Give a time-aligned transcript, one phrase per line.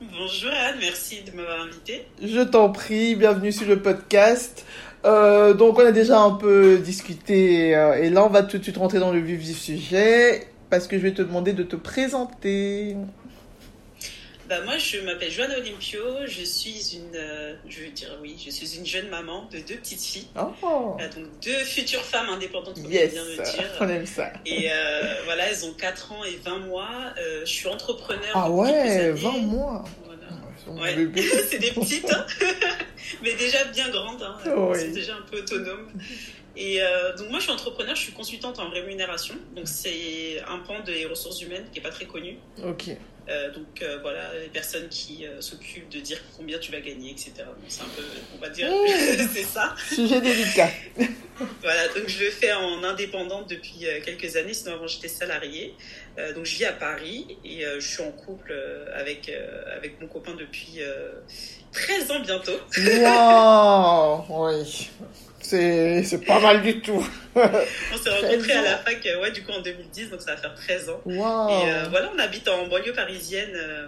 [0.00, 2.06] Bonjour Anne, merci de m'avoir invité.
[2.22, 4.64] Je t'en prie, bienvenue sur le podcast.
[5.04, 8.62] Euh, donc on a déjà un peu discuté euh, et là on va tout de
[8.62, 11.74] suite rentrer dans le vif du sujet parce que je vais te demander de te
[11.74, 12.94] présenter.
[14.48, 18.50] Bah moi je m'appelle Joanne Olympio, je suis une, euh, je veux dire oui, je
[18.50, 20.28] suis une jeune maman de deux petites filles,
[20.62, 23.64] Oh, Euh, donc deux futures femmes indépendantes, comme yes, bien le dire.
[23.80, 24.32] on aime ça.
[24.46, 26.88] Et euh, voilà, elles ont 4 ans et 20 mois.
[27.18, 28.30] Euh, je suis entrepreneur.
[28.34, 29.10] Ah ouais, années.
[29.10, 29.84] 20 mois.
[30.66, 30.82] Voilà.
[30.82, 31.08] Ouais.
[31.50, 32.26] c'est des petites, hein.
[33.22, 34.22] mais déjà bien grandes.
[34.22, 34.38] Hein.
[34.46, 35.88] Elles sont déjà un peu autonomes.
[36.56, 39.34] Et euh, donc moi, je suis entrepreneur, je suis consultante en rémunération.
[39.54, 42.38] Donc c'est un pan des ressources humaines qui est pas très connu.
[42.66, 42.90] Ok.
[43.28, 47.10] Euh, donc euh, voilà, les personnes qui euh, s'occupent de dire combien tu vas gagner,
[47.10, 47.32] etc.
[47.68, 48.02] C'est un peu,
[48.34, 49.28] on va dire, Mmh.
[49.34, 49.74] c'est ça.
[49.90, 50.70] Sujet délicat.
[51.62, 55.72] Voilà, donc je le fais en indépendante depuis quelques années, sinon avant j'étais salariée.
[56.34, 58.52] Donc je vis à Paris et je suis en couple
[58.92, 59.30] avec,
[59.72, 61.12] avec mon copain depuis euh,
[61.72, 62.58] 13 ans bientôt.
[62.76, 64.90] Waouh, oui.
[65.40, 67.06] C'est c'est pas mal du tout.
[67.36, 67.40] On
[67.96, 70.36] s'est 13 rencontrés à la fac, euh, ouais, du coup en 2010, donc ça va
[70.40, 71.00] faire 13 ans.
[71.04, 71.50] Waouh.
[71.50, 73.86] Et euh, voilà, on habite en banlieue parisienne, euh,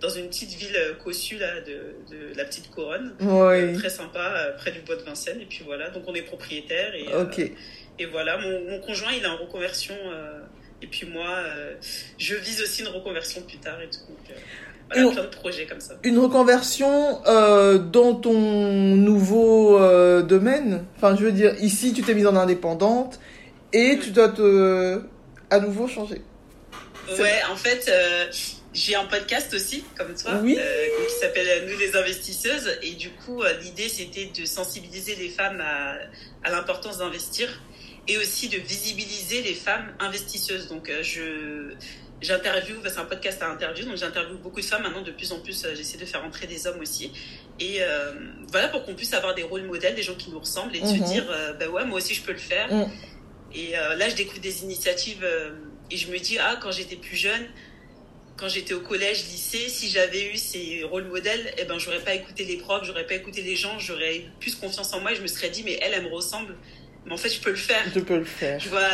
[0.00, 3.14] dans une petite ville euh, cossue là, de, de la petite couronne.
[3.20, 3.74] Oui.
[3.78, 5.40] Très sympa, euh, près du bois de Vincennes.
[5.40, 6.94] Et puis voilà, donc on est propriétaire.
[6.94, 7.38] Et, euh, Ok.
[7.38, 9.94] et voilà, mon, mon conjoint, il est en reconversion.
[10.06, 10.40] euh,
[10.82, 11.74] et puis moi, euh,
[12.18, 13.98] je vise aussi une reconversion plus tard et tout.
[14.08, 14.34] Donc, euh,
[14.92, 15.94] voilà, Et plein de projets comme ça.
[16.02, 18.34] Une reconversion euh, dans ton
[18.96, 20.84] nouveau euh, domaine.
[20.96, 23.20] Enfin, je veux dire, ici, tu t'es mise en indépendante
[23.72, 25.00] et tu dois te
[25.50, 26.22] à nouveau changer.
[27.18, 28.26] Ouais, en fait, euh,
[28.72, 30.56] j'ai un podcast aussi, comme toi, Oui.
[30.56, 32.70] qui s'appelle Nous les investisseuses.
[32.82, 35.94] Et du coup, l'idée, c'était de sensibiliser les femmes à,
[36.44, 37.48] à l'importance d'investir
[38.08, 40.68] et aussi de visibiliser les femmes investisseuses.
[40.68, 41.74] Donc, je
[42.20, 44.82] j'interviewe, c'est un podcast à interview, donc j'interviewe beaucoup de femmes.
[44.82, 47.12] Maintenant, de plus en plus, euh, j'essaie de faire entrer des hommes aussi.
[47.58, 48.12] Et euh,
[48.48, 50.86] voilà, pour qu'on puisse avoir des rôles modèles, des gens qui nous ressemblent et de
[50.86, 50.98] Mhm.
[51.06, 52.72] se dire, euh, bah ouais, moi aussi, je peux le faire.
[52.72, 52.88] Mhm.
[53.54, 55.26] Et euh, là, je découvre des initiatives
[55.90, 57.46] et je me dis, ah, quand j'étais plus jeune,
[58.36, 62.14] quand j'étais au collège, lycée, si j'avais eu ces rôles modèles, eh ben, j'aurais pas
[62.14, 65.16] écouté les profs, j'aurais pas écouté les gens, j'aurais eu plus confiance en moi et
[65.16, 66.54] je me serais dit, mais elle, elle me ressemble.
[67.06, 67.82] Mais en fait, je peux le faire.
[67.94, 68.60] Je peux le faire.
[68.60, 68.86] Je vois,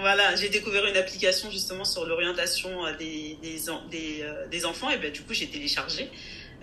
[0.00, 4.64] voilà, j'ai découvert une application justement sur l'orientation euh, des, des, en- des, euh, des
[4.64, 6.08] enfants et ben, du coup, j'ai téléchargé.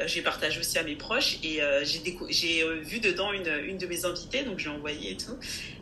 [0.01, 3.85] Euh, J'ai partagé aussi à mes proches et euh, j'ai vu dedans une, une de
[3.85, 5.37] mes invitées, donc j'ai envoyé et tout.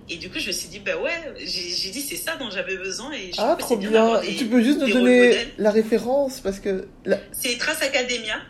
[0.10, 2.78] Et du coup, je me suis dit, bah ouais, j'ai dit, c'est ça dont j'avais
[2.78, 3.12] besoin.
[3.14, 4.20] Et je Ah, trop bien.
[4.22, 8.42] des- Tu peux juste nous donner la référence parce que la C'est Trace Academia.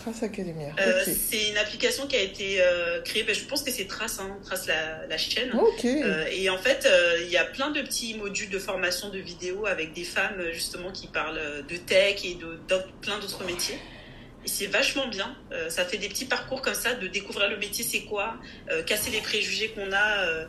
[0.00, 0.68] Trace Academia.
[0.78, 1.02] Euh.
[1.04, 4.36] C'est une application qui a été euh, créée, ben, je pense que c'est Trace, hein,
[4.44, 5.52] Trace la, la chaîne.
[5.54, 5.84] Ok.
[5.84, 6.88] Euh, et en fait,
[7.22, 10.90] il y a plein de petits modules de formation de vidéos avec des femmes justement
[10.92, 12.58] qui parlent de tech et de,
[13.00, 13.78] plein d'autres métiers.
[14.44, 15.34] Et c'est vachement bien.
[15.68, 18.34] Ça fait des petits parcours comme ça, de découvrir le métier, c'est quoi,
[18.84, 20.46] casser les préjugés qu'on a,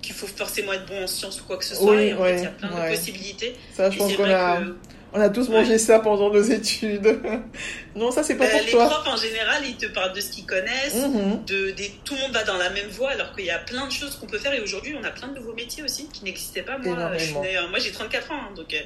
[0.00, 1.94] qu'il faut forcément être bon en sciences ou quoi que ce soit.
[1.94, 2.90] Oui, et en ouais, fait, il y a plein ouais.
[2.90, 3.54] de possibilités.
[3.74, 4.76] Ça, je Et pense qu'on a, que
[5.12, 7.18] on a tous mangé ça pendant nos études.
[7.96, 8.88] non, ça, c'est pas euh, pour les toi.
[8.88, 10.94] profs en général, ils te parlent de ce qu'ils connaissent.
[10.94, 11.44] Mhm.
[11.46, 13.86] de, des- tout le monde va dans la même voie alors qu'il y a plein
[13.86, 16.24] de choses qu'on peut faire et aujourd'hui on a plein de nouveaux métiers aussi qui
[16.24, 17.18] n'existaient pas moi Énormément.
[17.18, 18.78] je suis née- euh, moi j'ai 34 ans hein, donc euh,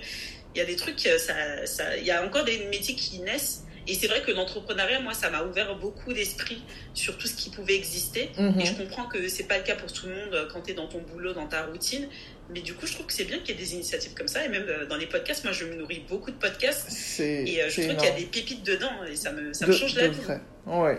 [0.55, 3.65] il y a des trucs ça, ça il y a encore des métiers qui naissent
[3.89, 6.63] et c'est vrai que l'entrepreneuriat moi ça m'a ouvert beaucoup d'esprit
[6.95, 8.61] sur tout ce qui pouvait exister Mhm.
[8.61, 10.75] et je comprends que c'est pas le cas pour tout le monde quand tu es
[10.75, 12.09] dans ton boulot dans ta routine
[12.53, 14.45] mais du coup je trouve que c'est bien qu'il y ait des initiatives comme ça
[14.45, 17.69] et même euh, dans les podcasts moi je me nourris beaucoup de podcasts et euh,
[17.69, 19.95] je trouve qu'il y a des pépites dedans et ça me, ça de, me change
[19.95, 20.41] la de vie vrai.
[20.67, 20.99] Ouais.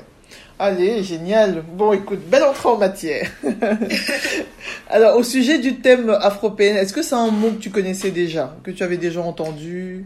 [0.59, 1.61] Allez, génial.
[1.61, 3.29] Bon, écoute, belle entrée en matière.
[4.89, 8.55] Alors, au sujet du thème afro-PN, est-ce que c'est un mot que tu connaissais déjà,
[8.63, 10.05] que tu avais déjà entendu?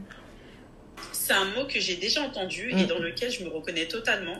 [1.11, 2.87] C'est un mot que j'ai déjà entendu et Mm.
[2.87, 4.37] dans lequel je me reconnais totalement.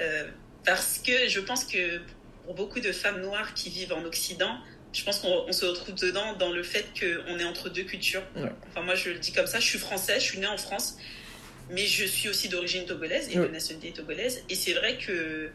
[0.00, 0.24] Euh,
[0.64, 2.00] parce que je pense que
[2.44, 4.56] pour beaucoup de femmes noires qui vivent en Occident,
[4.92, 8.22] je pense qu'on on se retrouve dedans dans le fait qu'on est entre deux cultures.
[8.36, 8.50] Ouais.
[8.70, 10.96] Enfin, moi, je le dis comme ça, je suis française, je suis née en France,
[11.70, 13.46] mais je suis aussi d'origine togolaise et Ouais.
[13.46, 14.42] de nationalité togolaise.
[14.50, 15.50] Et c'est vrai que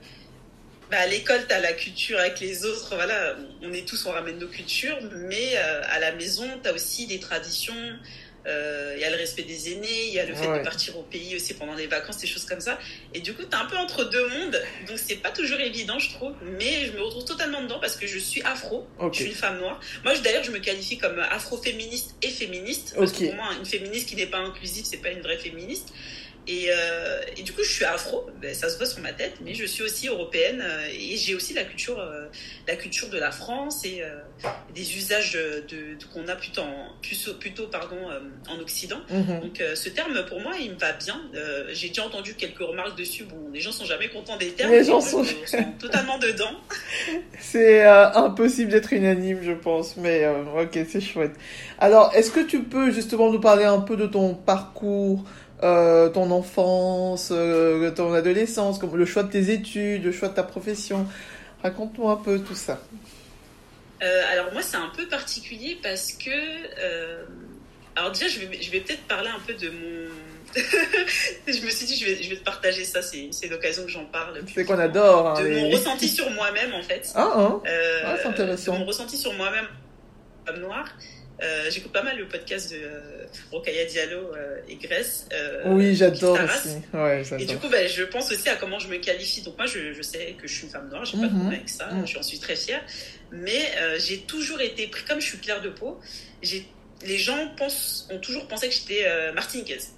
[0.89, 4.11] bah, à l'école, tu as la culture avec les autres, voilà, on est tous, on
[4.11, 7.75] ramène nos cultures, mais euh, à la maison, tu as aussi des traditions.
[8.47, 10.59] Euh, Il y a le respect des aînés, il y a le fait Ouais.
[10.59, 12.79] de partir au pays aussi pendant les vacances, des choses comme ça.
[13.13, 16.11] Et du coup, t'es un peu entre deux mondes, donc c'est pas toujours évident, je
[16.13, 16.33] trouve.
[16.59, 19.59] Mais je me retrouve totalement dedans parce que je suis afro, je suis une femme
[19.59, 19.79] noire.
[20.03, 22.93] Moi, d'ailleurs, je me qualifie comme afro-féministe et féministe.
[22.97, 25.89] Parce que pour moi, une féministe qui n'est pas inclusive, c'est pas une vraie féministe.
[26.47, 29.33] Et, euh, et du coup, je suis afro, ben, ça se voit sur ma tête,
[29.43, 32.25] mais je suis aussi européenne euh, et j'ai aussi la culture, euh,
[32.67, 34.15] la culture de la France et euh,
[34.73, 38.99] des usages de, de- qu'on a plutôt, en, plutôt, plutôt pardon, euh, en Occident.
[39.09, 39.41] Mhm.
[39.41, 41.19] Donc euh, ce terme, pour moi, il me va bien.
[41.35, 43.23] Euh, j'ai déjà entendu quelques remarques dessus.
[43.25, 44.71] Bon, les gens sont jamais contents des termes.
[44.71, 46.51] Les gens sont- sens totalement dedans.
[47.39, 51.33] C'est euh, impossible d'être unanime, je pense, mais euh, ok, c'est chouette.
[51.79, 55.23] Alors, est-ce que tu peux justement nous parler un peu de ton parcours,
[55.63, 60.33] euh, ton enfance, euh, ton adolescence, comme le choix de tes études, le choix de
[60.35, 61.07] ta profession
[61.63, 62.79] Raconte-moi un peu tout ça.
[64.03, 66.29] Euh, alors moi, c'est un peu particulier parce que...
[67.95, 70.07] alors déjà, je vais, je vais peut-être parler un peu de mon...
[70.55, 73.01] je me suis dit, je vais, je vais te partager ça.
[73.01, 74.39] C'est l'occasion que j'en parle.
[74.53, 75.29] C'est qu'on adore.
[75.29, 77.11] hein, De les- mon ressenti sur moi-même, en fait.
[77.15, 78.73] Ah, hein Euh, Ah, c'est intéressant.
[78.75, 79.65] de mon ressenti sur moi-même,
[80.45, 80.87] femme noire.
[81.43, 85.27] Euh, J'écoute pas mal le podcast de euh, Rokhaya Diallo euh, et Grèce.
[85.33, 86.77] euh, Oui, j'adore aussi.
[86.93, 89.41] Ouais, Et du coup, ben, je pense aussi à comment je me qualifie.
[89.43, 91.39] Donc moi, je, je sais que je suis une femme noire, j'ai pas de Mhm.
[91.39, 92.07] problème avec ça, Mhm.
[92.07, 92.81] j'en suis très fière.
[93.31, 95.99] Mais euh, j'ai toujours été pris, comme je suis claire de peau,
[96.41, 96.65] j'ai
[97.05, 99.91] les gens pensent, ont toujours pensé que j'étais euh, martiniquaise.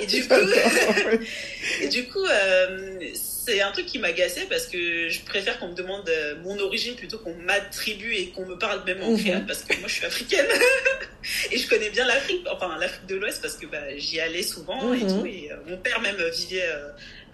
[0.00, 1.26] Et du coup, J'adore, oui.
[1.82, 5.74] et du coup, euh, c'est un truc qui m'agaçait parce que je préfère qu'on me
[5.74, 9.18] demande euh, mon origine plutôt qu'on m'attribue et qu'on me parle même en Mhm.
[9.18, 10.46] créole parce que moi je suis africaine
[11.50, 14.92] et je connais bien l'Afrique, enfin l'Afrique de l'Ouest parce que bah, j'y allais souvent
[14.94, 15.20] et Mhm.
[15.20, 15.26] tout.
[15.26, 16.68] Et euh, mon père même vivait,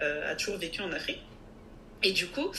[0.01, 1.19] euh, a toujours vécu en Afrique.
[2.07, 2.51] Et du coup,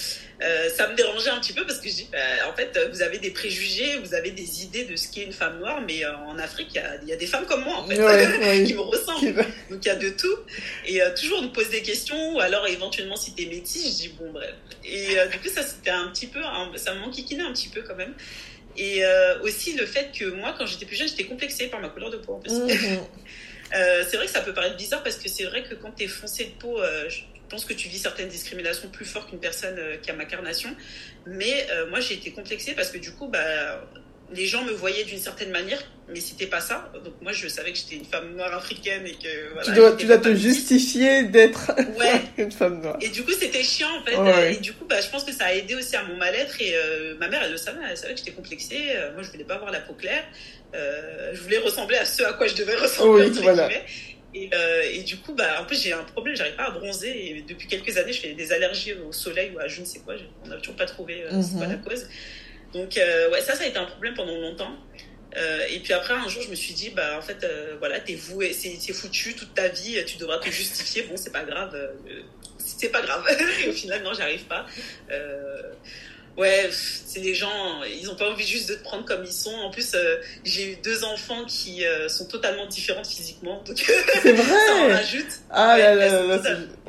[0.42, 2.18] euh, ça me dérangeait un petit peu parce que je dis, bah,
[2.52, 5.60] en fait, vous avez des préjugés, vous avez des idées de ce qu'est une femme
[5.60, 7.76] noire, mais euh, en Afrique, il y a, il y a des femmes comme moi,
[7.76, 9.34] en fait, Ouais, qui me ressemblent.
[9.70, 10.36] Donc il y a de tout.
[10.86, 13.96] Et euh, toujours on nous pose des questions, ou alors éventuellement si t'es métis, je
[14.02, 14.52] dis bon bref.
[14.84, 17.82] Et du coup ça c'était un petit peu, un- ça me manquiquinait un petit peu
[17.82, 18.14] quand même.
[18.76, 19.02] Et
[19.42, 22.16] aussi le fait que moi quand j'étais plus jeune j'étais complexée par ma couleur de
[22.18, 22.52] peau en plus.
[22.52, 22.98] Mhm.
[23.74, 26.06] Euh, c'est vrai que ça peut paraître bizarre parce que c'est vrai que quand t'es
[26.06, 27.08] foncé de peau, euh,
[27.48, 30.70] pense que tu vis certaines discriminations plus fort qu'une personne euh, qui a ma carnation.
[31.26, 33.80] Mais euh, moi j'ai été complexée parce que du coup bah
[34.32, 36.90] les gens me voyaient d'une certaine manière, mais c'était pas ça.
[37.04, 39.68] Donc moi je savais que j'étais une femme noire africaine et que voilà.
[39.68, 42.22] tu dois, tu dois te justifier d'être Ouais.
[42.36, 42.98] une femme noire.
[43.00, 44.16] Et du coup, c'était chiant en fait.
[44.16, 44.54] Ouais.
[44.54, 46.60] Et du coup, bah, je pense que ça a aidé aussi à mon mal-être.
[46.60, 48.90] Et euh, ma mère, elle le savait, elle savait que j'étais complexée.
[48.96, 50.24] Euh, moi, je voulais pas avoir la peau claire.
[50.74, 53.24] Euh, je voulais ressembler à ce à quoi je devais ressembler.
[53.26, 53.68] Oui, entre voilà.
[53.68, 53.84] guillemets.
[54.38, 57.08] Et, euh, et du coup, bah, en plus, j'ai un problème, j'arrive pas à bronzer.
[57.08, 60.00] Et depuis quelques années, je fais des allergies au soleil ou à je ne sais
[60.00, 60.14] quoi.
[60.44, 61.58] On n'a toujours pas trouvé euh, c'est Mhm.
[61.58, 62.06] quoi la cause.
[62.74, 64.76] Donc, euh, ouais, ça, ça a été un problème pendant longtemps.
[65.70, 67.46] Et puis après, un jour, je me suis dit, bah, en fait,
[67.78, 71.02] voilà, t'es voué, c'est foutu toute ta vie, tu devras te justifier.
[71.02, 71.76] Bon, c'est pas grave,
[72.58, 73.22] c'est pas grave.
[73.64, 74.64] et au final, non, j'arrive pas.
[76.36, 79.54] Ouais, c'est les gens, ils ont pas envie juste de te prendre comme ils sont.
[79.54, 83.62] En plus, euh, j'ai eu deux enfants qui euh, sont totalement différentes physiquement,
[84.22, 85.26] C'est ça en vrai rajoute.
[85.50, 86.36] Ah là Ouais, là là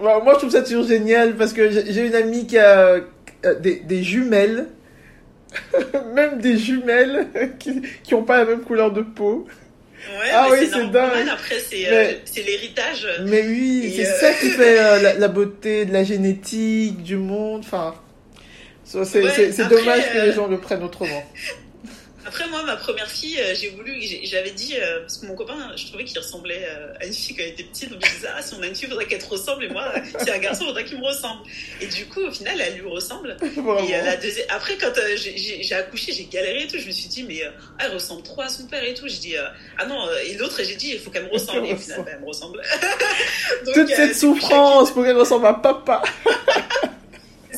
[0.02, 3.00] Ouais, Moi, je trouve ça toujours génial parce que j'ai une amie qui a
[3.46, 4.68] euh, des, des jumelles,
[6.14, 7.28] même des jumelles
[7.60, 9.48] qui qui ont pas la même couleur de peau.
[10.10, 11.28] Ouais, Ah oui, c'est dingue.
[11.32, 12.12] Après, c'est euh,
[12.46, 13.08] l'héritage.
[13.26, 17.16] Mais oui, c'est euh, ça qui fait euh, la, la beauté de la génétique, du
[17.18, 17.62] monde.
[17.66, 17.96] Enfin,
[18.88, 21.24] c'est Ouais, dommage que euh, les gens le prennent autrement.
[22.28, 25.72] Après, moi, ma première fille, euh, j'ai voulu, j'avais dit, euh, parce que mon copain,
[25.78, 28.28] je trouvais qu'il ressemblait euh, à une fille quand elle était petite, donc je disais,
[28.36, 30.32] ah, si on a une fille, il faudrait qu'elle te ressemble, et moi, si c'est
[30.34, 31.44] un garçon, il faudrait qu'il me ressemble.
[31.80, 33.38] Et du coup, au final, elle lui ressemble.
[33.42, 33.80] Vraiment.
[33.80, 34.46] Et euh, la deuxième...
[34.50, 37.50] Après, quand euh, j'ai- accouché, j'ai galéré et tout, je me suis dit, mais euh,
[37.80, 39.08] ah, elle ressemble trop à son père et tout.
[39.08, 39.46] J'ai dit, euh,
[39.78, 41.66] ah non, euh, et l'autre, j'ai dit, il faut qu'elle me ressemble.
[41.66, 42.62] Et au final, bah, elle me ressemble.
[43.66, 46.04] Donc, Toute euh, cette souffrance pour qu'elle ressemble à papa.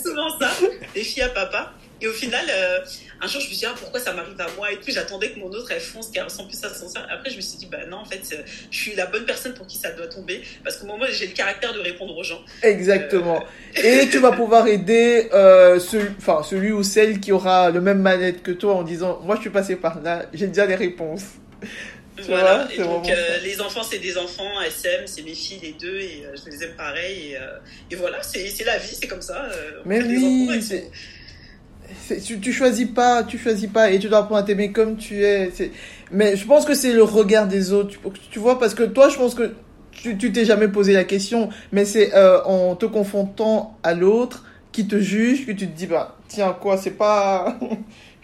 [0.01, 0.51] C'est souvent ça,
[0.93, 1.73] des filles à papa.
[2.01, 2.79] Et au final, euh,
[3.21, 4.85] un jour, je me suis dit, ah, pourquoi ça m'arrive à moi et tout.
[4.87, 6.85] J'attendais que mon autre, elle fonce, qu'elle ressemble plus à son.
[7.09, 8.41] Après, je me suis dit, bah non, en fait, euh,
[8.71, 10.41] je suis la bonne personne pour qui ça doit tomber.
[10.63, 12.41] Parce que moi, j'ai le caractère de répondre aux gens.
[12.63, 13.43] Exactement.
[13.75, 17.99] Et tu vas pouvoir aider euh, celui, enfin, celui ou celle qui aura le même
[17.99, 21.25] mal-être que toi en disant Moi, je suis passé par là, j'ai déjà les réponses.
[22.27, 23.07] Voilà, et donc
[23.43, 26.75] les enfants c'est des enfants, SM, c'est mes filles les deux et je les aime
[26.75, 29.49] pareil et, et voilà, c'est la vie, c'est comme ça.
[29.85, 30.49] Mais oui,
[32.25, 35.23] tu, tu choisis pas, tu choisis pas et tu dois apprendre à t'aimer comme tu
[35.23, 35.51] es.
[36.11, 37.89] Mais je pense que c'est le regard des autres.
[37.89, 37.99] Tu,
[38.31, 39.53] tu, vois, parce que toi, je pense que
[39.91, 44.87] tu t'es jamais posé la question, mais c'est euh, en te confrontant à l'autre qui
[44.87, 47.57] te juge que tu te dis, bah, tiens, quoi, c'est pas.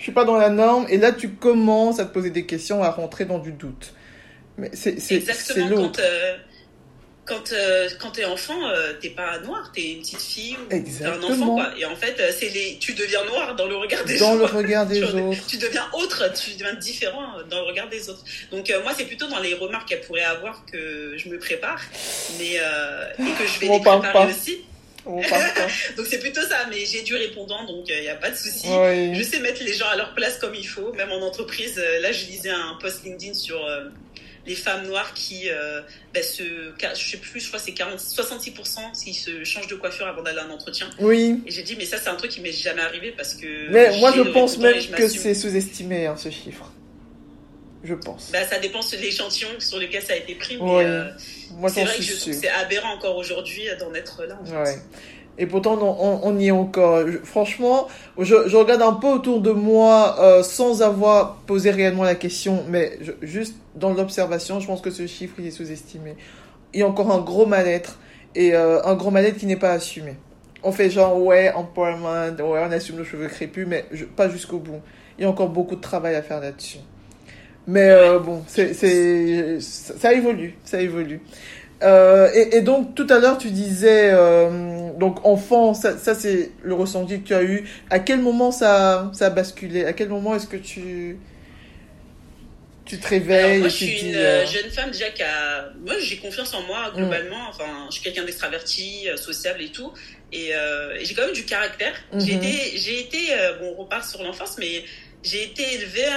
[0.05, 0.85] je suis pas dans la norme.
[0.87, 3.91] Et là, tu commences à te poser des questions, à rentrer dans du doute.
[4.55, 4.93] Mais c'est
[5.67, 5.99] l'autre.
[5.99, 6.35] Euh,
[7.25, 11.05] quand, euh, quand t'es enfant, euh, t'es pas noir, t'es une petite fille ou t'es
[11.05, 11.71] un enfant, quoi.
[11.75, 14.31] Et en fait, euh, c'est les, tu deviens noir dans le regard des autres.
[14.31, 15.47] Dans le regard des autres.
[15.47, 18.23] Tu deviens autre, tu deviens différent dans le regard des autres.
[18.51, 21.81] Donc, moi, c'est plutôt dans les remarques qu'elle pourrait avoir que je me prépare,
[22.37, 24.61] mais, et que je vais les préparer aussi.
[25.97, 28.67] donc c'est plutôt ça, mais j'ai du répondant, donc il n'y a pas de souci.
[28.67, 31.81] Je sais mettre les gens à leur place comme il faut, même en entreprise.
[32.01, 33.59] là, je lisais un post LinkedIn sur
[34.47, 35.81] les femmes noires qui euh,
[36.13, 40.21] ben, se, je sais plus, je crois c'est 66% s'ils se changent de coiffure avant
[40.21, 40.89] d'aller à un entretien.
[40.99, 41.41] Oui.
[41.45, 43.69] Et j'ai dit mais ça c'est un truc qui m'est jamais arrivé parce que.
[43.71, 46.71] Mais moi je pense même que c'est sous-estimé hein, ce chiffre.
[47.85, 48.31] Je pense.
[48.31, 50.57] Bah, ça dépend de l'échantillon sur lequel ça a été pris.
[50.57, 51.05] Mais, euh,
[51.67, 54.39] c'est vrai que je trouve que c'est aberrant encore aujourd'hui d'en être là.
[54.41, 54.75] En ouais.
[55.37, 57.05] Et pourtant, on, on, y est encore.
[57.23, 57.87] franchement,
[58.17, 62.63] je, je, regarde un peu autour de moi euh, sans avoir posé réellement la question,
[62.69, 66.15] mais juste dans l'observation, je pense que ce chiffre il est sous-estimé.
[66.73, 67.99] Il y a encore un gros mal-être
[68.33, 70.15] et euh, un gros mal-être qui n'est pas assumé.
[70.63, 74.81] On fait genre ouais empowerment, ouais on assume nos cheveux crépus, mais pas jusqu'au bout.
[75.19, 76.79] Il y a encore beaucoup de travail à faire là-dessus.
[77.67, 78.73] Mais euh, bon, c'est
[79.59, 81.21] ça évolue, ça évolue.
[81.83, 86.51] Euh, et, et, donc tout à l'heure tu disais euh, donc enfant ça, ça c'est
[86.63, 89.83] le ressenti que tu as eu à quel moment ça ça a basculé?
[89.83, 91.17] À quel moment est-ce que tu
[92.85, 96.15] tu te réveilles moi je suis une euh, jeune femme déjà qui a moi j'ai
[96.15, 96.95] confiance en moi mm.
[96.95, 99.91] globalement enfin je suis quelqu'un d'extraverti euh, sociable et tout
[100.31, 102.37] et, et j'ai quand même du caractère j'ai mm-hmm.
[102.37, 103.17] été j'ai été
[103.59, 104.85] bon on repart sur l'enfance mais
[105.23, 106.07] j'ai été élevée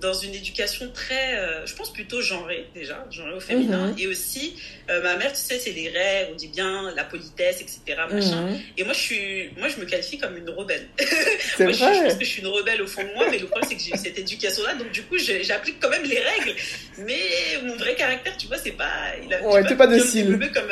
[0.00, 3.88] dans une éducation très, euh, je pense plutôt genrée déjà, genrée au féminin.
[3.88, 3.98] Mhm.
[3.98, 4.56] Et aussi,
[4.88, 8.00] euh, ma mère, tu sais, c'est les règles, on dit bien la politesse, etc.
[8.10, 8.48] Machin.
[8.48, 8.60] Mhm.
[8.78, 10.88] Et moi, je suis, moi, je me qualifie comme une rebelle.
[11.58, 11.72] Vrai.
[11.72, 13.68] Je, je, pense que je suis une rebelle au fond de moi, mais le problème,
[13.68, 14.74] c'est que j'ai eu cette éducation-là.
[14.74, 16.54] Donc, du coup, j'applique quand même les règles.
[16.98, 17.20] Mais
[17.62, 18.90] mon vrai caractère, tu vois, c'est pas.
[19.22, 20.38] Il a, ouais, t'es pas docile.
[20.54, 20.70] Comme,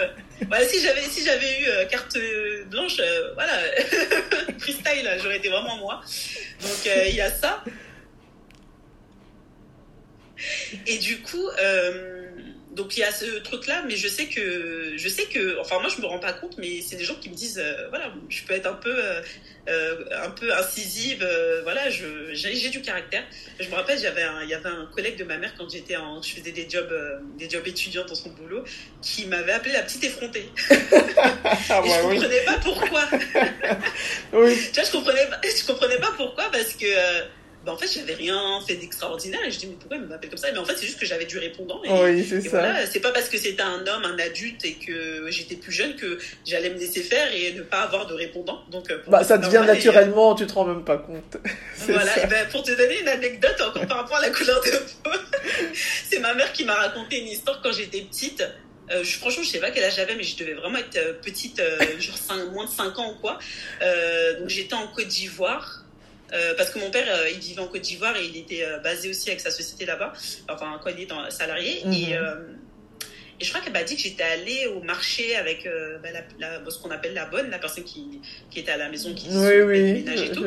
[0.49, 2.17] voilà, si j'avais, si j'avais eu euh, carte
[2.71, 3.01] blanche,
[3.35, 3.53] voilà,
[4.59, 6.01] freestyle, j'aurais été vraiment moi.
[6.63, 7.63] Donc, il y a ça.
[10.87, 12.27] Et du coup, euh,
[12.73, 15.89] donc il y a ce truc-là, mais je sais que, je sais que, enfin moi
[15.95, 18.43] je me rends pas compte, mais c'est des gens qui me disent, euh, voilà, je
[18.45, 18.95] peux être un peu,
[19.69, 21.29] euh, un peu incisive,
[21.65, 23.25] voilà, j'ai du caractère.
[23.59, 26.23] Je me rappelle, j'avais il y avait un collègue de ma mère quand j'étais en,
[26.23, 26.95] je faisais des jobs,
[27.37, 28.63] des jobs étudiants dans son boulot,
[29.03, 30.49] qui m'avait appelé la petite effrontée.
[30.71, 33.09] ah, Et je comprenais pas pourquoi.
[34.35, 34.57] oui.
[34.73, 36.87] tu vois, je comprenais, je comprenais pas pourquoi parce que
[37.65, 39.41] bah, en fait, j'avais rien fait d'extraordinaire.
[39.45, 40.51] Et je dis, mais pourquoi il m'appelle comme ça?
[40.53, 41.83] Mais en fait, c'est juste que j'avais du répondant.
[41.85, 42.51] Et, oui, c'est ça.
[42.51, 45.97] Voilà, c'est pas parce que c'était un homme, un adulte et que j'étais plus jeune
[45.97, 48.63] que j'allais me laisser faire et ne pas avoir de répondant.
[48.71, 51.37] Donc, euh, bah, ça devient naturellement, tu te rends même pas compte.
[51.79, 54.71] voilà, ben, pour te donner une anecdote encore par rapport à la couleur de
[55.03, 55.11] peau,
[56.09, 58.43] c'est ma mère qui m'a raconté une histoire quand j'étais petite.
[58.91, 61.13] Euh, je, franchement, je sais pas quel âge j'avais, mais je devais vraiment être euh,
[61.13, 61.61] petite,
[61.99, 63.39] genre moins de 5 ans ou quoi.
[64.39, 65.85] donc j'étais en Côte d'Ivoire
[66.33, 68.79] euh, parce que mon père, euh, il vivait en Côte d'Ivoire et il était euh,
[68.79, 70.13] basé aussi avec sa société là-bas,
[70.49, 71.83] enfin quand il était salarié.
[71.85, 71.93] Mhm.
[71.93, 72.13] Et,
[73.41, 75.69] et, je crois qu'elle m'a dit que j'étais allée au marché avec
[76.03, 76.09] bah,
[76.39, 78.21] la, ce qu'on appelle la bonne, la personne qui,
[78.51, 80.45] qui était à la maison, qui oui, oui, ménage et tout.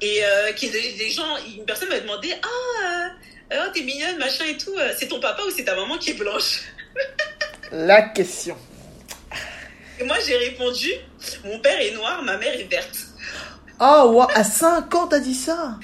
[0.00, 0.22] Et
[0.56, 3.10] qui des gens, une personne m'a demandé ah
[3.52, 6.14] oh, t'es mignonne machin et tout, c'est ton papa ou c'est ta maman qui est
[6.14, 6.62] blanche
[7.72, 8.56] La question.
[9.98, 10.92] Et moi j'ai répondu
[11.44, 13.09] mon père est noir, ma mère est verte.
[13.80, 15.78] Oh, à 5 ans, t'as dit ça?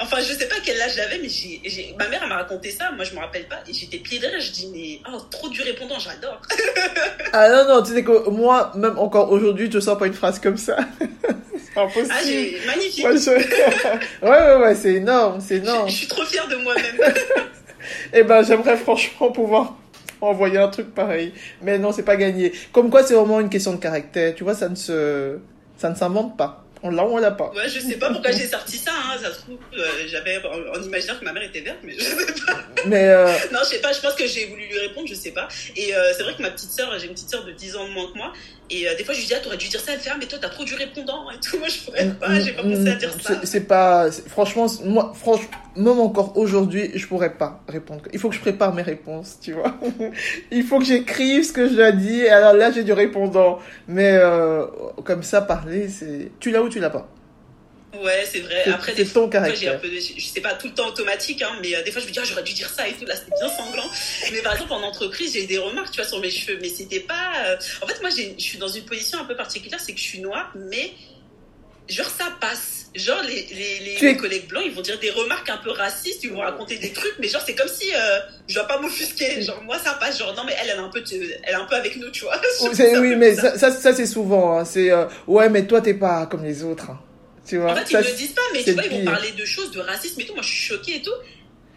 [0.00, 2.90] Enfin, je sais pas quel âge j'avais, mais j'ai, ma mère, elle m'a raconté ça.
[2.92, 3.60] Moi, je me rappelle pas.
[3.68, 4.40] Et j'étais pied derrière.
[4.40, 6.40] Je dis, mais oh, trop du répondant, j'adore.
[7.32, 10.40] ah non, non, tu sais que moi, même encore aujourd'hui, je sens pas une phrase
[10.40, 10.78] comme ça.
[10.98, 12.10] c'est impossible.
[12.10, 12.58] Ah, j'ai...
[12.66, 13.04] magnifique.
[14.22, 15.88] ouais, ouais, ouais, c'est énorme, c'est énorme.
[15.88, 17.14] Je, suis trop fière de moi-même.
[18.12, 19.76] eh ben, j'aimerais franchement pouvoir
[20.20, 21.32] envoyer un truc pareil.
[21.62, 22.52] Mais non, c'est pas gagné.
[22.72, 24.34] Comme quoi, c'est vraiment une question de caractère.
[24.34, 25.38] Tu vois, ça ne se,
[25.76, 26.64] ça ne s'invente pas.
[26.82, 28.92] On l'a ou on l'a pas Ouais, je sais pas pourquoi j'ai sorti ça.
[28.92, 29.18] Hein.
[29.20, 32.44] Ça se trouve, euh, j'avais en, imaginant que ma mère était verte, mais je sais
[32.46, 32.58] pas.
[32.86, 33.26] Mais euh...
[33.52, 33.92] non, je sais pas.
[33.92, 35.48] Je pense que j'ai voulu lui répondre, je sais pas.
[35.76, 37.88] Et euh, c'est vrai que ma petite sœur, j'ai une petite sœur de 10 ans
[37.88, 38.32] de moins que moi.
[38.70, 40.16] Et euh, des fois, je lui dis, ah, t'aurais dû dire ça, elle fait, ah,
[40.18, 41.58] mais toi, t'as trop du répondant et tout.
[41.58, 43.40] Moi, je pourrais pas, j'ai pas pensé à dire ça.
[43.44, 48.02] C'est pas, franchement, moi, franchement, même encore aujourd'hui, je pourrais pas répondre.
[48.12, 49.74] Il faut que je prépare mes réponses, tu vois.
[50.50, 52.32] Il faut que j'écrive ce que je dois dire.
[52.32, 53.58] Alors là, j'ai du répondant.
[53.86, 54.66] Mais euh,
[55.04, 56.30] comme ça, parler, c'est...
[56.40, 57.08] Tu l'as ou tu l'as pas?
[57.94, 58.64] Ouais, c'est vrai.
[58.66, 59.74] Après, c'est ton fois, caractère.
[59.76, 62.02] un peu, de- je sais pas tout le temps automatique, hein, mais euh, des fois,
[62.02, 63.06] je me dis, ah, j'aurais dû dire ça et tout.
[63.06, 63.90] Là, c'était bien sanglant.
[64.32, 66.68] Mais par exemple, en entreprise, j'ai eu des remarques, tu vois, sur mes cheveux, mais
[66.68, 67.32] c'était pas.
[67.46, 70.04] euh, En fait, moi, je suis dans une position un peu particulière, c'est que je
[70.04, 70.92] suis noire, mais
[71.88, 72.90] genre ça passe.
[72.94, 76.30] Genre les, les, les, collègues blancs, ils vont dire des remarques un peu racistes, ils
[76.30, 79.40] vont raconter des trucs, mais genre c'est comme si euh, je dois pas m'offusquer.
[79.40, 80.18] Genre moi ça passe.
[80.18, 82.24] Genre non mais elle, elle est un peu, elle est un peu avec nous, tu
[82.24, 82.38] vois.
[82.60, 84.58] Oui, un oui, mais ça, ça, c'est souvent.
[84.58, 84.64] hein.
[84.66, 86.90] C'est euh, ouais, mais toi, t'es pas comme les autres.
[86.90, 87.00] hein.
[87.48, 89.04] Tu vois En fait, Ça, ils ne le disent pas, mais tu vois, ils vont
[89.04, 90.34] parler de choses, de racisme et tout.
[90.34, 91.10] Moi, je suis choquée et tout.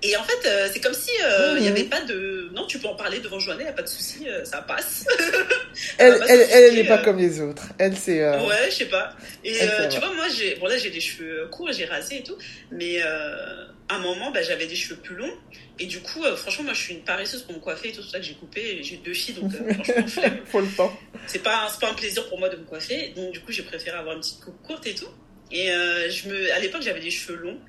[0.04, 1.66] Et en fait, euh, c'est comme si euh, il Mhm.
[1.66, 2.50] y avait pas de.
[2.56, 5.06] Non, tu peux en parler devant Joannet, y a pas de souci, euh, ça passe.
[6.00, 7.64] Elle, bah, elle, elle, elle n'est pas euh, comme les autres.
[7.78, 8.22] Elle, c'est.
[8.22, 9.16] euh, Ouais, je sais pas.
[9.44, 10.56] Et euh, tu vois, moi, j'ai.
[10.56, 12.36] Bon, là, j'ai des cheveux courts j'ai rasé et tout.
[12.72, 15.34] Mais euh, à un moment, bah, j'avais des cheveux plus longs.
[15.80, 17.98] Et du coup, euh, franchement, moi, je suis une paresseuse pour me coiffer et tout.
[17.98, 18.84] C'est pour ça que j'ai coupé.
[18.84, 20.38] J'ai deux filles, donc euh, franchement, flemme.
[20.46, 20.98] Faut le temps.
[21.28, 23.62] c'est pas un- pas un plaisir pour moi de me coiffer donc du coup j'ai
[23.62, 25.08] préféré avoir une petite coupe courte et tout
[25.52, 27.60] et euh, je me à l'époque j'avais des cheveux longs.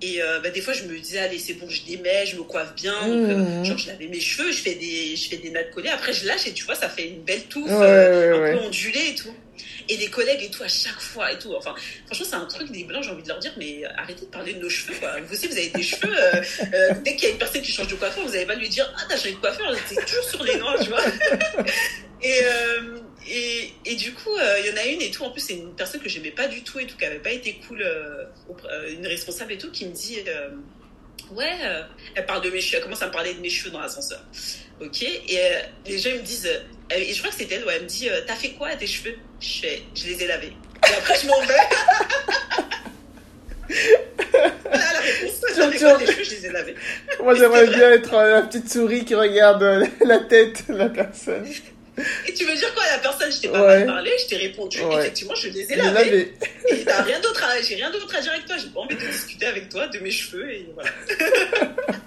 [0.00, 2.36] Et euh, bah, des fois je me disais allez c'est bon je les mets je
[2.36, 2.94] me coiffe bien.
[3.08, 3.64] Donc, euh, Mhm.
[3.64, 5.88] genre je lavais mes cheveux je fais des je fais des nattes collées.
[5.88, 8.42] Après je lâche et tu vois ça fait une belle touffe Ouais, euh, ouais, un
[8.42, 8.52] ouais.
[8.60, 9.34] peu ondulée et tout.
[9.88, 11.52] Et les collègues et tout à chaque fois et tout.
[11.56, 11.74] Enfin
[12.06, 14.52] franchement c'est un truc des blancs j'ai envie de leur dire mais arrêtez de parler
[14.54, 15.16] de nos cheveux quoi.
[15.20, 16.42] Vous aussi vous avez des cheveux euh,
[16.74, 18.68] euh, dès qu'il y a une personne qui change de coiffeur vous n'allez pas lui
[18.68, 21.02] dire ah t'as changé de coiffeur c'est toujours sur les noirs tu vois
[22.22, 22.98] et, euh,
[23.30, 25.24] et, et du coup, euh, il y en a une et tout.
[25.24, 27.32] En plus, c'est une personne que j'aimais pas du tout et tout, qui avait pas
[27.32, 28.24] été cool, euh,
[28.70, 30.50] euh, une responsable et tout, qui me dit euh,
[31.32, 31.52] Ouais,
[32.14, 34.20] elle parle de mes cheveux, elle commence à me parler de mes cheveux dans l'ascenseur.
[34.80, 35.38] Ok Et
[35.86, 36.48] les gens ils me disent
[36.90, 38.86] Et je crois que c'était elle, ouais, elle me dit T'as fait quoi à tes
[38.86, 39.16] cheveux?
[39.40, 40.52] Je, fais, je les ai lavés.
[40.88, 41.54] Et après, je m'en vais.
[44.64, 45.40] voilà la réponse.
[45.54, 46.24] Cheveux?
[46.24, 46.74] Je les ai lavés.
[47.22, 51.46] Moi, j'aimerais bien être la petite souris qui regarde la tête de la personne.
[52.26, 53.78] Et tu veux dire quoi la personne Je t'ai pas Ouais.
[53.84, 54.80] mal parlé, je t'ai répondu.
[54.82, 54.96] Ouais.
[55.00, 56.34] Effectivement, je les ai lavés.
[56.70, 58.56] Et t'as rien d'autre à, j'ai rien d'autre à dire avec toi.
[58.58, 60.90] J'ai pas envie de discuter avec toi de mes cheveux et voilà.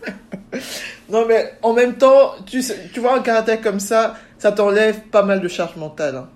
[1.10, 5.02] Non, mais en même temps, tu, sais- tu vois, un caractère comme ça, ça t'enlève
[5.12, 6.16] pas mal de charge mentale.
[6.16, 6.30] hein.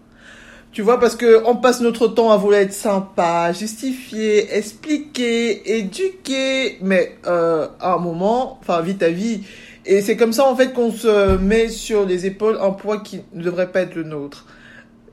[0.73, 6.77] Tu vois, parce que on passe notre temps à vouloir être sympa, justifier, expliquer, éduquer,
[6.81, 9.43] mais euh, à un moment, enfin, vite à vie.
[9.85, 13.21] Et c'est comme ça, en fait, qu'on se met sur les épaules un poids qui
[13.33, 14.45] ne devrait pas être le nôtre.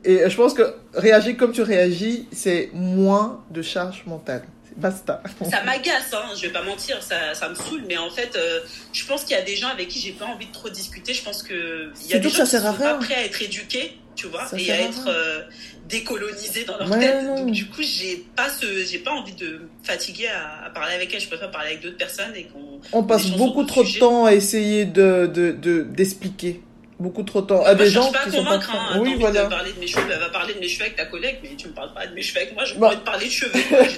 [0.05, 4.43] Et je pense que réagir comme tu réagis, c'est moins de charge mentale.
[4.77, 5.23] Basta.
[5.51, 8.61] Ça m'agace, hein, je vais pas mentir, ça, ça me saoule, mais en fait, euh,
[8.93, 11.13] je pense qu'il y a des gens avec qui j'ai pas envie de trop discuter.
[11.13, 13.15] Je pense que il y a des gens ça qui sert à sont pas prêts
[13.15, 15.41] à être éduqués, tu vois, Ça et à être euh,
[15.89, 17.25] décolonisés dans leur Ouais, tête.
[17.25, 17.37] non.
[17.45, 20.95] Donc du coup, j'ai pas ce, j'ai pas envie de me fatiguer à, à parler
[20.95, 21.21] avec elles.
[21.21, 22.81] Je préfère parler avec d'autres personnes et qu'on.
[22.93, 26.61] On passe beaucoup trop de temps à essayer de de de- d'expliquer.
[27.01, 29.01] beaucoup trop de temps à Moi, des je gens pas qui sont pas hein.
[29.01, 29.45] Oui, voilà.
[29.45, 31.51] de parler de mes cheveux, elle va parler de mes cheveux avec ta collègue, mais
[31.57, 32.65] tu me parles pas de mes cheveux avec moi.
[32.65, 32.89] J'ai Bah.
[32.89, 33.51] envie de parler de cheveux.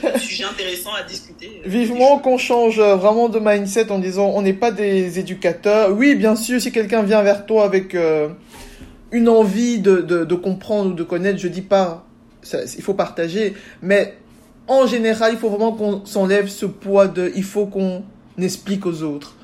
[0.02, 1.50] J'ai des sujets intéressants à discuter.
[1.66, 5.90] euh, Vivement qu'on change euh, vraiment de mindset en disant on n'est pas des éducateurs.
[5.90, 8.28] Oui, bien sûr, si quelqu'un vient vers toi avec euh,
[9.14, 12.04] une envie de, de, de comprendre ou de connaître, je dis pas,
[12.42, 14.16] ça, il faut partager, mais
[14.66, 18.02] en général, il faut vraiment qu'on s'enlève ce poids de il faut qu'on
[18.36, 19.36] explique aux autres.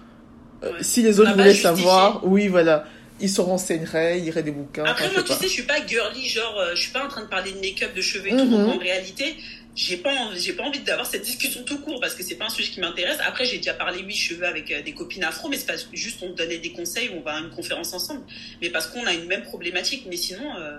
[0.64, 0.72] Euh.
[0.80, 1.76] Si les autres n'a pas voulaient justifié.
[1.76, 2.84] savoir, oui, voilà,
[3.20, 4.84] ils se renseigneraient, ils iraient des bouquins.
[4.84, 7.08] Après, moi, je tu sais je suis pas girly, genre, euh, je suis pas en
[7.08, 8.44] train de parler de make-up, de cheveux et tout.
[8.44, 8.50] Mhm.
[8.50, 9.36] Donc, en réalité,
[9.76, 12.46] j'ai pas, envie- j'ai pas envie d'avoir cette discussion tout court parce que c'est pas
[12.46, 13.18] un sujet qui m'intéresse.
[13.26, 16.18] Après, j'ai déjà parlé, oui, cheveux avec euh, des copines afro, mais c'est pas juste
[16.22, 18.22] on donnait des conseils ou on va à une conférence ensemble.
[18.60, 20.04] Mais parce qu'on a une même problématique.
[20.08, 20.78] Mais sinon, euh,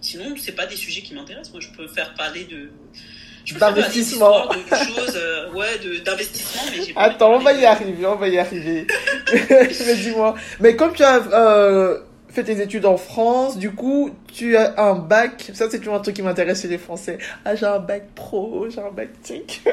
[0.00, 1.52] sinon, c'est pas des sujets qui m'intéressent.
[1.52, 2.70] Moi, je peux faire parler de.
[3.46, 4.48] Je peux faire parler D'investissement.
[4.54, 7.52] d'histoires, de choses, euh, ouais, de- d'investissement, mais j'ai pas envie de Attends, on va
[7.54, 8.86] y de- arriver, on va y arriver.
[9.32, 14.56] mais dis-moi, mais comme tu as euh, fait tes études en France, du coup, tu
[14.56, 17.18] as un bac, ça c'est toujours un truc qui m'intéresse chez les Français.
[17.44, 19.62] Ah, j'ai un bac pro, j'ai un bac tic.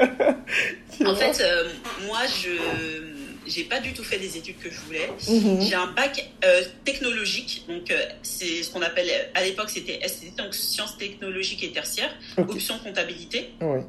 [1.05, 1.69] En fait, euh,
[2.07, 2.49] moi, je
[3.47, 5.09] j'ai pas du tout fait les études que je voulais.
[5.27, 5.61] Mhm.
[5.61, 10.35] J'ai un bac euh, technologique, donc euh, c'est ce qu'on appelle à l'époque c'était STT,
[10.37, 13.79] donc sciences technologiques et tertiaires, option comptabilité, Oui.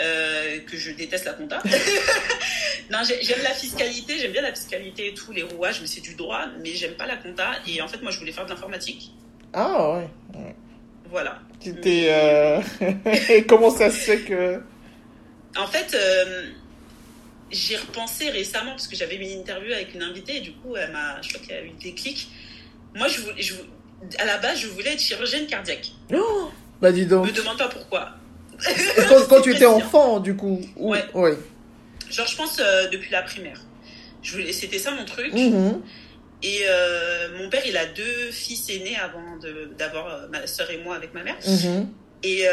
[0.00, 1.62] Euh, que je déteste la compta.
[2.90, 6.00] non, j'ai- j'aime la fiscalité, j'aime bien la fiscalité et tout, les rouages, mais c'est
[6.00, 7.52] du droit, mais j'aime pas la compta.
[7.66, 9.12] Et en fait, moi, je voulais faire de l'informatique.
[9.52, 10.54] Ah ouais.
[11.10, 11.38] Voilà.
[11.60, 12.06] Tu t'es.
[12.08, 12.60] Euh...
[13.48, 14.60] Comment ça se fait que.
[15.56, 16.50] En fait, euh,
[17.52, 20.74] j'ai repensé récemment parce que j'avais eu une interview avec une invitée et du coup,
[20.76, 22.28] elle m'a, je crois qu'elle a eu le déclic.
[22.94, 23.62] Moi, je voulais, je, vou-
[24.18, 25.92] à la base, je voulais être chirurgienne cardiaque.
[26.12, 27.26] Oh bah dis donc.
[27.26, 28.10] Me demande pas pourquoi.
[29.08, 30.60] Quand, quand tu étais enfant, du coup.
[30.76, 31.04] ou- Ouais.
[31.14, 31.36] Ouais.
[32.10, 32.56] Genre, je pense
[32.92, 33.60] depuis la primaire.
[34.52, 35.32] C'était ça mon truc.
[35.32, 35.82] Mhm.
[36.42, 36.62] Et
[37.38, 39.22] mon père, il a deux fils aînés avant
[39.78, 41.36] d'avoir ma soeur et moi avec ma mère.
[41.46, 41.88] Mhm.
[42.22, 42.44] Et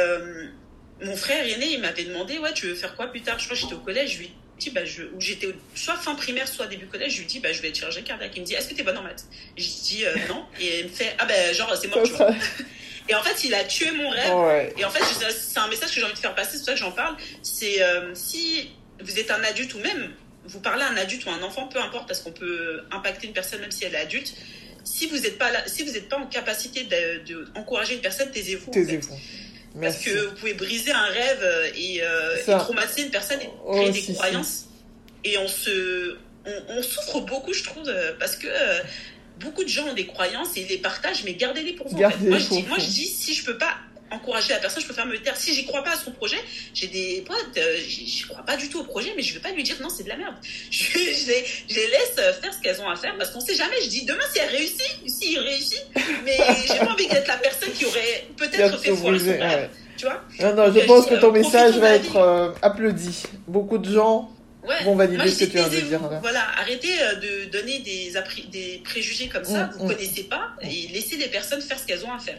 [1.03, 3.39] mon frère aîné, il m'avait demandé, ouais, tu veux faire quoi plus tard?
[3.39, 6.13] Je crois que j'étais au collège, je lui dit, bah, je, où j'étais soit fin
[6.13, 8.31] primaire, soit début collège, je lui dis, bah, je vais être chirurgien cardiaque.
[8.35, 9.25] Il me dit, est-ce que t'es bonne en maths?
[9.57, 10.43] Je dis, euh, non.
[10.59, 12.29] Et il me fait, ah ben, genre, c'est vois.
[13.11, 14.71] Et en fait, il a tué mon rêve.
[14.77, 16.73] Et en fait, c'est un message que j'ai envie de faire passer, c'est pour ça
[16.73, 17.17] que j'en parle.
[17.43, 18.71] C'est euh, si
[19.03, 20.13] vous êtes un adulte ou même
[20.45, 23.33] vous parlez à un adulte ou un enfant, peu importe, parce qu'on peut impacter une
[23.33, 24.33] personne même si elle est adulte.
[24.85, 26.87] Si vous n'êtes pas là, si vous n'êtes pas en capacité
[27.53, 28.71] d'encourager une personne, taisez-vous.
[28.71, 29.13] Taisez-vous.
[29.79, 33.91] Parce que vous pouvez briser un rêve et, euh, et traumatiser une personne et créer
[33.91, 34.67] des croyances.
[35.25, 38.79] Et on se, on, souffre beaucoup, je trouve, euh, parce que euh,
[39.43, 41.97] beaucoup de gens ont des croyances et ils les partagent, mais gardez-les pour vous.
[41.97, 43.75] Moi, je dis, moi, je dis, si je peux pas
[44.11, 45.37] encourager la personne, je peux faire me taire.
[45.37, 46.37] Si j'y crois pas à son projet,
[46.73, 49.51] j'ai des potes, euh, j'y crois pas du tout au projet, mais je vais pas
[49.51, 50.35] lui dire non, c'est de la merde.
[50.69, 53.55] Je, je, les, je, les, laisse faire ce qu'elles ont à faire parce qu'on sait
[53.55, 53.75] jamais.
[53.83, 55.85] Je dis demain si elle réussit, si il réussit,
[56.25, 59.69] mais j'ai pas envie d'être la personne qui aurait peut-être fait foirer son rêve.
[59.97, 63.23] Tu vois non, non, je pense que ton message va être applaudi.
[63.47, 64.29] Beaucoup de gens
[64.63, 64.83] Ouais.
[64.83, 65.99] Vont valider ce que tu viens de dire.
[66.21, 68.13] Voilà, arrêtez euh, de donner des,
[68.51, 69.65] des préjugés comme ça.
[69.65, 69.95] Mm, vous ne mm.
[69.95, 72.37] connaissez pas et laissez les personnes faire ce qu'elles ont à faire.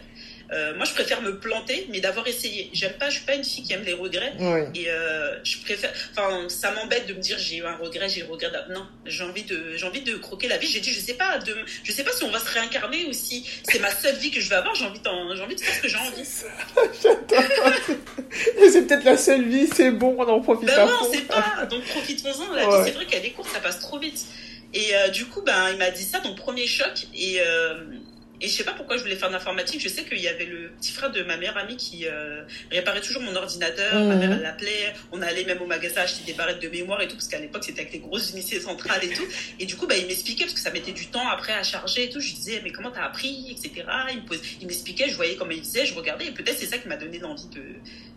[0.53, 2.69] Euh, moi, je préfère me planter, mais d'avoir essayé.
[2.73, 4.33] J'aime pas, je suis pas une fille qui aime les regrets.
[4.75, 8.21] Et euh, je préfère, enfin, ça m'embête de me dire j'ai eu un regret, j'ai
[8.21, 8.51] eu un regret.
[8.69, 10.67] Non, j'ai envie de, j'ai envie de croquer la vie.
[10.67, 13.13] J'ai dit, je sais pas, de, je sais pas si on va se réincarner ou
[13.13, 14.73] si c'est ma seule vie que je vais avoir.
[14.75, 16.23] J'ai envie, j'ai envie de faire ce que j'ai envie.
[18.71, 20.67] c'est peut-être la seule vie, c'est bon, on en profite.
[20.67, 21.65] Ben non, c'est pas.
[21.69, 22.53] Donc profitons-en.
[22.53, 24.25] La vie, c'est vrai qu'elle est courte, ça passe trop vite.
[24.73, 27.07] Et euh, du coup, ben, il m'a dit ça, donc premier choc.
[27.15, 27.39] Et
[28.43, 29.79] et je sais pas pourquoi je voulais faire de l'informatique.
[29.79, 32.99] Je sais qu'il y avait le petit frère de ma meilleure amie qui euh, réparait
[32.99, 34.03] toujours mon ordinateur.
[34.03, 34.93] Ma mère, elle l'appelait.
[35.13, 37.63] On allait même au magasin acheter des barrettes de mémoire et tout, parce qu'à l'époque,
[37.63, 39.23] c'était avec les grosses unités centrales et tout.
[39.59, 42.03] Et du coup, bah, il m'expliquait, parce que ça mettait du temps après à charger
[42.03, 42.19] et tout.
[42.19, 43.85] Je lui disais, mais comment t'as appris, etc.
[44.11, 46.25] Il, me il m'expliquait, je voyais comment il faisait, je regardais.
[46.25, 47.63] Et peut-être c'est ça qui m'a donné l'envie de.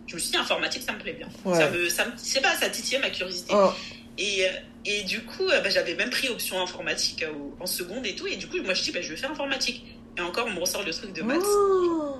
[0.07, 1.29] Je me suis dit, informatique, ça me plaît bien.
[1.55, 3.53] Ça me, ça me, c'est pas, ça titillait ma curiosité.
[3.55, 3.71] Oh.
[4.17, 4.49] Et, euh,
[4.85, 7.23] et du coup, euh, bah, j'avais même pris option informatique
[7.59, 8.27] en seconde et tout.
[8.27, 9.85] Et du coup, moi, je dis, bah, je vais faire informatique.
[10.17, 11.39] Et encore, on me ressort le truc de maths.
[11.45, 12.15] Oh.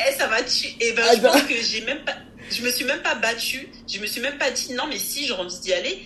[0.00, 0.74] Et ça va tuer.
[0.80, 2.16] Et ben, je pense que j'ai même pas.
[2.50, 3.68] Je me suis même pas battue.
[3.92, 5.98] Je me suis même pas dit non, mais si j'ai envie d'y aller.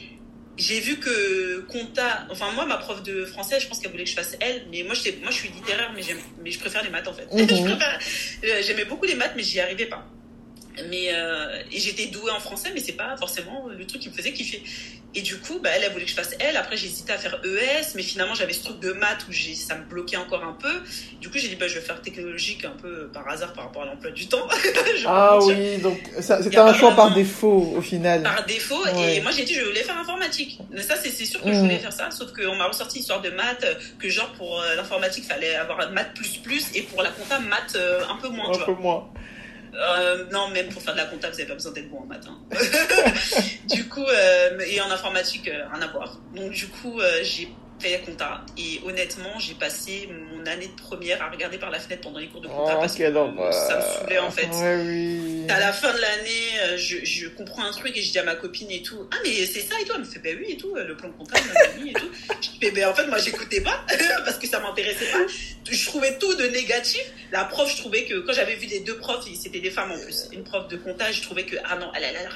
[0.59, 2.27] J'ai vu que compta.
[2.31, 4.67] Enfin, moi, ma prof de français, je pense qu'elle voulait que je fasse elle.
[4.71, 6.03] Mais moi, moi je suis littéraire, mais,
[6.43, 7.27] mais je préfère les maths en fait.
[7.33, 7.79] Mhm.
[8.45, 10.05] Euh, j'aimais beaucoup les maths, mais j'y arrivais pas
[10.89, 14.15] mais euh, et j'étais douée en français mais c'est pas forcément le truc qui me
[14.15, 14.63] faisait kiffer.
[15.15, 17.19] Et du coup bah elle elle voulait que je fasse elle après j'ai hésité à
[17.19, 20.55] faire ES mais finalement j'avais ce truc de maths où ça me bloquait encore un
[20.55, 20.73] peu.
[21.21, 23.83] Du coup j'ai dit bah je vais faire technologique un peu par hasard par rapport
[23.83, 24.49] à l'emploi du temps.
[25.05, 28.23] Ah oui donc c'était un choix par défaut au final.
[28.23, 30.59] Par défaut et moi j'ai dit je voulais faire informatique.
[30.71, 31.81] Mais ça c'est sûr que je voulais mhm.
[31.81, 33.67] faire ça sauf qu'on m'a ressorti histoire de maths
[33.99, 37.75] que genre pour euh, l'informatique fallait avoir maths plus plus et pour la compta maths
[37.77, 39.09] euh, un peu moins un peu moins
[39.75, 42.07] euh, non, même pour faire de la compta, vous n'avez pas besoin d'être bon en
[42.07, 42.39] matin.
[43.71, 46.19] du coup, euh, et en informatique, euh, rien à voir.
[46.35, 47.49] Donc, du coup, j'ai
[48.05, 48.45] compta.
[48.57, 52.29] Et honnêtement, j'ai passé mon année de première à regarder par la fenêtre pendant les
[52.29, 54.49] cours de compta oh, parce que ça me saoulait en fait.
[54.51, 55.47] oui.
[55.49, 58.35] À la fin de l'année, je, je, comprends un truc et je dis à ma
[58.35, 60.57] copine et tout Ah, mais c'est ça et tout Elle me fait Ben oui et
[60.57, 61.45] tout, le plan comptable,
[61.87, 62.11] et tout.
[62.41, 63.85] Je dis Ben en fait, moi j'écoutais pas
[64.25, 65.19] parce que ça m'intéressait pas.
[65.71, 67.03] Je trouvais tout de négatif.
[67.31, 69.99] La prof, je trouvais que quand j'avais vu les deux profs, c'était des femmes en
[69.99, 70.29] plus.
[70.33, 72.35] Une prof de compta, je trouvais que Ah non, elle a l'air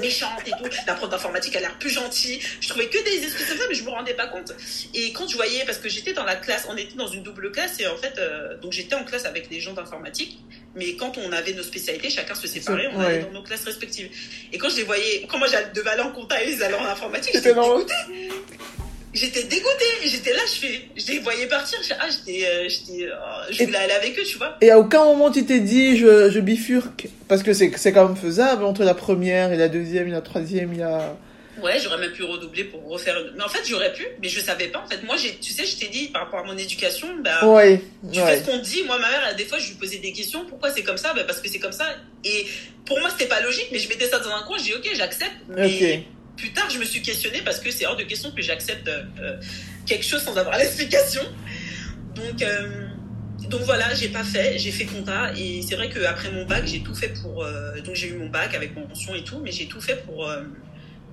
[0.00, 0.70] méchante et tout.
[0.86, 2.40] La prof d'informatique, elle a l'air plus gentille.
[2.60, 4.52] Je trouvais que des excuses comme ça, mais je me rendais pas compte.
[4.94, 7.52] Et quand je voyais, parce que j'étais dans la classe, on était dans une double
[7.52, 10.38] classe, et en fait, euh, donc j'étais en classe avec les gens d'informatique,
[10.74, 14.08] mais quand on avait nos spécialités, chacun se séparait, on allait dans nos classes respectives.
[14.52, 16.86] Et quand je les voyais, quand moi devais aller en compta et ils allaient en
[16.86, 17.94] informatique, j'étais dégoûtée.
[19.12, 23.46] J'étais dégoûtée, j'étais là, je fais, je les voyais partir, je, ah, j'étais, euh, oh,
[23.50, 24.56] je voulais aller avec eux, tu vois.
[24.60, 28.06] Et à aucun moment tu t'es dit, je, je bifurque, parce que c'est, c'est quand
[28.06, 31.16] même faisable entre la première et la deuxième et la troisième, il y a
[31.62, 33.16] Ouais, j'aurais même pu redoubler pour refaire.
[33.36, 34.80] Mais en fait, j'aurais pu, mais je savais pas.
[34.80, 37.46] En fait, moi, j'ai, tu sais, je t'ai dit par rapport à mon éducation, bah,
[37.46, 38.82] ouais, tu fais ce qu'on dit.
[38.84, 40.44] Moi, ma mère, des fois, je lui posais des questions.
[40.46, 41.12] Pourquoi c'est comme ça?
[41.14, 41.86] Bah, parce que c'est comme ça.
[42.24, 42.46] Et
[42.84, 44.58] pour moi, c'était pas logique, mais je mettais ça dans un coin.
[44.58, 45.36] Je dis, ok, j'accepte.
[45.48, 46.04] Mais
[46.36, 49.36] plus tard, je me suis questionnée parce que c'est hors de question que j'accepte euh,
[49.86, 51.22] quelque chose sans avoir l'explication.
[52.14, 52.42] Donc.
[52.42, 52.86] Euh,
[53.48, 56.82] donc voilà, j'ai pas fait, j'ai fait compta et c'est vrai qu'après mon bac, j'ai
[56.82, 57.42] tout fait pour.
[57.42, 60.04] Euh, donc j'ai eu mon bac avec mon mention et tout, mais j'ai tout fait
[60.04, 60.30] pour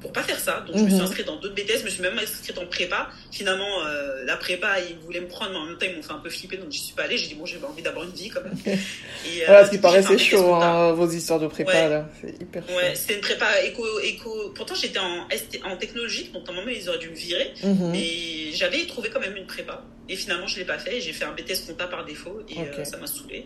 [0.02, 0.64] pour pas faire ça.
[0.66, 1.04] Donc je me suis mhm.
[1.04, 3.10] inscrite dans d'autres BTS, je me suis même inscrite en prépa.
[3.32, 6.14] Finalement, euh, la prépa, ils voulaient me prendre, mais en même temps, ils m'ont fait
[6.14, 7.18] un peu flipper, donc je suis pas allée.
[7.18, 8.58] J'ai dit, bon, j'ai envie d'avoir une vie quand même.
[8.66, 12.10] Et, voilà, ce qui paraît, c'est chaud, hein, vos histoires de prépa, là.
[12.22, 12.76] C'est hyper chaud.
[12.76, 14.52] Ouais, c'était une prépa éco, éco.
[14.56, 15.28] Pourtant, j'étais en,
[15.66, 17.54] en technologie, donc à un moment, ils auraient dû me virer.
[17.64, 17.92] Mhm.
[17.92, 19.84] Mais j'avais trouvé quand même une prépa.
[20.10, 21.02] Et finalement, je l'ai pas fait.
[21.02, 23.46] J'ai fait un BTS compta par défaut, et euh, ça m'a saoulé.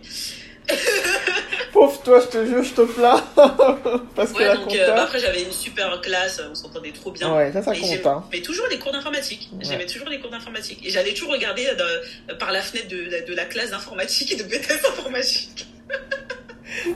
[1.72, 3.24] Pauvre toi, je te jure, je te plains.
[4.16, 7.34] Parce que la donc, euh, bah, après, j'avais une super classe, on s'entendait trop bien.
[7.34, 8.06] Ouais, ça, ça compte.
[8.06, 8.24] Hein.
[8.32, 9.50] Mais toujours les cours d'informatique.
[9.62, 10.80] J'aimais toujours les cours d'informatique.
[10.84, 14.44] Et j'allais toujours regarder euh, par la fenêtre de, de la classe d'informatique et de
[14.44, 15.68] BTS informatique.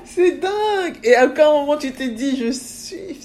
[0.04, 0.98] c'est dingue.
[1.04, 3.18] Et à quel moment tu t'es dit, je suis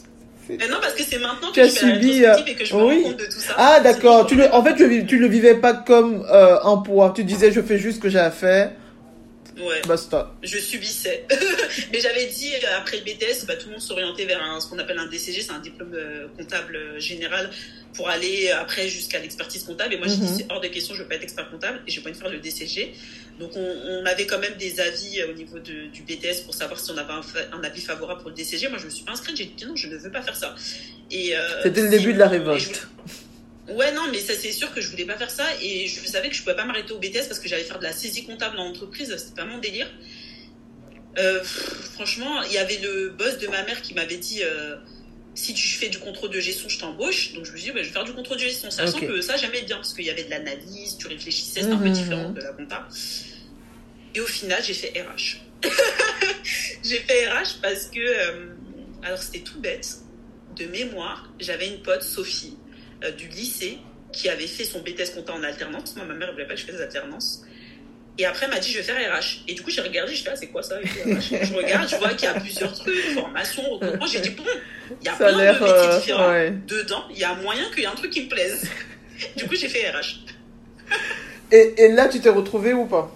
[0.58, 2.64] mais non, parce que c'est maintenant que tu je fais subi, la euh, et que
[2.64, 3.54] je me rends compte de tout ça.
[3.56, 4.26] Ah, d'accord.
[4.26, 7.12] Tu le, en fait, tu, tu le vivais pas comme un poids.
[7.14, 8.72] Tu disais, je fais juste ce que j'ai à faire.
[9.60, 9.82] Ouais.
[9.86, 10.34] Basta.
[10.42, 11.26] Je subissais.
[11.92, 14.68] Mais j'avais dit, euh, après le BTS, bah, tout le monde s'orientait vers un, ce
[14.68, 17.50] qu'on appelle un DCG, c'est un diplôme euh, comptable euh, général,
[17.94, 19.94] pour aller après jusqu'à l'expertise comptable.
[19.94, 20.38] Et moi, j'ai dit, mhm.
[20.38, 22.30] c'est hors de question, je veux pas être expert comptable et je vais pas faire
[22.30, 22.94] le DCG.
[23.38, 26.90] Donc, on, avait quand même des avis au niveau de, du BTS pour savoir si
[26.90, 27.12] on avait
[27.52, 28.68] un, avis favorable pour le DCG.
[28.68, 30.54] Moi, je me suis pas inscrite, j'ai dit non, je ne veux pas faire ça.
[31.10, 32.86] Et, C'était le début de la révolte.
[33.70, 36.28] Ouais, non, mais ça, c'est sûr que je voulais pas faire ça et je savais
[36.28, 38.58] que je pouvais pas m'arrêter au BTS parce que j'allais faire de la saisie comptable
[38.58, 39.88] en entreprise, c'était pas mon délire.
[41.18, 44.76] Euh, franchement, il y avait le boss de ma mère qui m'avait dit euh,
[45.34, 47.32] si tu fais du contrôle de gestion, je t'embauche.
[47.34, 49.20] Donc je me suis dit, bah, je vais faire du contrôle de gestion, sachant que
[49.20, 51.92] ça, j'aimais bien parce qu'il y avait de l'analyse, tu réfléchissais, c'était un peu mhm,
[51.92, 52.88] différent de la compta.
[54.14, 55.38] Et au final, j'ai fait RH.
[56.84, 58.54] j'ai fait RH parce que, euh,
[59.02, 59.98] alors c'était tout bête,
[60.56, 62.56] de mémoire, j'avais une pote, Sophie,
[63.04, 63.78] euh, du lycée
[64.12, 65.94] qui avait fait son BTS compta en alternance.
[65.96, 67.42] Moi, ma mère ne voulait pas que je fasse des alternances.
[68.18, 69.44] Et après, elle m'a dit, je vais faire RH.
[69.48, 72.10] Et du coup, j'ai regardé, je fais, ah, c'est quoi ça Je regarde, je vois
[72.10, 74.06] qu'il y a plusieurs trucs, formation, recrutement.
[74.06, 74.44] J'ai dit, bon,
[75.00, 77.04] il y a plein de métiers euh, différents dedans.
[77.10, 78.68] Il y a moyen qu'il y ait un truc qui me plaise.
[79.36, 80.20] du coup, j'ai fait RH.
[81.52, 83.10] et, et, là, tu t'es retrouvé ou pas?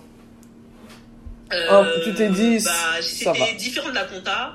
[1.52, 4.54] Euh, oh, Tu t'es dit, bah, c'était différent de la compta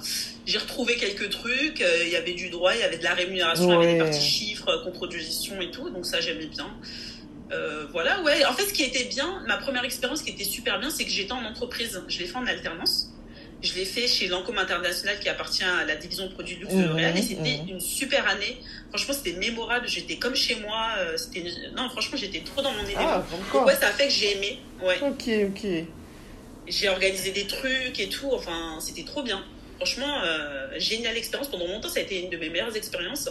[0.50, 1.82] j'ai retrouvé quelques trucs.
[1.82, 4.22] Euh, il y avait du droit, il y avait de la rémunération avec des parties
[4.22, 5.90] chiffres, contrôle de gestion et tout.
[5.92, 6.68] Donc ça, j'aimais bien.
[7.52, 8.44] Euh, voilà, ouais.
[8.46, 11.12] En fait, ce qui était bien, ma première expérience qui était super bien, c'est que
[11.12, 12.02] j'étais en entreprise.
[12.08, 13.12] Je l'ai fait en alternance.
[13.62, 17.18] Je l'ai fait chez Lancôme International qui apporte à la division produits luxe de L'Oréal
[17.18, 18.58] et c'était une super année.
[18.90, 19.88] Franchement, c'était mémorable.
[19.88, 20.88] J'étais comme chez moi.
[20.98, 21.44] Euh, c'était
[21.76, 23.22] non, franchement, j'étais trop dans mon élément.
[23.54, 24.60] Ah, ouais, ça a fait que j'ai aimé.
[24.82, 24.98] Ouais.
[25.02, 25.86] Ok, ok.
[26.68, 28.30] J'ai organisé des trucs et tout.
[28.32, 29.44] Enfin, c'était trop bien.
[29.80, 31.50] Franchement, euh, géniale expérience.
[31.50, 33.30] Pendant longtemps, ça a été une de mes meilleures expériences.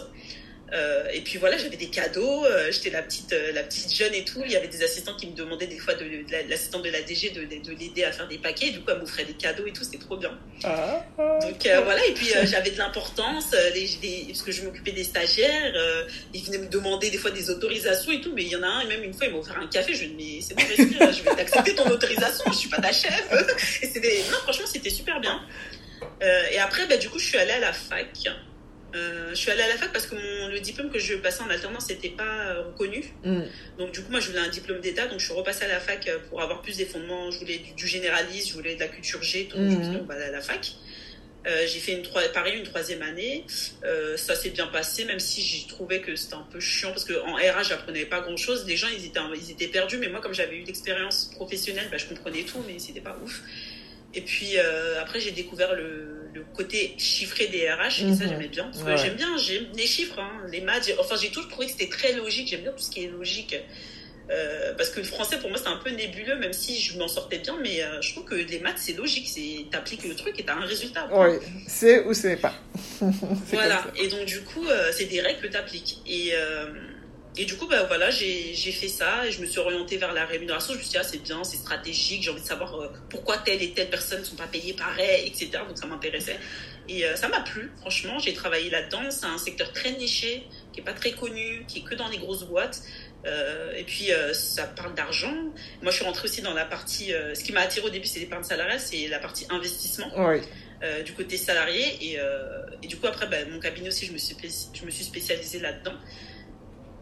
[0.71, 4.25] Euh, et puis voilà, j'avais des cadeaux, euh, j'étais la petite, la petite jeune et
[4.25, 4.41] tout.
[4.43, 6.05] Il y avait des assistants qui me demandaient des fois de,
[6.49, 8.71] l'assistante de la DG de, de, l'aider à faire des paquets.
[8.71, 10.31] Du coup, elle m'offrait des cadeaux et tout, c'était trop bien.
[10.63, 11.39] Ah, ah.
[11.39, 15.73] Donc voilà, et puis j'avais de l'importance parce que je m'occupais des stagiaires.
[16.33, 18.67] ils venaient me demander des fois des autorisations et tout, mais il y en a
[18.67, 19.93] un, et même une fois, ils m'ont offert un café.
[19.93, 22.91] Je me dis, mais c'est bon, je vais t'accepter ton autorisation, je suis pas ta
[22.91, 23.27] chef.
[23.83, 25.39] Et c'était, non, franchement, c'était super bien.
[26.21, 28.07] Euh, et après, bah, du coup, je suis allée à la fac.
[28.95, 31.43] Euh, je suis allée à la fac parce que mon, le diplôme que je passais
[31.43, 33.03] en alternance n'était pas euh, reconnu.
[33.23, 33.41] Mm.
[33.77, 35.07] Donc, du coup, moi, je voulais un diplôme d'État.
[35.07, 37.31] Donc, je suis repassée à la fac pour avoir plus des fondements.
[37.31, 39.47] Je voulais du, généraliste, je voulais de la culture G.
[39.49, 39.57] Tout.
[39.57, 39.83] Mm.
[39.83, 40.71] Je me à la fac.
[41.45, 43.45] j'ai fait une pareil une troisième année.
[44.17, 47.35] ça s'est bien passé, même si j'ai trouvé que c'était un peu chiant parce qu'en
[47.35, 48.65] RH, j'apprenais pas grand chose.
[48.67, 51.97] Les gens, ils étaient, ils étaient perdus, mais moi, comme j'avais eu l'expérience professionnelle, bah,
[51.97, 53.41] je comprenais tout, mais c'était pas ouf.
[54.13, 58.29] Et puis euh, après, j'ai découvert le, le, côté chiffré des RH, et ça, mhm.
[58.29, 58.71] j'aimais bien.
[58.71, 60.91] Parce que j'aime bien, j'aime les chiffres, hein, les maths.
[60.99, 62.47] Enfin, j'ai toujours trouvé que c'était très logique.
[62.47, 63.55] J'aime bien tout ce qui est logique.
[64.31, 67.07] Euh, parce que le français, pour moi, c'est un peu nébuleux, même si je m'en
[67.07, 67.57] sortais bien.
[67.61, 69.27] Mais euh, je trouve que les maths, c'est logique.
[69.27, 71.07] C'est t'appliques le truc et t'as un résultat.
[71.11, 72.53] Oui, c'est ou c'est pas.
[73.51, 73.85] voilà.
[73.95, 75.99] Et donc, du coup, c'est des règles que t'appliques.
[76.07, 76.33] Et
[77.37, 80.25] et du coup, bah, voilà, j'ai fait ça et je me suis orientée vers la
[80.25, 80.73] rémunération.
[80.73, 83.37] Je me suis dit, ah, c'est bien, c'est stratégique, j'ai envie de savoir euh, pourquoi
[83.37, 85.63] telle et telle personne ne sont pas payées pareil, etc.
[85.67, 86.39] Donc ça m'intéressait.
[86.87, 88.17] Et euh, ça m'a plu, franchement.
[88.17, 89.11] J'ai travaillé là-dedans.
[89.11, 92.17] C'est un secteur très niché, qui n'est pas très connu, qui est que dans les
[92.17, 92.81] grosses boîtes.
[93.25, 95.33] Euh, et puis, ça parle d'argent.
[95.81, 97.13] Moi, je suis rentrée aussi dans la partie.
[97.33, 100.09] ce qui m'a attiré au début, c'est l'épargne salariale, c'est la partie investissement.
[101.05, 101.85] du côté salarié.
[102.01, 102.17] Et,
[102.81, 104.35] et, du coup, après, bah, mon cabinet aussi, je me suis,
[104.73, 105.93] je me suis spécialisée là-dedans.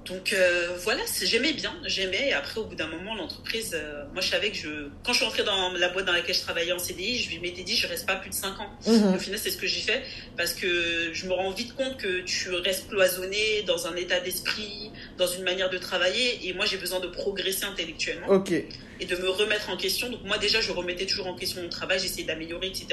[0.09, 2.31] Donc euh, voilà, j'aimais bien, j'aimais.
[2.33, 4.69] Après, au bout d'un moment, l'entreprise, euh, moi je savais que je,
[5.03, 7.63] quand je suis entrée dans la boîte dans laquelle je travaillais en CDI, je m'étais
[7.63, 8.69] dit, je reste pas plus de 5 ans.
[8.85, 9.15] Mhm.
[9.15, 10.03] Au final, c'est ce que j'ai fait
[10.37, 14.91] parce que je me rends vite compte que tu restes cloisonné dans un état d'esprit,
[15.17, 16.47] dans une manière de travailler.
[16.47, 18.27] Et moi, j'ai besoin de progresser intellectuellement.
[18.27, 18.53] Ok.
[18.99, 20.09] Et de me remettre en question.
[20.09, 22.87] Donc moi déjà, je remettais toujours en question mon travail, j'essayais d'améliorer, etc.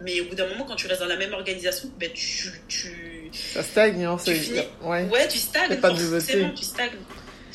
[0.00, 3.30] Mais au bout d'un moment, quand tu restes dans la même organisation, ben, tu, tu...
[3.32, 4.60] Ça stagne, hein, tu finis...
[4.82, 5.04] ouais.
[5.04, 5.28] ouais.
[5.28, 6.90] tu stagnes, pas de forcément, tu stagnes.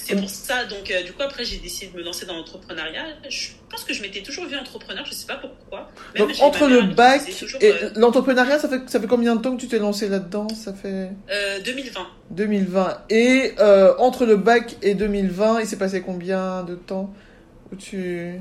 [0.04, 3.06] C'est pour ça, donc euh, du coup après j'ai décidé de me lancer dans l'entrepreneuriat.
[3.30, 5.90] Je pense que je m'étais toujours vu entrepreneur, je sais pas pourquoi.
[6.18, 7.22] donc entre le bac
[7.62, 10.48] et euh, l'entrepreneuriat, ça fait, ça fait combien de temps que tu t'es lancé là-dedans?
[10.50, 11.12] Ça fait...
[11.64, 12.08] 2020.
[12.32, 13.04] 2020.
[13.10, 17.14] Et euh, entre le bac et 2020, il s'est passé combien de temps?
[17.78, 18.40] Tu...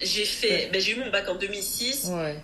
[0.00, 2.10] J'ai fait, ben, j'ai eu mon bac en 2006.
[2.12, 2.36] Ouais.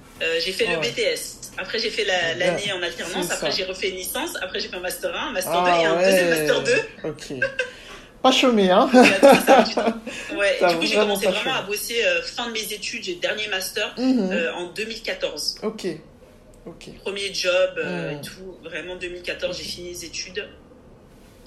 [0.44, 1.40] j'ai fait le BTS.
[1.59, 3.30] Après, j'ai fait l'année en alternance.
[3.30, 4.37] Après, j'ai refait une licence.
[4.40, 6.72] Après, j'ai fait un master 1, un master 2 ah et un deuxième master 2.
[7.09, 7.35] Ok.
[8.22, 8.90] Pas chômé, hein
[10.37, 13.48] Ouais, du coup, j'ai commencé vraiment à bosser euh, fin de mes études, j'ai dernier
[13.48, 14.30] master mhm.
[14.30, 15.61] euh, en 2014.
[15.62, 15.87] Ok.
[16.66, 16.90] Ok.
[16.98, 20.46] Premier job euh, et tout, vraiment 2014, j'ai fini les études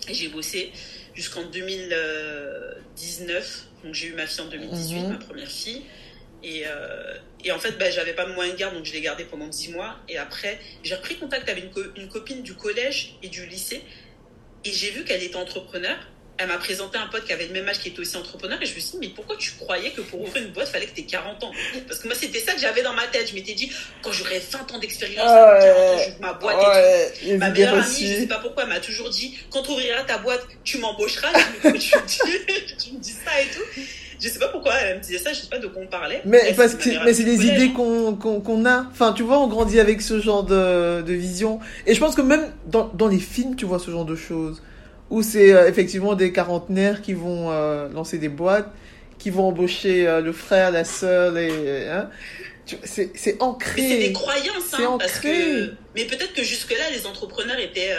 [0.10, 0.72] et j'ai bossé
[1.14, 3.68] jusqu'en 2019.
[3.84, 5.10] Donc j'ai eu ma fille en 2018, mhm.
[5.10, 5.84] ma première fille.
[6.46, 6.66] Et,
[7.46, 9.48] et en fait, bah, j'avais pas de moyen de garde, donc je l'ai gardée pendant
[9.48, 9.96] 10 mois.
[10.10, 13.82] Et après, j'ai repris contact avec une, une copine du collège et du lycée.
[14.66, 15.98] Et j'ai vu qu'elle était entrepreneur
[16.38, 18.66] elle m'a présenté un pote qui avait le même âge qui était aussi entrepreneur et
[18.66, 20.96] je me suis dit mais pourquoi tu croyais que pour ouvrir une boîte fallait que
[20.96, 21.52] tu aies 40 ans?
[21.88, 23.30] Parce que moi c'était ça que j'avais dans ma tête.
[23.30, 27.38] Je m'étais dit quand j'aurai 20 ans d'expérience ah j'ouvre ma boîte et tout.
[27.38, 30.18] ma meilleure amie je sais pas pourquoi elle m'a toujours dit quand tu ouvriras ta
[30.18, 31.32] boîte tu m'embaucheras.
[31.62, 31.92] Tu, me dis,
[32.84, 33.82] tu me dis ça et tout.
[34.20, 36.22] Je sais pas pourquoi elle me disait ça, je sais pas de quoi on parlait.
[36.26, 38.88] Mais, parce que, mais c'est des idées qu'on qu'on a.
[38.92, 41.60] Enfin, tu vois, on grandit avec ce genre de, de vision.
[41.86, 44.62] Et je pense que même dans, dans les films, tu vois ce genre de choses
[45.14, 48.74] où c'est euh, effectivement des quarantenaires qui vont euh, lancer des boîtes,
[49.20, 52.10] qui vont embaucher euh, le frère, la sœur, et hein,
[52.84, 53.82] c'est ancré.
[53.88, 55.76] C'est des croyances, hein, parce que.
[55.96, 57.94] Mais peut-être que jusque-là, les entrepreneurs étaient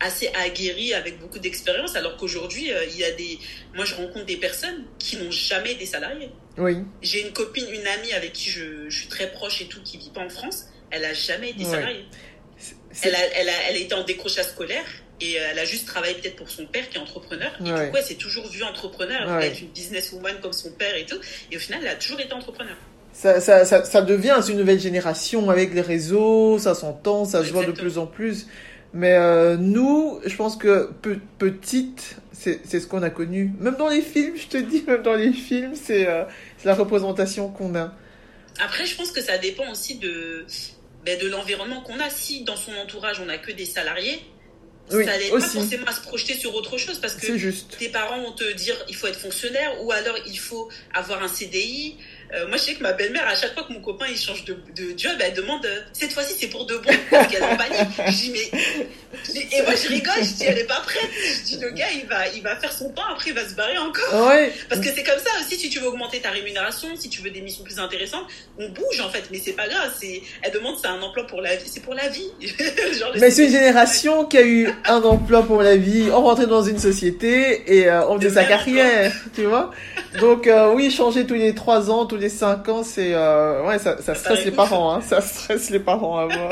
[0.00, 3.38] assez aguerris avec beaucoup d'expérience, alors qu'aujourd'hui, il y a des.
[3.74, 6.30] Moi, je rencontre des personnes qui n'ont jamais été salariés.
[6.56, 6.78] Oui.
[7.02, 10.10] J'ai une copine, une amie avec qui je, suis très proche et tout, qui vit
[10.10, 10.68] pas en France.
[10.90, 12.06] Elle a jamais été salariée.
[13.02, 14.86] Elle, a, elle, a, elle a été en décrochage scolaire
[15.20, 17.50] et euh, elle a juste travaillé peut-être pour son père qui est entrepreneur.
[17.60, 19.22] Et du coup, elle s'est toujours vue entrepreneur.
[19.22, 21.18] Elle voulait être une businesswoman comme son père et tout.
[21.50, 22.76] Et au final, elle a toujours été entrepreneur.
[23.12, 27.50] Ça, ça, ça, ça devient une nouvelle génération avec les réseaux, ça s'entend, ça se
[27.50, 28.46] voit de plus en plus.
[28.92, 30.90] Mais euh, nous, je pense que
[31.38, 33.52] petite, c'est ce qu'on a connu.
[33.58, 36.24] Même dans les films, je te dis, même dans les films, c'est euh,
[36.64, 37.92] la représentation qu'on a.
[38.58, 40.46] Après, je pense que ça dépend aussi de,
[41.04, 42.08] ben, de l'environnement qu'on a.
[42.10, 44.22] Si dans son entourage, on n'a que des salariés,
[44.88, 48.32] ça n'aide pas forcément à se projeter sur autre chose parce que tes parents vont
[48.32, 51.96] te dire il faut être fonctionnaire ou alors il faut avoir un CDI
[52.34, 54.44] euh, moi, je sais que ma belle-mère, à chaque fois que mon copain il change
[54.44, 57.46] de, de job, elle demande euh, cette fois-ci c'est pour de bon parce qu'elle est
[57.46, 57.78] en panique.
[58.06, 58.58] Je dis mais
[59.52, 61.08] et moi je rigole, je dis elle est pas prête.
[61.38, 63.54] Je dis le gars il va il va faire son temps après il va se
[63.54, 64.28] barrer encore.
[64.28, 64.52] Ouais.
[64.68, 67.30] Parce que c'est comme ça aussi si tu veux augmenter ta rémunération, si tu veux
[67.30, 68.26] des missions plus intéressantes,
[68.58, 69.24] on bouge en fait.
[69.30, 69.92] Mais c'est pas grave.
[69.98, 72.30] C'est elle demande c'est un emploi pour la vie, c'est pour la vie.
[72.98, 76.46] Genre, mais c'est une génération qui a eu un emploi pour la vie, on rentrait
[76.46, 79.70] dans une société et euh, on faisait sa carrière, tu vois.
[80.18, 84.14] Donc oui changer tous les trois ans les 5 ans, c'est euh, ouais, ça, ça
[84.14, 86.50] stresse les parents, hein, ça stresse les parents à voir,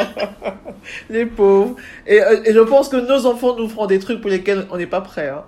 [1.10, 1.76] les pauvres.
[2.06, 4.76] Et, euh, et, je pense que nos enfants nous feront des trucs pour lesquels on
[4.76, 5.28] n'est pas prêt.
[5.28, 5.44] Hein.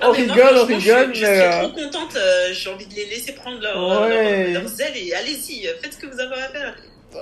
[0.00, 1.36] Ah, on rigole, on rigole, je, mais.
[1.36, 2.16] Je suis trop contente.
[2.16, 5.98] Euh, j'ai envie de les laisser prendre leur, leur, leur zèle et allez-y, faites ce
[5.98, 6.74] que vous avez à faire.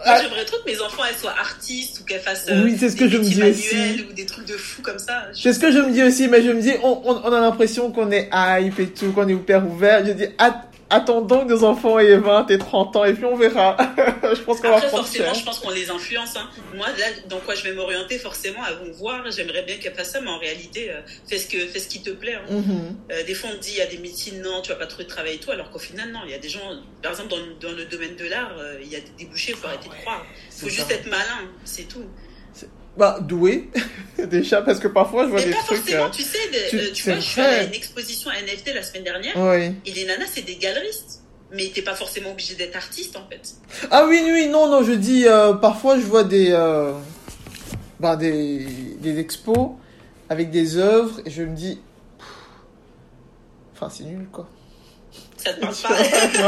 [0.05, 0.21] Ah.
[0.21, 3.09] J'aimerais trop que mes enfants elles soient artistes ou qu'elles fassent oui, c'est ce que
[3.09, 4.05] je me dis aussi.
[4.09, 5.27] ou des trucs de fou comme ça.
[5.33, 7.41] C'est ce que je me dis aussi, mais je me dis, on, on, on a
[7.41, 10.05] l'impression qu'on est hype et tout, qu'on est hyper ouvert.
[10.05, 10.27] Je dis,
[10.91, 13.77] attendons que nos enfants aient 20 et 30 ans et puis on verra.
[14.23, 16.37] je pense qu'on va forcément, je pense qu'on les influence.
[16.37, 16.49] Hein.
[16.75, 19.29] Moi, là, dans quoi je vais m'orienter, forcément, elles vont voir.
[19.31, 22.03] J'aimerais bien qu'elles fassent ça, mais en réalité, euh, fais ce que fais ce qui
[22.03, 22.35] te plaît.
[22.35, 22.45] Hein.
[22.51, 23.13] Mm-hmm.
[23.13, 25.05] euh, des fois, on dit il y a des médecines, non, tu vas pas trouver
[25.05, 26.21] de travail et tout, alors qu'au final, non.
[26.25, 26.61] Il y a des gens,
[27.03, 29.57] par exemple, dans, dans le domaine de l'art, euh, il y a des débouchés, il
[29.57, 30.25] faut arrêter de croire.
[30.51, 32.05] Il faut juste être malin, c'est tout.
[32.97, 33.69] Bah, doué,
[34.31, 35.79] déjà, parce que parfois je vois mais des pas trucs.
[35.79, 36.39] forcément, euh, tu sais,
[36.71, 39.73] tu, euh, tu vois, je suis allée à une exposition NFT la semaine dernière, oui.
[39.85, 41.21] et les nanas, c'est des galeristes.
[41.53, 43.55] Mais t'es pas forcément obligé d'être artiste en fait.
[43.93, 46.93] Ah oui, oui, non, non, je dis, euh, parfois je vois des, euh,
[48.01, 48.67] bah, des,
[48.99, 49.71] des expos
[50.29, 51.79] avec des œuvres, et je me dis,
[53.75, 54.49] enfin, c'est nul quoi.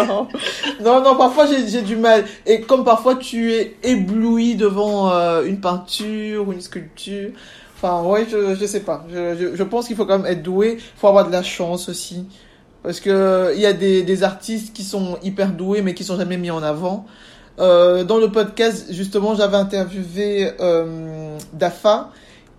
[0.83, 1.03] non.
[1.03, 2.25] non, parfois j'ai du mal.
[2.47, 7.31] Et comme parfois tu es ébloui devant euh, une peinture ou une sculpture.
[7.77, 9.07] Enfin, ouais, je, je sais pas.
[9.13, 10.79] Je, je, pense qu'il faut quand même être doué.
[10.79, 12.27] Il faut avoir de la chance aussi.
[12.83, 16.17] Parce que il y a des, des artistes qui sont hyper doués mais qui sont
[16.17, 17.07] jamais mis en avant.
[17.59, 22.11] Euh, dans le podcast, justement, j'avais interviewé euh, Dafa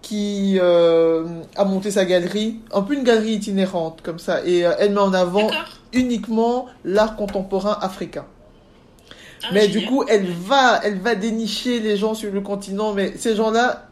[0.02, 1.26] qui euh,
[1.56, 5.00] a monté sa galerie, un peu une galerie itinérante comme ça, et euh, elle met
[5.00, 5.50] en avant
[5.94, 8.26] uniquement l'art contemporain africain.
[9.44, 13.14] Ah, mais du coup, elle va, elle va dénicher les gens sur le continent, mais
[13.18, 13.90] ces gens-là,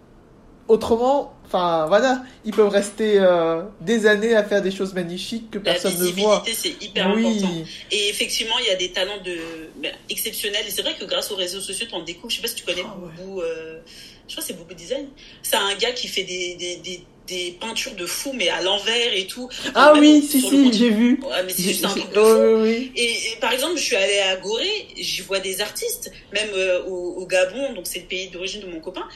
[0.68, 5.60] autrement, enfin voilà, ils peuvent rester euh, des années à faire des choses magnifiques que
[5.60, 6.44] personne ne voit.
[6.52, 7.48] c'est hyper important.
[7.92, 9.38] Et effectivement, il y a des talents de
[9.82, 10.66] ben, exceptionnels.
[10.68, 12.30] Et c'est vrai que grâce aux réseaux sociaux, tu en découvres.
[12.30, 12.96] Je sais pas si tu connais ah,
[13.40, 13.80] euh,
[14.28, 15.08] je crois que c'est beaucoup Design.
[15.42, 19.14] C'est un gars qui fait des, des, des des peintures de fou mais à l'envers
[19.14, 19.50] et tout.
[19.76, 21.20] Ah oui, si si, j'ai vu.
[21.22, 22.92] Ouais, mais c'est juste un truc de fou.
[22.96, 27.16] Et, par exemple, je suis allée à Gorée, j'y vois des artistes, même euh, au,
[27.18, 29.08] au, Gabon, donc c'est le pays d'origine de mon copain.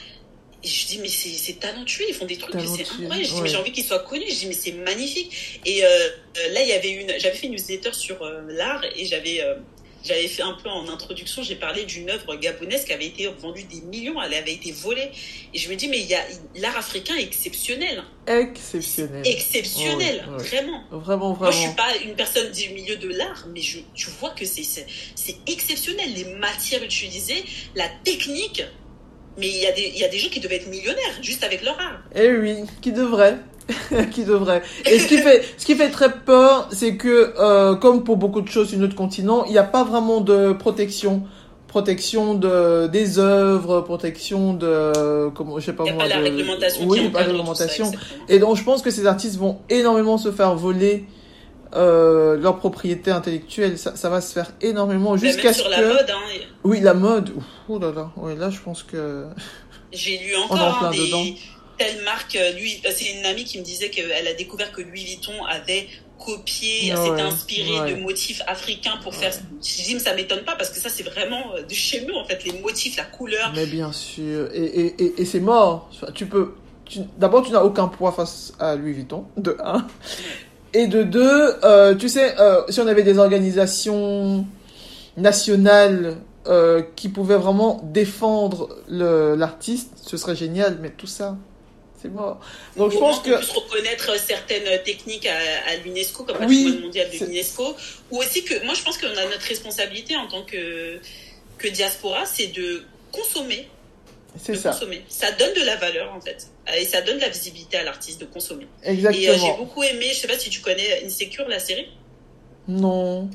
[0.63, 3.25] Et je dis, mais c'est talentueux, ils font des trucs, c'est incroyable.
[3.25, 4.25] Je dis, mais j'ai envie qu'ils soient connus.
[4.29, 5.59] Je dis, mais c'est magnifique.
[5.65, 8.83] Et euh, euh, là, il y avait une, j'avais fait une newsletter sur euh, l'art
[8.95, 9.43] et j'avais,
[10.03, 13.63] j'avais fait un peu en introduction, j'ai parlé d'une œuvre gabonaise qui avait été vendue
[13.63, 15.11] des millions, elle avait été volée.
[15.53, 16.21] Et je me dis, mais il y a,
[16.55, 18.03] l'art africain est exceptionnel.
[18.27, 19.25] Exceptionnel.
[19.25, 20.83] Exceptionnel, vraiment.
[20.91, 21.35] Vraiment, vraiment.
[21.35, 24.45] Moi, je suis pas une personne du milieu de l'art, mais je, tu vois que
[24.45, 26.13] c'est, c'est exceptionnel.
[26.13, 27.43] Les matières utilisées,
[27.75, 28.63] la technique,
[29.37, 31.63] mais il y, a des, y a des gens qui devaient être millionnaires juste avec
[31.63, 32.01] leur art.
[32.15, 33.37] Eh oui, qui devraient.
[34.11, 34.61] qui devraient.
[34.85, 38.41] Et ce qui fait, ce qui fait très peur, c'est que, euh, comme pour beaucoup
[38.41, 41.23] de choses sur notre continent, il n'y a pas vraiment de protection.
[41.67, 46.17] Protection de, des œuvres, protection de, comment, je sais pas il n'y a pas la
[46.17, 46.85] réglementation.
[46.85, 47.91] Oui, il n'y a pas de réglementation.
[48.27, 51.05] et donc, je pense que ces artistes vont énormément se faire voler
[51.73, 55.71] euh, leur propriété intellectuelle, ça, ça, va se faire énormément jusqu'à ce sur que...
[55.71, 56.43] la mode, hein.
[56.65, 57.31] Oui, la mode.
[57.69, 58.11] Oh là là.
[58.17, 59.27] Ouais, là, je pense que.
[59.93, 61.35] J'ai lu encore hein, des
[61.83, 62.35] telle marque.
[62.35, 65.33] Euh, lui, euh, c'est une amie qui me disait qu'elle a découvert que Louis Vuitton
[65.49, 65.87] avait
[66.23, 69.33] copié, s'était inspiré de motifs africains pour faire.
[69.33, 72.25] Je dis, mais ça m'étonne pas parce que ça, c'est vraiment de chez nous en
[72.25, 73.51] fait, les motifs, la couleur.
[73.55, 74.49] Mais bien sûr.
[74.53, 75.89] Et, et, et, et c'est mort.
[76.13, 76.53] Tu peux.
[77.17, 79.87] D'abord, tu n'as aucun poids face à Louis Vuitton, de 1.
[80.73, 84.45] Et de deux, euh, tu sais, euh, si on avait des organisations
[85.17, 86.15] nationales
[86.47, 91.37] euh, qui pouvaient vraiment défendre l'artiste, ce serait génial, mais tout ça,
[92.01, 92.39] c'est mort.
[92.75, 93.37] Donc je pense que.
[93.37, 97.75] puisse reconnaître certaines techniques à, l'UNESCO, comme oui, patrimoine mondial de l'UNESCO,
[98.11, 100.99] ou aussi que, moi je pense qu'on a notre responsabilité en tant que,
[101.57, 103.67] que diaspora, c'est de consommer
[104.37, 104.71] c'est ça.
[104.71, 105.03] Consommer.
[105.09, 106.47] Ça donne de la valeur en fait.
[106.77, 108.67] Et ça donne de la visibilité à l'artiste de consommer.
[108.83, 109.23] Exactement.
[109.23, 111.89] Et euh, j'ai beaucoup aimé, je sais pas si tu connais Insecure, la série?
[112.67, 113.29] Non.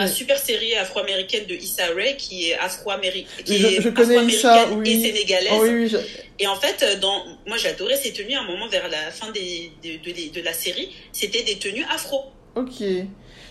[0.00, 4.90] Une super série afro-américaine de Issa Rae qui est afro-américaine je, je connais Issa, oui.
[4.90, 5.52] et sénégalaise.
[5.54, 5.96] Oh, oui, oui,
[6.38, 9.70] Et en fait, dans, moi j'adorais ces tenues à un moment vers la fin des,
[9.82, 10.90] de, de, de la série.
[11.12, 12.24] C'était des tenues afro.
[12.56, 12.82] Ok.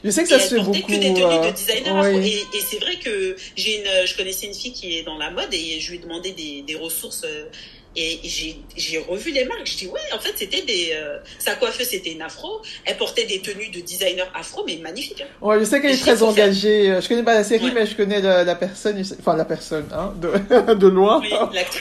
[0.03, 0.81] Je sais que ça se fait beaucoup.
[0.81, 2.05] que des tenues de euh, designer.
[2.07, 5.29] Et, et c'est vrai que j'ai une, je connaissais une fille qui est dans la
[5.31, 7.45] mode et je lui ai demandé des, des ressources euh,
[7.95, 9.65] et j'ai revu les marques.
[9.65, 10.91] Je dis, ouais, en fait, c'était des.
[10.93, 12.61] Euh, sa coiffeuse, c'était une afro.
[12.85, 15.21] Elle portait des tenues de designer afro, mais magnifiques.
[15.21, 15.45] Hein.
[15.45, 16.99] Ouais, je sais qu'elle est très engagée.
[17.01, 19.01] Je connais pas la série, mais je connais la, personne.
[19.19, 21.19] Enfin, la personne, hein, de, de loin.
[21.19, 21.33] Oui,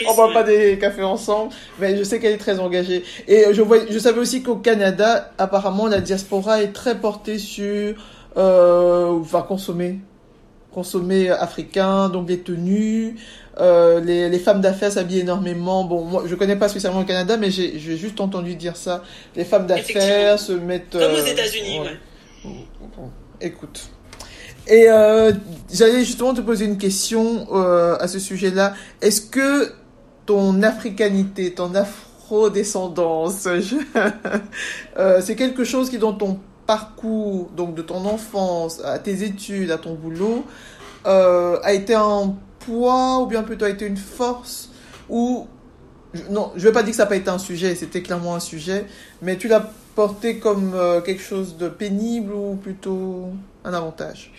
[0.07, 3.05] On boit pas des cafés ensemble, mais je sais qu'elle est très engagée.
[3.27, 7.95] Et je, vois, je savais aussi qu'au Canada, apparemment, la diaspora est très portée sur.
[8.37, 9.99] Euh, va consommer
[10.73, 13.17] consommer africain, donc des tenues,
[13.59, 15.85] euh, les, les, femmes d'affaires s'habillent énormément.
[15.85, 19.03] Bon, moi, je connais pas spécialement le Canada, mais j'ai juste entendu dire ça.
[19.35, 20.93] Les femmes d'affaires se mettent.
[20.93, 22.51] Comme aux euh, États-Unis, ouais.
[23.41, 23.91] écoute.
[24.69, 25.33] Et euh,
[25.73, 28.75] j'allais justement te poser une question euh, à ce sujet-là.
[29.01, 29.73] Est-ce que
[30.27, 33.49] ton africanité, ton afro-descendance,
[34.99, 36.39] euh, c'est quelque chose qui dans ton
[36.69, 40.45] parcours, donc de ton enfance à tes études, à ton boulot,
[41.07, 42.37] euh, a été un
[42.69, 44.69] ou bien plutôt a été une force
[45.09, 45.49] ou
[46.29, 48.41] non, je vais pas dire que ça n'a pas été un sujet, c'était clairement un
[48.41, 48.85] sujet,
[49.23, 53.31] mais tu l'as porté comme euh, quelque chose de pénible ou plutôt
[53.65, 54.31] un avantage?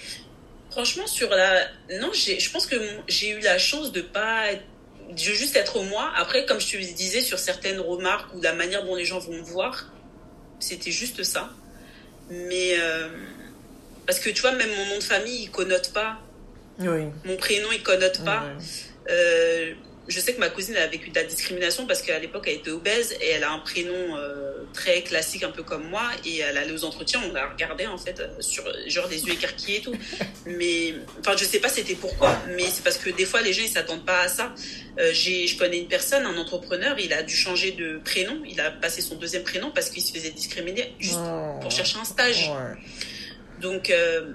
[0.72, 1.66] Franchement, sur la.
[2.00, 2.76] Non, je pense que
[3.08, 4.46] j'ai eu la chance de pas.
[5.10, 6.12] de juste être moi.
[6.16, 9.34] Après, comme je te disais, sur certaines remarques ou la manière dont les gens vont
[9.34, 9.92] me voir,
[10.60, 11.50] c'était juste ça.
[12.30, 12.80] Mais.
[12.80, 13.08] Euh,
[14.06, 16.20] parce que tu vois, même mon nom de famille, il connote pas
[16.80, 18.44] mon prénom, il connote pas.
[19.10, 19.74] Euh,
[20.10, 22.72] je sais que ma cousine a vécu de la discrimination parce qu'à l'époque, elle était
[22.72, 26.10] obèse et elle a un prénom euh, très classique, un peu comme moi.
[26.26, 29.34] Et elle allait aux entretiens, on la regardait en fait, euh, sur genre des yeux
[29.34, 29.95] écarquillés et tout.
[30.45, 33.64] mais, enfin, je sais pas c'était pourquoi, mais c'est parce que des fois, les gens,
[33.64, 34.53] ils s'attendent pas à ça.
[35.12, 38.41] j'ai, je connais une personne, un entrepreneur, il a dû changer de prénom.
[38.45, 41.60] Il a passé son deuxième prénom parce qu'il se faisait discriminer juste oh.
[41.62, 42.49] pour chercher un stage.
[43.62, 44.34] Donc, euh,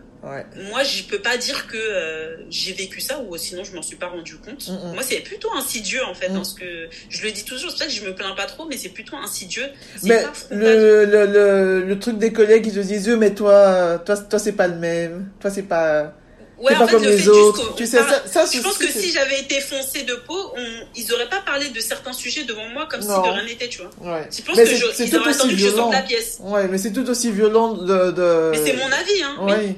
[0.71, 3.97] moi, je peux pas dire que euh, j'ai vécu ça ou sinon je m'en suis
[3.97, 4.69] pas rendu compte.
[4.95, 6.35] Moi, c'est plutôt insidieux en fait, mm.
[6.35, 7.71] dans ce que je le dis toujours.
[7.71, 9.67] C'est ça que je me plains pas trop, mais c'est plutôt insidieux.
[10.03, 14.39] Mais le, le, le, le, truc des collègues, ils te disent, mais toi, toi, toi,
[14.39, 15.31] c'est pas le même.
[15.41, 16.15] Toi, c'est pas
[16.59, 17.75] Ouais, en fait, le fait autres.
[17.75, 21.13] Tu sais, ça, ça, je pense que si j'avais été foncé de peau, on, ils
[21.13, 23.91] auraient pas parlé de certains sujets devant moi comme si de rien n'était, tu vois.
[24.01, 24.29] Ouais.
[24.31, 26.39] Je pense mais que je, ils auraient attendu que je sorte la pièce.
[26.41, 28.51] Ouais, mais c'est tout aussi violent de, de...
[28.53, 29.37] Mais c'est mon avis, hein.
[29.41, 29.77] Ouais.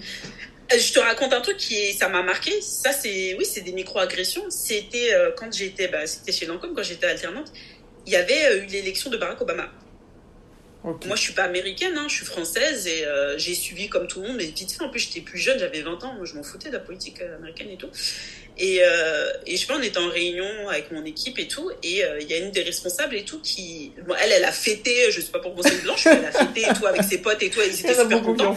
[0.71, 2.61] Je te raconte un truc qui ça m'a marqué.
[2.61, 4.45] Ça c'est oui, c'est des micro-agressions.
[4.51, 7.53] C'était euh, quand j'étais bah, c'était chez Lancôme quand j'étais alternante,
[8.07, 9.71] il y avait euh, eu l'élection de Barack Obama.
[11.07, 14.21] Moi, je suis pas américaine, hein, je suis française et euh, j'ai suivi comme tout
[14.21, 14.85] le monde, mais vite fait.
[14.85, 17.21] En plus, j'étais plus jeune, j'avais 20 ans, moi, je m'en foutais de la politique
[17.23, 17.89] euh, américaine et tout.
[18.57, 21.71] Et, euh, et je sais pas, on était en réunion avec mon équipe et tout,
[21.83, 25.11] et il y a une des responsables et tout qui, bon, elle, elle a fêté,
[25.11, 27.51] je sais pas pourquoi c'est blanche, elle a fêté et tout avec ses potes et
[27.51, 28.57] tout, ils étaient super contents.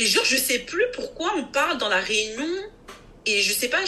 [0.00, 2.48] Et genre, je sais plus pourquoi on parle dans la réunion
[3.26, 3.80] et je sais pas,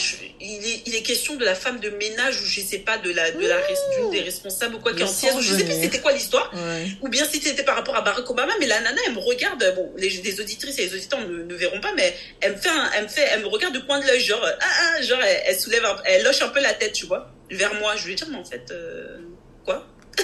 [0.42, 3.10] il, est, il, est, question de la femme de ménage ou je sais pas de
[3.10, 3.56] la de la
[3.96, 5.32] d'une des responsables ou quoi qui en siège.
[5.40, 6.52] Je sais plus c'était quoi l'histoire.
[7.00, 8.52] Ou bien si c'était par rapport à Barack Obama.
[8.60, 9.64] Mais la nana, elle me regarde.
[9.74, 12.68] Bon, les, les auditrices et les auditeurs ne, ne, verront pas, mais elle me fait,
[12.94, 15.58] elle me fait, elle me regarde du coin de l'œil, genre ah, ah genre elle,
[15.58, 17.96] soulève, elle loche un peu la tête, tu vois, vers moi.
[17.96, 19.16] Je lui dis mais en fait euh,
[19.64, 19.86] quoi?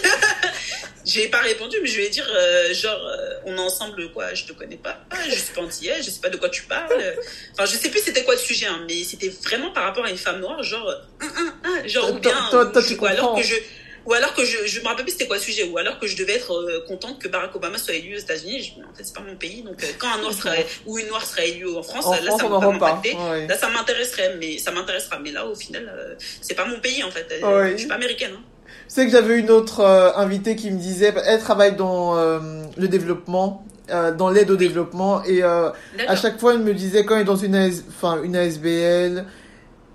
[1.08, 4.34] je ai pas répondu, mais je vais dire, euh, genre, euh, on est ensemble, quoi,
[4.34, 5.62] je te connais pas, je suis pas
[6.00, 7.14] je sais pas de quoi tu parles.
[7.52, 10.10] Enfin, je sais plus c'était quoi le sujet, hein, mais c'était vraiment par rapport à
[10.10, 13.54] une femme noire, genre, euh, genre, ou bien, ou, alors que je,
[14.04, 16.06] ou alors que je, je me rappelle plus c'était quoi le sujet, ou alors que
[16.06, 18.74] je devais être contente que Barack Obama soit élu aux États-Unis.
[18.90, 21.50] En fait, c'est pas mon pays, donc quand un noir serait, ou une noire serait
[21.50, 23.14] élue en France, là, ça impacté.
[23.48, 25.18] Là, ça m'intéresserait, mais ça m'intéressera.
[25.18, 27.26] Mais là, au final, c'est pas mon pays, en fait.
[27.72, 28.42] Je suis pas américaine, hein.
[28.88, 32.40] C'est que j'avais une autre euh, invitée qui me disait, elle travaille dans euh,
[32.78, 35.74] le développement, euh, dans l'aide au développement, et à
[36.16, 39.24] chaque fois elle me disait quand elle est dans une, ASBL,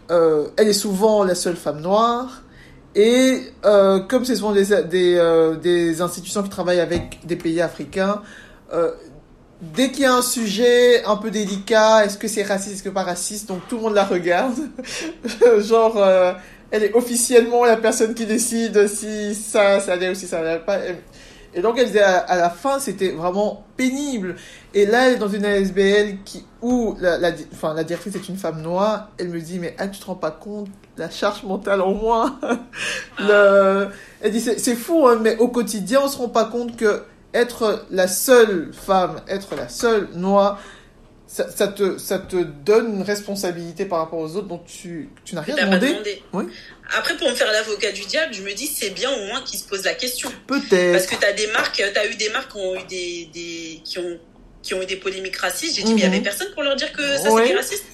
[0.09, 2.43] elle est souvent la seule femme noire.
[2.95, 8.21] Et comme ce sont des, des, des, institutions qui travaillent avec des pays africains,
[9.59, 12.89] dès qu'il y a un sujet un peu délicat, est-ce que c'est raciste, est-ce que
[12.89, 14.59] pas raciste, donc tout le monde la regarde.
[15.57, 15.97] Genre,
[16.73, 20.57] elle est officiellement la personne qui décide si ça, ça allait ou si ça allait
[20.57, 20.79] pas.
[21.53, 24.37] Et donc, elle disait à, la fin, c'était vraiment pénible.
[24.73, 28.27] Et là, elle est dans une ASBL qui, où la, la, enfin, la directrice est
[28.27, 29.11] une femme noire.
[29.19, 30.67] Elle me dit, mais Anne, tu te rends pas compte?
[30.97, 32.39] La charge mentale en moins.
[33.19, 33.89] Le,
[34.21, 37.03] elle dit, c'est fou, hein, mais au quotidien, on se rend pas compte que
[37.35, 40.59] être la seule femme, être la seule noire,
[41.33, 45.41] ça, te, ça te donne une responsabilité par rapport aux autres dont tu, tu n'as
[45.41, 46.21] rien demandé.
[46.31, 46.45] Oui.
[46.95, 49.59] Après, pour me faire l'avocat du diable, je me dis c'est bien au moins qu'ils
[49.59, 50.31] se posent la question.
[50.45, 50.91] Peut-être.
[50.91, 53.29] Parce que tu as des marques, tu as eu des marques qui ont eu des,
[53.33, 54.19] des qui ont
[54.61, 55.75] qui ont eu des polémiques racistes.
[55.75, 56.23] J'ai dit mais il y avait mhm.
[56.23, 57.85] personne pour leur dire que ça c'était raciste.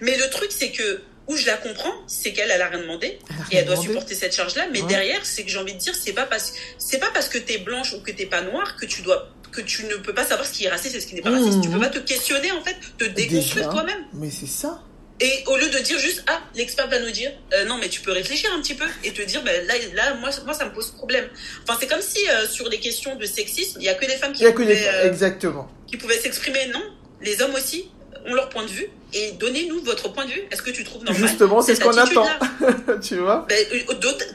[0.00, 3.18] Mais le truc c'est que où je la comprends, c'est qu'elle elle a rien demandé
[3.52, 4.66] et elle doit supporter cette charge là.
[4.72, 7.38] Mais derrière, c'est que j'ai envie de dire c'est pas parce c'est pas parce que
[7.38, 10.14] tu es blanche ou que t'es pas noire que tu dois que tu ne peux
[10.14, 11.60] pas savoir ce qui est raciste et ce qui n'est pas raciste.
[11.62, 14.04] Tu peux pas te questionner, en fait, te déconstruire toi-même.
[14.14, 14.82] Mais c'est ça.
[15.20, 18.00] Et au lieu de dire juste, ah, l'expert va nous dire, euh, non, mais tu
[18.00, 20.72] peux réfléchir un petit peu et te dire, ben, là, là moi, moi, ça me
[20.72, 21.28] pose problème.
[21.62, 24.16] Enfin, c'est comme si euh, sur les questions de sexisme, il y a que les
[24.16, 25.70] femmes qui pouvaient, euh, exactement.
[25.86, 26.66] qui pouvaient s'exprimer.
[26.74, 26.82] Non,
[27.20, 27.88] les hommes aussi
[28.26, 30.42] ont leur point de vue et donnez-nous votre point de vue.
[30.50, 32.26] Est-ce que tu trouves normal Justement, c'est ce qu'on attend.
[33.02, 33.46] tu vois?
[33.48, 33.64] Ben,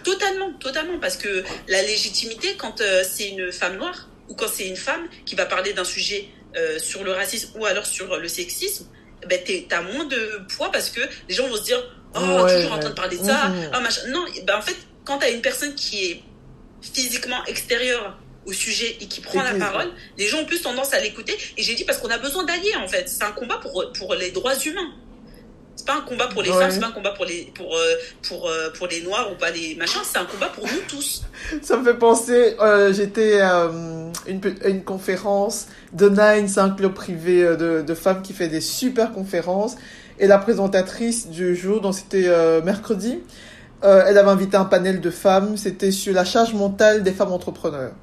[0.06, 4.76] Totalement, totalement, parce que la légitimité, quand c'est une femme noire, ou quand c'est une
[4.76, 8.88] femme qui va parler d'un sujet euh, sur le racisme ou alors sur le sexisme,
[9.28, 11.84] ben t'as moins de poids parce que les gens vont se dire
[12.16, 13.50] oh toujours en train de parler de ça.
[13.50, 13.82] Mhm.
[13.82, 14.02] machin.
[14.10, 16.24] non ben en fait quand t'as une personne qui est
[16.82, 21.00] physiquement extérieure au sujet et qui prend la parole les gens ont plus tendance à
[21.00, 21.36] l'écouter.
[21.58, 23.10] Et j'ai dit parce qu'on a besoin d'allier en fait.
[23.10, 24.94] C'est un combat pour pour les droits humains
[25.78, 27.94] c'est pas un combat pour les femmes, c'est pas un combat pour les pour euh,
[28.28, 31.24] pour euh, pour les noirs ou pas les machins, c'est un combat pour nous tous.
[31.62, 33.70] Ça me fait penser, euh, j'étais à
[34.28, 38.60] une, une conférence de Nine, c'est un club privé de, de femmes qui fait des
[38.60, 39.76] super conférences
[40.18, 42.28] et la présentatrice du jour, donc c'était
[42.64, 43.20] mercredi,
[43.84, 47.94] elle avait invité un panel de femmes, c'était sur la charge mentale des femmes entrepreneurs.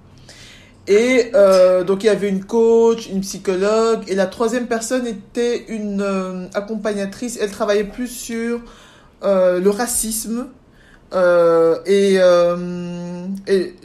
[0.86, 5.64] Et euh, donc il y avait une coach, une psychologue, et la troisième personne était
[5.68, 7.38] une euh, accompagnatrice.
[7.40, 8.60] Elle travaillait plus sur
[9.22, 10.48] euh, le racisme
[11.86, 12.18] et,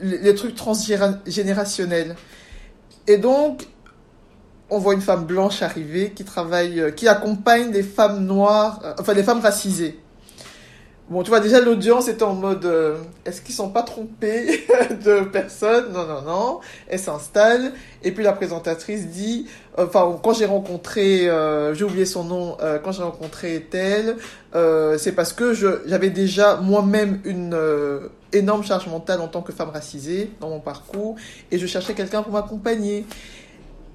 [0.01, 2.15] les trucs transgénérationnels.
[3.07, 3.67] Et donc
[4.71, 9.23] on voit une femme blanche arriver qui travaille, qui accompagne des femmes noires, enfin des
[9.23, 9.99] femmes racisées.
[11.09, 14.45] Bon, tu vois, déjà, l'audience était en mode euh, est-ce qu'ils sont pas trompés
[15.03, 16.59] de personne Non, non, non.
[16.87, 17.73] Elle s'installe.
[18.03, 19.47] Et puis la présentatrice dit
[19.79, 24.17] euh, enfin, quand j'ai rencontré, euh, j'ai oublié son nom, euh, quand j'ai rencontré tel,
[24.97, 27.57] c'est parce que j'avais déjà moi-même une
[28.33, 31.15] énorme charge mentale en tant que femme racisée dans mon parcours.
[31.51, 33.05] Et je cherchais quelqu'un pour m'accompagner.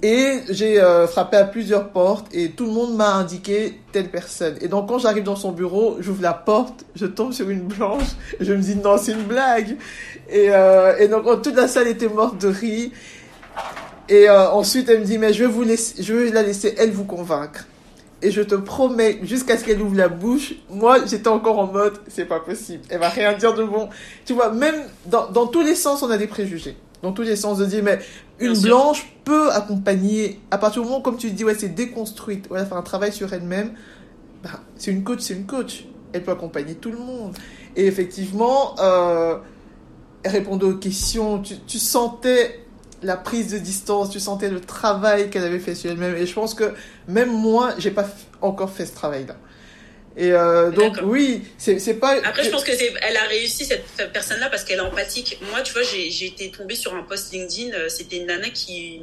[0.06, 4.54] Et j'ai euh, frappé à plusieurs portes et tout le monde m'a indiqué telle personne.
[4.60, 8.08] Et donc quand j'arrive dans son bureau, j'ouvre la porte, je tombe sur une blanche,
[8.38, 9.78] je me dis non c'est une blague.
[10.28, 12.90] Et, euh, donc toute la salle était morte de rire.
[14.10, 17.66] Et euh, ensuite elle me dit mais je vais vous la laisser elle vous convaincre.
[18.20, 21.94] Et je te promets, jusqu'à ce qu'elle ouvre la bouche, moi j'étais encore en mode
[22.08, 22.82] c'est pas possible.
[22.90, 23.88] Elle va rien dire de bon.
[24.26, 27.36] Tu vois, même dans, dans tous les sens on a des préjugés dans tous les
[27.36, 28.00] sens de dire mais
[28.38, 28.70] une Bien sûr.
[28.70, 32.60] blanche peut accompagner à partir du moment où, comme tu dis ouais c'est déconstruite ouais,
[32.60, 33.72] elle fait un travail sur elle-même
[34.42, 35.86] bah, c'est une coach c'est une coach.
[36.12, 37.36] Elle peut accompagner tout le monde.
[37.76, 39.36] Et effectivement euh,
[40.22, 42.60] elle répondait aux questions tu, tu sentais
[43.02, 46.16] la prise de distance tu sentais le travail qu'elle avait fait sur elle-même.
[46.16, 46.74] Et je pense que
[47.08, 48.06] même moi j'ai pas
[48.42, 49.36] encore fait ce travail là
[50.16, 53.64] et euh, donc oui c'est c'est pas Après, je pense que c'est, elle a réussi
[53.64, 55.38] cette personne-là parce qu'elle est empathique.
[55.50, 57.72] Moi, tu vois, j'ai, j'ai été tombée sur un post LinkedIn.
[57.74, 59.02] euh, C'était une nana qui,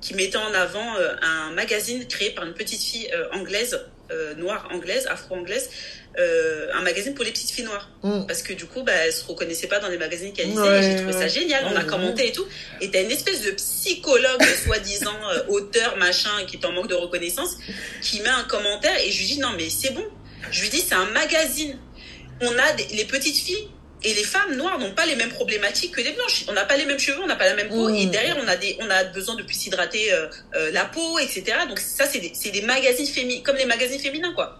[0.00, 3.80] qui mettait en avant euh, un magazine créé par une petite fille euh, anglaise,
[4.10, 5.70] euh, noire anglaise, afro-anglaise,
[6.18, 7.88] euh, un magazine pour les petites filles noires.
[8.02, 8.26] Mm.
[8.26, 10.60] Parce que du coup, bah, elle se reconnaissait pas dans les magazines qu'elle lisait.
[10.60, 11.64] Ouais, et j'ai trouvé ça génial.
[11.72, 12.44] On a Ouais, commenté et tout.
[12.82, 15.16] Et t'as une espèce de psychologue, soi-disant
[15.48, 17.56] auteur, machin, qui est en manque de reconnaissance,
[18.02, 20.04] qui met un commentaire et je lui dis non, mais c'est bon.
[20.52, 21.78] Je lui dis c'est un magazine.
[22.40, 23.68] On a des- les petites filles
[24.04, 26.44] et les femmes noires n'ont pas les mêmes problématiques que les blanches.
[26.48, 27.88] On n'a pas les mêmes cheveux, on n'a pas la même peau.
[27.88, 30.26] Et derrière, on a, des, on a besoin de plus hydrater euh,
[30.56, 31.44] euh, la peau, etc.
[31.68, 34.58] Donc ça, c'est des, des magazines féminins, comme les magazines féminins, quoi.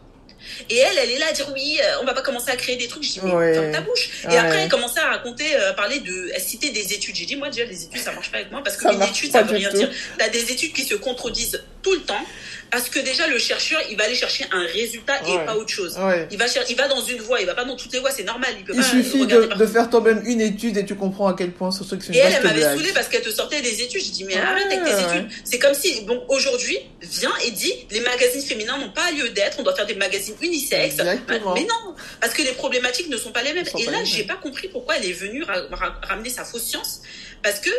[0.70, 2.76] Et elle, elle est là à dire oui, euh, on va pas commencer à créer
[2.76, 3.05] des trucs.
[3.05, 3.53] Je dis mais Ouais.
[3.55, 4.11] ferme ta bouche.
[4.30, 7.14] Et après, elle commençait à raconter, euh, parler de, elle citait des études.
[7.14, 8.99] J'ai dit moi déjà les études ça marche pas avec moi parce que Ça une
[8.99, 9.76] marche étude pas ça veut rien tout.
[9.76, 9.90] dire.
[10.18, 12.24] T'as des études qui se contredisent tout le temps
[12.70, 15.45] parce que déjà le chercheur il va aller chercher un résultat et Ouais.
[15.45, 15.99] pas autre chose.
[15.99, 18.11] ouais Il va, il va dans une voie, il va pas dans toutes les voies,
[18.11, 18.49] c'est normal.
[18.59, 21.35] Il peut Il pas suffit de, de faire toi-même une étude et tu comprends à
[21.37, 23.83] quel point ce truc c'est Et elle, elle m'avait saoulée parce qu'elle te sortait des
[23.83, 24.03] études.
[24.03, 25.28] Je dis, mais Ouais, arrête avec tes études.
[25.45, 29.59] C'est comme si, bon, aujourd'hui, viens et dis, les magazines féminins n'ont pas lieu d'être,
[29.61, 30.95] on doit faire des magazines unisexes.
[30.95, 31.53] Exactement.
[31.55, 33.66] Mais non, parce que les problématiques ne sont pas les mêmes.
[33.78, 37.03] Et là, j'ai pas compris pourquoi elle est venue ra- ra- ramener sa fausse science.
[37.43, 37.70] Parce que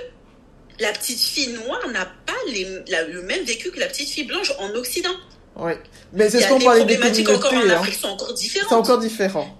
[0.79, 4.23] la petite fille noire n'a pas les, la- le même vécu que la petite fille
[4.25, 5.13] blanche en Occident.
[5.55, 5.77] Ouais.
[6.13, 7.73] Mais c'est ce qu'on parlait des problématiques encore en communautés.
[7.75, 7.79] Hein.
[7.81, 8.69] Afrique sont encore différentes.
[8.69, 9.57] C'est encore différent.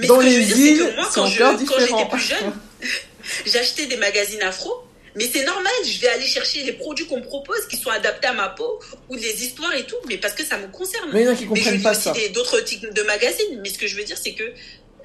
[0.00, 1.82] Mais Dans ce que je les veux dire, c'est îles, quand je- encore quand j'étais
[1.92, 2.06] différent.
[2.06, 2.52] plus jeune,
[3.46, 4.72] j'achetais des magazines afro.
[5.14, 8.28] Mais c'est normal, je vais aller chercher les produits qu'on me propose qui sont adaptés
[8.28, 8.80] à ma peau
[9.10, 11.10] ou les histoires et tout, mais parce que ça me concerne.
[11.12, 12.14] Mais il y en a qui Mais je comprennent pas ça.
[12.32, 13.60] d'autres types de magazines.
[13.62, 14.44] Mais ce que je veux dire, c'est que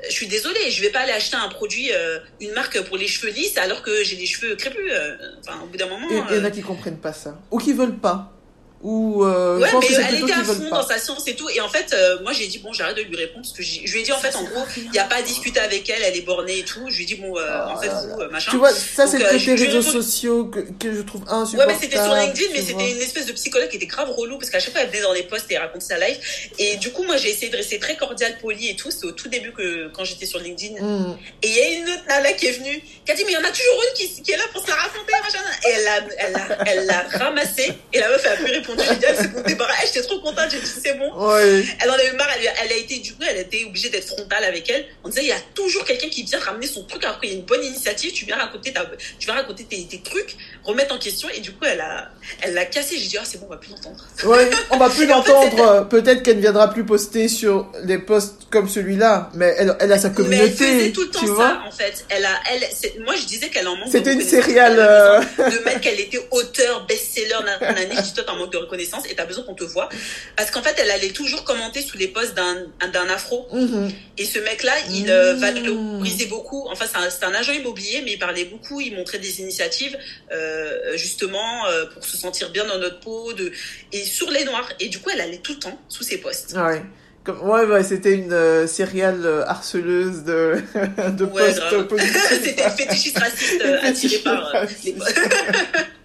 [0.06, 3.08] je suis désolée, je vais pas aller acheter un produit, euh, une marque pour les
[3.08, 4.80] cheveux lisses alors que j'ai les cheveux crépus.
[4.92, 6.08] euh, Enfin, au bout d'un moment.
[6.10, 7.40] Et il y en euh, a qui comprennent pas ça.
[7.52, 8.37] Ou qui veulent pas.
[8.84, 11.36] Ou euh, Ouais, je pense mais que elle était à fond dans sa science et
[11.36, 11.50] tout.
[11.50, 13.92] Et en fait, euh, moi, j'ai dit, bon, j'arrête de lui répondre parce que je
[13.92, 16.04] lui ai dit, en fait, en gros, il n'y a pas à discuter avec elle,
[16.04, 16.82] elle est bornée et tout.
[16.88, 18.52] Je lui ai dit, bon, euh, Oh en fait, là vous, euh, machin.
[18.52, 21.02] Tu vois, ça c'est euh, le je- côté je réseaux réponds- sociaux que, que je
[21.02, 21.74] trouve Ouais, insupportable.
[21.74, 24.52] mais c'était sur LinkedIn, mais c'était une espèce de psychologue qui était grave relou parce
[24.52, 26.50] qu'à chaque fois elle venait dans les posts et elle racontait sa life.
[26.60, 28.92] Et du coup, moi j'ai essayé de rester très cordial, poli et tout.
[28.92, 30.80] C'était au tout début que quand j'étais sur LinkedIn.
[30.80, 31.18] Mm.
[31.42, 33.36] Et il y a une autre nana qui est venue, qui a dit, mais il
[33.36, 35.40] y en a toujours une qui, qui est là pour se la raconter, machin.
[35.68, 37.74] Et elle l'a elle l'a ramassée.
[37.92, 38.67] Et la meuf, a plus répondu.
[38.78, 40.50] J'ai dit, elle s'est comptée par J'étais trop contente.
[40.52, 41.12] J'ai dit, c'est bon.
[41.28, 41.64] Ouais.
[41.82, 42.28] Elle en a eu marre.
[42.40, 44.86] Elle, elle a été, du coup, elle a été obligée d'être frontale avec elle.
[45.04, 47.34] On disait, il y a toujours quelqu'un qui vient ramener son truc alors qu'il y
[47.34, 48.12] a une bonne initiative.
[48.12, 48.86] Tu viens raconter ta,
[49.20, 51.30] tu viens raconter tes, tes trucs, remettre en question.
[51.36, 52.10] Et du coup, elle a,
[52.42, 52.98] elle l'a cassé.
[52.98, 54.04] J'ai dit, ah, c'est bon, on va plus l'entendre.
[54.26, 55.88] Ouais, on va plus l'entendre.
[55.90, 59.98] Peut-être qu'elle ne viendra plus poster sur des posts comme celui-là, mais elle, elle a
[60.00, 60.54] sa Mais elle communauté.
[60.56, 62.06] faisait tout le temps tu ça, en fait.
[62.10, 63.88] Elle a, elle, c'est- moi, je disais qu'elle en manque.
[63.88, 64.74] de C'était une céréale.
[64.74, 67.96] Elle euh, avait De mettre qu'elle était auteur, best-seller, nanani.
[67.96, 69.90] Je dis, toi, t'en manques de reconnaissance et t'as besoin qu'on te voit.
[70.36, 72.56] Parce qu'en fait, elle allait toujours commenter sous les posts d'un,
[72.92, 73.48] d'un afro.
[73.54, 73.90] mhm.
[74.18, 75.40] Et ce mec-là, il Mmh.
[75.40, 76.68] valorisait beaucoup.
[76.70, 78.82] Enfin, c'est un, agent immobilier, mais il parlait beaucoup.
[78.82, 79.98] Il montrait des initiatives,
[80.32, 83.52] euh, justement, euh, pour se sentir bien dans notre peau, de
[83.94, 84.70] et sur les noirs.
[84.80, 86.54] Et du coup, elle allait tout le temps sous ses posts.
[86.56, 86.82] Ouais.
[87.24, 90.62] Comme, ouais, ouais, c'était une euh, céréale euh, harceleuse de,
[91.18, 91.54] de Ouais.
[92.42, 94.96] C'était une fétichiste raciste euh, attirée par euh, les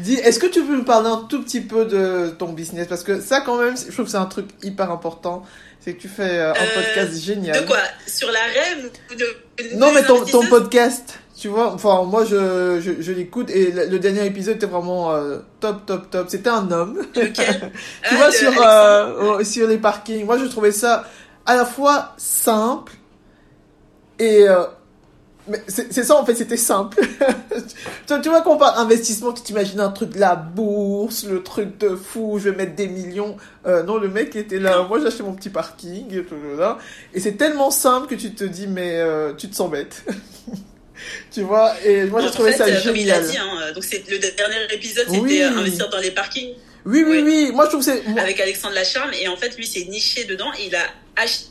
[0.00, 2.86] Dis, est-ce que tu peux me parler un tout petit peu de ton business?
[2.86, 5.42] Parce que ça, quand même, je trouve que c'est un truc hyper important.
[5.80, 7.62] C'est que tu fais euh, un Euh, podcast génial.
[7.62, 7.78] De quoi?
[8.06, 13.00] Sur la REM de, Non, mais ton, ton podcast, tu vois, enfin, moi, je, je,
[13.00, 16.26] je l'écoute et le, le dernier épisode était vraiment euh, top, top, top.
[16.28, 17.00] C'était un homme.
[17.14, 17.22] Tu
[18.10, 20.26] Ah, vois, sur, euh, sur les parkings.
[20.26, 21.04] Moi, je trouvais ça
[21.46, 22.92] à la fois simple
[24.18, 24.44] et
[25.50, 26.96] mais c'est ça en fait, c'était simple.
[28.06, 31.76] tu, tu, vois qu'on parle investissement, tu t'imagines un truc de la bourse, le truc
[31.78, 33.36] de fou, je vais mettre des millions.
[33.66, 36.78] Euh, non, le mec était là, moi acheté mon petit parking, et tout là.
[37.12, 40.04] Et c'est tellement simple que tu te dis, mais euh, tu te sens bête.
[41.32, 42.84] tu vois, et moi j'ai trouvé ça génial.
[42.84, 46.54] Comme il a dit, hein, donc c'est le dernier épisode, c'était investir dans les parkings.
[46.86, 48.02] Oui, oui, oui, moi je trouve c'est.
[48.18, 50.84] Avec Alexandre Lacharme, et en fait lui c'est niché dedans, et il a
[51.16, 51.46] acheté.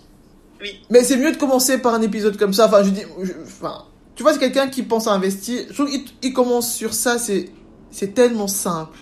[0.61, 0.81] Oui.
[0.89, 2.67] Mais c'est mieux de commencer par un épisode comme ça.
[2.67, 3.03] Enfin, je dis,
[3.45, 3.85] enfin,
[4.19, 5.63] tu vois, c'est quelqu'un qui pense à investir.
[5.69, 5.89] Je trouve
[6.19, 7.45] qu'il commence sur ça, c'est,
[7.89, 8.97] c'est tellement simple.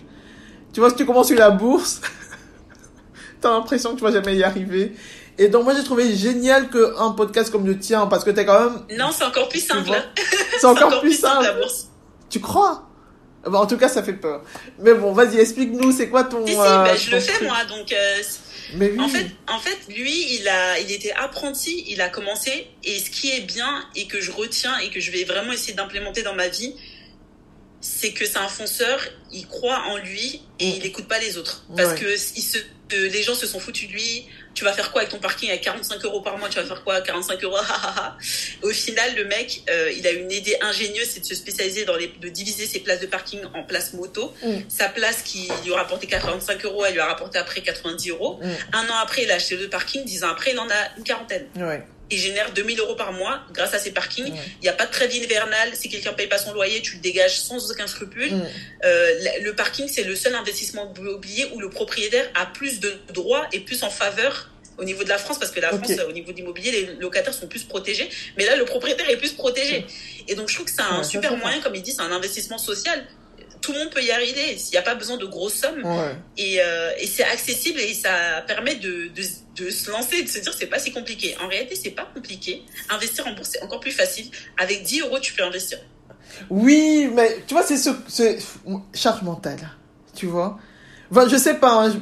[0.71, 2.01] Tu vois, si tu commences sur la bourse,
[3.41, 4.93] t'as l'impression que tu vas jamais y arriver.
[5.39, 8.59] Et donc, moi, j'ai trouvé génial qu'un podcast comme le tien, parce que t'es quand
[8.59, 8.83] même.
[8.95, 9.89] Non, c'est encore plus simple.
[10.59, 11.45] C'est encore, plus simple.
[11.45, 11.87] la bourse.
[12.29, 12.83] Tu crois?
[13.43, 14.43] en tout cas, ça fait peur.
[14.77, 16.45] Mais bon, vas-y, explique-nous, c'est quoi ton.
[16.45, 17.65] Si, si, bah, je le fais, moi.
[17.67, 18.21] Donc, euh,
[18.99, 23.09] en fait, en fait, lui, il a, il était apprenti, il a commencé, et ce
[23.09, 26.35] qui est bien et que je retiens et que je vais vraiment essayer d'implémenter dans
[26.35, 26.73] ma vie,
[27.79, 28.99] c'est que c'est un fonceur,
[29.31, 30.73] il croit en lui et mm.
[30.75, 32.57] il n'écoute pas les autres, parce que il se,
[32.91, 34.25] les gens se sont foutus de lui,
[34.57, 36.83] tu vas faire quoi avec ton parking à 45 euros par mois Tu vas faire
[36.83, 37.57] quoi 45 euros
[38.63, 41.95] Au final, le mec, euh, il a une idée ingénieuse, c'est de se spécialiser dans
[41.95, 44.33] les, de diviser ses places de parking en places moto.
[44.43, 44.55] Mm.
[44.67, 48.39] Sa place qui lui a rapporté 45 euros, elle lui a rapporté après 90 euros.
[48.41, 48.47] Mm.
[48.73, 50.03] Un an après, il a acheté deux parkings.
[50.05, 51.45] Dix ans après, il en a une quarantaine.
[51.55, 54.31] Ouais il génère 2000 euros par mois grâce à ses parkings.
[54.61, 55.69] Il n'y a pas de crédit hivernal.
[55.73, 58.31] Si quelqu'un paye pas son loyer, tu le dégages sans aucun scrupule.
[58.83, 63.47] Euh, le parking, c'est le seul investissement immobilier où le propriétaire a plus de droits
[63.51, 66.31] et plus en faveur au niveau de la France, parce que la France, au niveau
[66.31, 68.09] d'immobilier, les locataires sont plus protégés.
[68.37, 69.85] Mais là, le propriétaire est plus protégé.
[70.27, 72.59] Et donc, je trouve que c'est un super moyen, comme il dit, c'est un investissement
[72.59, 73.03] social
[73.61, 74.55] tout le monde peut y arriver.
[74.55, 75.83] Il n'y a pas besoin de grosses sommes.
[76.37, 79.23] Et, euh, et c'est accessible et ça permet de, de,
[79.55, 81.35] de, se lancer, de se dire c'est pas si compliqué.
[81.43, 82.63] En réalité, c'est pas compliqué.
[82.89, 84.27] Investir en bourse, c'est encore plus facile.
[84.57, 85.79] Avec 10 euros, tu peux investir.
[86.49, 87.89] Oui, mais tu vois, c'est ce,
[88.93, 89.69] charge mentale.
[90.15, 90.59] Tu vois
[91.09, 91.85] Enfin, je sais pas.
[91.85, 91.93] Hein,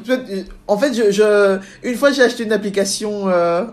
[0.67, 3.29] en fait, je, je, une fois, j'ai acheté une application.
[3.29, 3.65] Euh,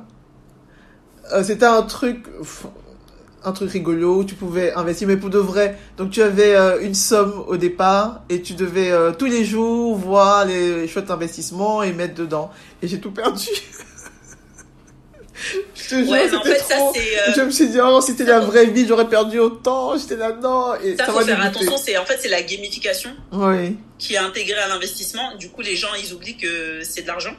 [1.33, 2.27] euh, c'était un truc
[3.45, 5.79] un truc rigolo, tu pouvais investir, mais pour de vrai.
[5.97, 9.97] Donc tu avais euh, une somme au départ et tu devais euh, tous les jours
[9.97, 12.51] voir les chouettes investissements et mettre dedans.
[12.83, 13.47] Et j'ai tout perdu.
[15.75, 16.93] je te jure, c'était trop.
[16.97, 20.75] Euh, je me suis dit, oh, c'était la vraie vie, j'aurais perdu autant, j'étais là-dedans.
[20.77, 23.77] Et ça, ça faut faire attention, c'est, en fait, c'est la gamification oui.
[23.99, 25.35] qui est intégrée à l'investissement.
[25.37, 27.35] Du coup, les gens, ils oublient que c'est de l'argent.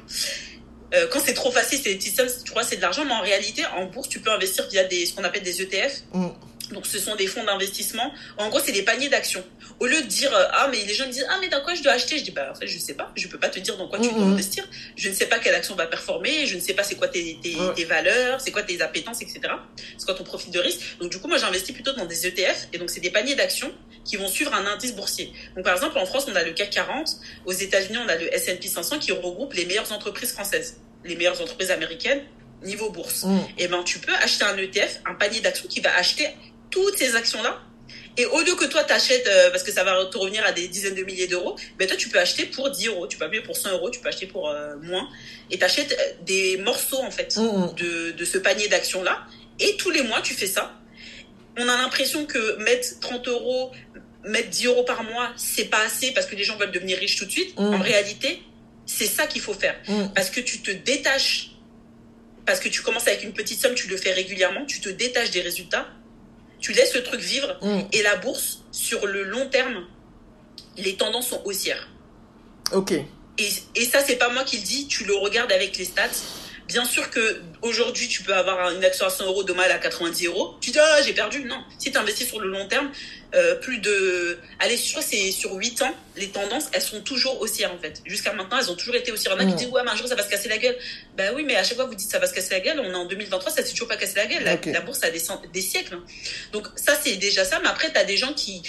[0.94, 3.14] Euh, quand c'est trop facile, c'est des petites sommes, tu vois, c'est de l'argent, mais
[3.14, 6.02] en réalité, en bourse, tu peux investir via des, ce qu'on appelle des ETF.
[6.14, 6.28] Mm.
[6.72, 8.14] Donc, ce sont des fonds d'investissement.
[8.38, 9.44] En gros, c'est des paniers d'actions.
[9.80, 11.74] Au lieu de dire, euh, ah, mais les gens me disent, ah, mais dans quoi
[11.76, 12.18] je dois acheter?
[12.18, 13.12] Je dis, bah, en fait, je sais pas.
[13.16, 14.64] Je peux pas te dire dans quoi tu dois investir.
[14.96, 16.46] Je ne sais pas quelle action va performer.
[16.46, 19.42] Je ne sais pas c'est quoi tes, tes, valeurs, c'est quoi tes appétences, etc.
[19.98, 20.98] C'est quoi ton profil de risque.
[21.00, 22.68] Donc, du coup, moi, j'investis plutôt dans des ETF.
[22.74, 23.72] Et donc, c'est des paniers d'actions
[24.06, 25.32] qui vont suivre un indice boursier.
[25.56, 27.10] Donc, par exemple, en France, on a le CAC 40.
[27.46, 31.42] Aux États-Unis, on a le S&P 500 qui regroupe les meilleures entreprises françaises les meilleures
[31.42, 32.22] entreprises américaines
[32.64, 33.24] niveau bourse.
[33.24, 33.38] Mm.
[33.58, 36.30] Et eh ben tu peux acheter un ETF, un panier d'actions qui va acheter
[36.74, 37.62] toutes ces actions-là.
[38.18, 40.68] Et au lieu que toi t'achètes, euh, parce que ça va te revenir à des
[40.68, 43.42] dizaines de milliers d'euros, ben toi tu peux acheter pour 10 euros, tu peux acheter
[43.42, 45.08] pour 100 euros, tu peux acheter pour euh, moins.
[45.50, 47.76] Et tu achètes euh, des morceaux en fait mm, mm.
[47.76, 49.26] de, de ce panier d'actions-là.
[49.60, 50.80] Et tous les mois tu fais ça.
[51.58, 53.72] On a l'impression que mettre 30 euros,
[54.26, 57.18] mettre 10 euros par mois, c'est pas assez parce que les gens veulent devenir riches
[57.18, 57.54] tout de suite.
[57.58, 58.42] En réalité,
[58.86, 59.76] c'est ça qu'il faut faire.
[60.16, 61.52] Parce que tu te détaches,
[62.46, 65.30] parce que tu commences avec une petite somme, tu le fais régulièrement, tu te détaches
[65.30, 65.88] des résultats,
[66.64, 67.56] tu laisses le truc vivre.
[67.62, 67.82] Mm.
[67.92, 69.86] Et la bourse, sur le long terme,
[70.78, 71.90] les tendances sont haussières.
[72.72, 72.94] Ok.
[72.94, 76.10] Et, et ça, c'est pas moi qui le dis, tu le regardes avec les stats.
[76.68, 79.80] Bien sûr que aujourd'hui, tu peux avoir une action à 100 euros, demain elle à
[79.80, 80.56] 90 euros.
[80.62, 81.44] Tu dis, ah, j'ai perdu.
[81.44, 81.62] Non.
[81.78, 82.90] Si tu investis sur le long terme,
[83.36, 84.38] euh, plus de.
[84.60, 88.02] Allez, je crois c'est sur 8 ans, les tendances, elles sont toujours haussières en fait.
[88.06, 89.36] Jusqu'à maintenant, elles ont toujours été haussières.
[89.36, 90.78] En a qui disent, ouais, mais un jour ça va se casser la gueule.
[91.18, 92.92] Bah oui, mais à chaque fois vous dites ça va se casser la gueule, on
[92.92, 94.44] est en 2023, ça s'est toujours pas cassé la gueule.
[94.44, 95.98] La, bourse a des, des siècles.
[96.52, 97.60] Donc ça, c'est déjà ça.
[97.60, 98.62] Mais après, tu as des gens qui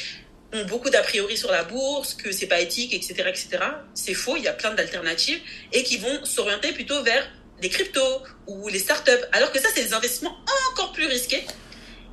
[0.54, 3.58] ont beaucoup d'a priori sur la bourse, que c'est pas éthique, etc., etc.
[3.94, 5.40] C'est faux, il y a plein d'alternatives
[5.72, 7.28] et qui vont s'orienter plutôt vers
[7.62, 10.36] les cryptos ou les startups, alors que ça, c'est des investissements
[10.72, 11.46] encore plus risqués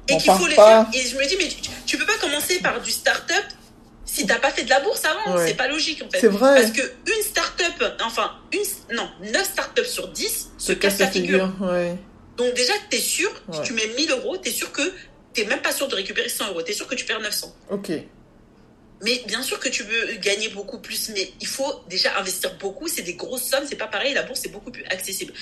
[0.07, 0.87] et qu'il faut les faire.
[0.93, 1.49] Et je me dis, mais
[1.85, 3.43] tu, peux pas commencer par du start-up
[4.05, 5.37] si t'as pas fait de la bourse avant.
[5.45, 6.19] C'est pas logique, en fait.
[6.19, 6.55] C'est vrai.
[6.55, 11.51] Parce que une start-up, enfin, une, non, 9 start-up sur 10 se, cassent la figure.
[12.37, 14.93] Donc, déjà, t'es sûr, si tu mets 1000 euros, t'es sûr que
[15.33, 16.61] t'es même pas sûr de récupérer 100 euros.
[16.61, 17.55] T'es sûr que tu perds 900.
[17.69, 17.91] Ok.
[19.03, 22.87] Mais bien sûr que tu veux gagner beaucoup plus, mais il faut déjà investir beaucoup.
[22.87, 24.13] C'est des grosses sommes, c'est pas pareil.
[24.13, 25.33] La bourse c'est beaucoup plus accessible.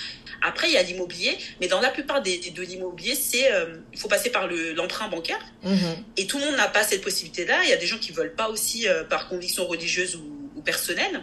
[0.42, 3.98] Après, il y a l'immobilier, mais dans la plupart des, de l'immobilier, c'est euh, il
[3.98, 5.40] faut passer par l'emprunt bancaire.
[5.62, 6.04] Mhm.
[6.16, 7.64] Et tout le monde n'a pas cette possibilité-là.
[7.64, 10.62] Il y a des gens qui veulent pas aussi euh, par conviction religieuse ou, ou
[10.62, 11.22] personnelle.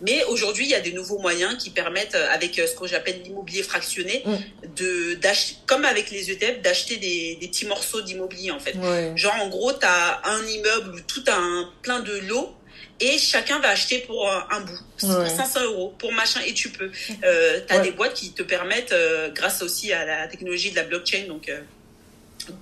[0.00, 2.86] Mais aujourd'hui, il y a des nouveaux moyens qui permettent, euh, avec euh, ce que
[2.86, 4.36] j'appelle l'immobilier fractionné, Mm.
[4.76, 8.74] de d'acheter, comme avec les ETF, d'acheter des, des petits morceaux d'immobilier en fait.
[8.76, 9.12] Ouais.
[9.16, 12.52] Genre en gros, tu as un immeuble ou tout un plein de lots
[13.00, 14.72] et chacun va acheter pour un, bout,
[15.02, 15.14] Ouais.
[15.26, 16.90] pour 500 euros, pour machin et tu peux.
[17.24, 17.82] Euh, tu as Ouais.
[17.84, 21.48] des boîtes qui te permettent, euh, grâce aussi à la technologie de la blockchain, donc
[21.48, 21.60] euh,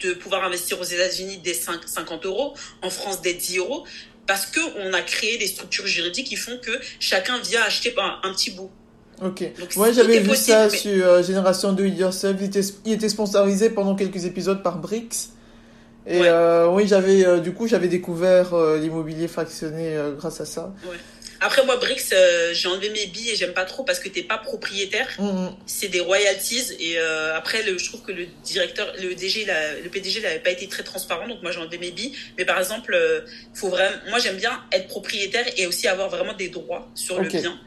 [0.01, 3.85] de pouvoir investir aux États-Unis dès 5 50 euros, en France dès 10 euros,
[4.27, 6.71] parce que on a créé des structures juridiques qui font que
[7.01, 8.71] chacun vient acheter un, un petit bout.
[9.25, 9.41] Ok.
[9.41, 9.53] Ouais,
[9.91, 12.37] tout j'avais vu possible, ça mais- sur euh, Génération Do It Yourself.
[12.41, 15.31] Il était, il était sponsorisé pendant quelques épisodes par Brix.
[16.07, 16.29] Et Ouais.
[16.29, 20.75] euh, oui, j'avais euh, du coup j'avais découvert l'immobilier fractionné grâce à ça.
[21.45, 24.23] Après moi, Brix, euh, j'ai enlevé mes billes et j'aime pas trop parce que t'es
[24.23, 25.09] pas propriétaire.
[25.19, 25.53] Mhm.
[25.67, 29.51] c'est des royalties et euh, après le, je trouve que le directeur le DG il
[29.51, 32.45] a- le PDG n'avait pas été très transparent donc moi j'ai enlevé mes billes mais
[32.45, 33.21] par exemple euh,
[33.55, 37.29] faut vraiment moi j'aime bien être propriétaire et aussi avoir vraiment des droits sur le
[37.29, 37.59] bien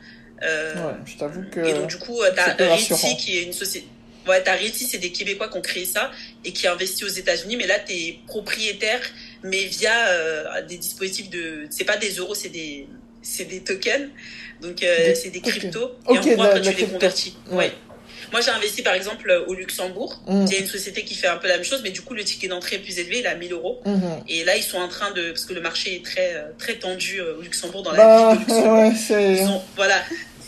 [0.43, 1.61] Euh, Ouais, je t'avoue que.
[1.61, 2.53] et donc du coup euh, t'as.
[2.55, 3.87] Realty qui est une société
[4.27, 6.11] ouais t'as Realty c'est des Québécois qui ont créé ça
[6.43, 9.01] et qui investit aux États-Unis mais là t'es propriétaire
[9.43, 12.87] mais via euh, des dispositifs de c'est pas des euros c'est des
[13.25, 14.09] c'est des tokens
[14.61, 17.57] donc euh, c'est des cryptos et en gros après tu les convertis Ouais.
[17.57, 17.73] ouais
[18.31, 20.19] moi, j'ai investi par exemple au Luxembourg.
[20.27, 20.45] Mhm.
[20.47, 22.15] Il y a une société qui fait un peu la même chose, mais du coup,
[22.15, 23.81] le ticket d'entrée est plus élevé, il est à 1000 euros.
[23.85, 24.01] Mhm.
[24.27, 25.29] Et là, ils sont en train de.
[25.29, 28.29] Parce que le marché est très, euh, très tendu euh, au Luxembourg, dans la Bah,
[28.33, 28.79] ville de Luxembourg.
[28.79, 29.33] ouais, c'est.
[29.35, 30.01] Ils ont, voilà,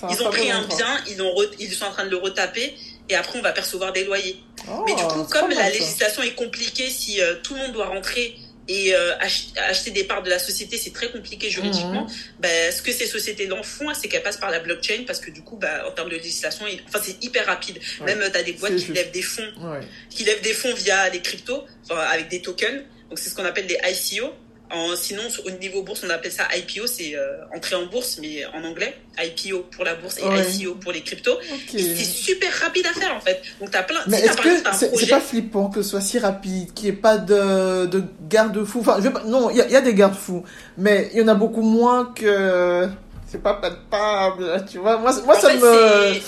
[0.09, 2.73] ils ont pris un bien, ils, l'ont re- ils sont en train de le retaper,
[3.09, 4.37] et après, on va percevoir des loyers.
[4.69, 5.69] Oh, mais du coup, comme la ça.
[5.69, 8.35] législation est compliquée, si euh, tout le monde doit rentrer
[8.67, 12.07] et euh, ach- acheter des parts de la société, c'est très compliqué juridiquement.
[12.39, 15.41] Ben, ce que ces sociétés-là font, c'est qu'elles passent par la blockchain parce que du
[15.41, 17.79] coup, ben, en termes de législation, il- enfin, c'est hyper rapide.
[18.01, 18.15] Ouais.
[18.15, 18.93] Même, tu as des boîtes qui juste.
[18.95, 19.79] lèvent des fonds Ouais.
[20.09, 22.83] qui lèvent des fonds via des cryptos, enfin, avec des tokens.
[23.09, 24.33] Donc c'est ce qu'on appelle des ICO.
[24.69, 28.43] En, sinon, au niveau bourse, on appelle ça IPO, c'est euh, entrée en bourse, mais
[28.53, 28.97] en anglais.
[29.17, 30.43] IPO pour la bourse et Ouais.
[30.51, 31.39] ICO pour les cryptos.
[31.71, 33.41] C'est super rapide à faire en fait.
[33.61, 34.01] Donc t'as plein.
[34.07, 36.99] Mais si est-ce que c'est pas flippant que ce soit si rapide, qu'il n'y ait
[37.01, 39.93] pas de, de garde-fous Enfin, je pas- non, il y, a- il y a des
[39.93, 40.43] garde-fous,
[40.77, 42.87] mais il y en a beaucoup moins que.
[43.29, 44.97] C'est pas palpable, tu vois.
[44.97, 46.19] Moi, moi en ça fait, me.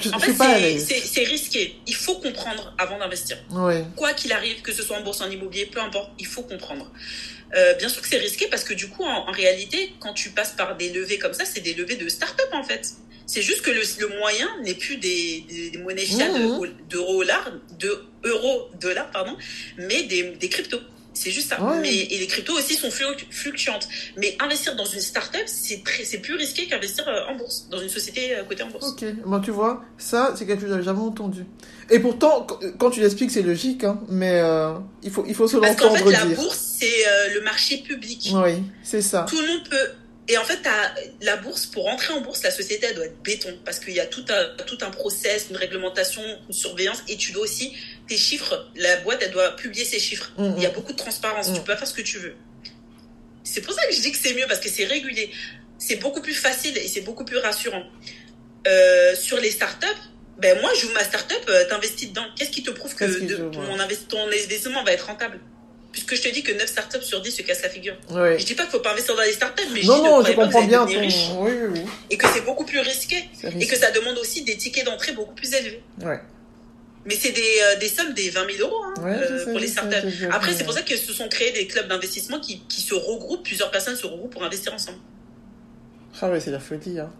[0.00, 0.32] Je, en fait,
[0.78, 1.76] c'est, risqué.
[1.86, 3.36] Il faut comprendre avant d'investir.
[3.50, 3.84] Ouais.
[3.96, 6.88] quoi qu'il arrive, que ce soit en bourse, en immobilier, peu importe, il faut comprendre.
[7.56, 10.30] Euh, bien sûr que c'est risqué parce que du coup, en, en réalité, quand tu
[10.30, 12.88] passes par des levées comme ça, c'est des levées de start-up en fait.
[13.26, 16.60] C'est juste que le, le moyen n'est plus des, des, des monnaies fiables Mhm.
[16.60, 19.36] de- d'euros dollars, de euros dollars pardon,
[19.76, 20.80] mais des, des cryptos.
[21.14, 21.60] C'est juste ça.
[21.60, 21.80] Ouais.
[21.80, 23.88] Mais, et les cryptos aussi sont fluc- fluctuantes.
[24.16, 28.36] Mais investir dans une start-up, c'est plus risqué qu'investir euh, en bourse, dans une société
[28.36, 28.90] euh, cotée en bourse.
[28.92, 31.44] Ok, bon, tu vois, ça, c'est quelque chose que j'avais jamais entendu.
[31.90, 35.48] Et pourtant, qu- quand tu l'expliques, c'est logique, hein, mais euh, il, faut, il faut
[35.48, 36.36] se Parce qu'en l'entendre fait, la dire.
[36.36, 38.28] bourse, c'est euh, le marché public.
[38.34, 39.24] Oui, c'est ça.
[39.28, 39.88] tout le monde peut.
[40.30, 40.58] Et en fait,
[41.22, 43.48] la bourse, pour entrer en bourse, la société, elle doit être béton.
[43.64, 47.02] Parce qu'il y a tout un, tout un process, une réglementation, une surveillance.
[47.08, 47.72] Et tu dois aussi,
[48.06, 50.30] tes chiffres, la boîte, elle doit publier ses chiffres.
[50.36, 50.54] Mhm.
[50.58, 51.50] Il y a beaucoup de transparence.
[51.54, 52.34] Tu peux faire ce que tu veux.
[53.42, 55.30] C'est pour ça que je dis que c'est mieux, parce que c'est régulé.
[55.78, 57.84] C'est beaucoup plus facile et c'est beaucoup plus rassurant.
[58.66, 59.86] Euh, sur les startups,
[60.38, 62.24] ben moi, j'ouvre ma startup, euh, t'investis dedans.
[62.36, 63.78] Qu'est-ce qui te prouve que de- ton, ouais.
[63.80, 65.40] invest- ton investissement va être rentable?
[65.90, 67.96] Puisque je te dis que 9 startups sur 10 se cassent la figure.
[68.10, 68.38] Ouais.
[68.38, 70.24] Je dis pas qu'il faut pas investir dans les startups, mais Non, je dis non,
[70.24, 71.00] je comprends bien ton.
[71.00, 71.80] riche Oui, oui, oui.
[72.10, 73.28] et que c'est beaucoup plus risqué
[73.58, 75.82] et que ça demande aussi des tickets d'entrée beaucoup plus élevés.
[76.04, 76.20] Ouais.
[77.06, 79.66] Mais c'est des, euh, des sommes des 20 000 euros hein, Ouais, euh, pour les
[79.66, 79.96] startups.
[80.30, 83.42] Après, c'est pour ça que se sont créés des clubs d'investissement qui, qui se regroupent,
[83.44, 84.98] plusieurs personnes se regroupent pour investir ensemble.
[86.20, 87.10] Ah ouais, c'est la folie, hein.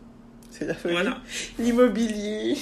[0.59, 0.95] C'est la folie.
[0.95, 1.19] Voilà.
[1.59, 2.57] L'immobilier.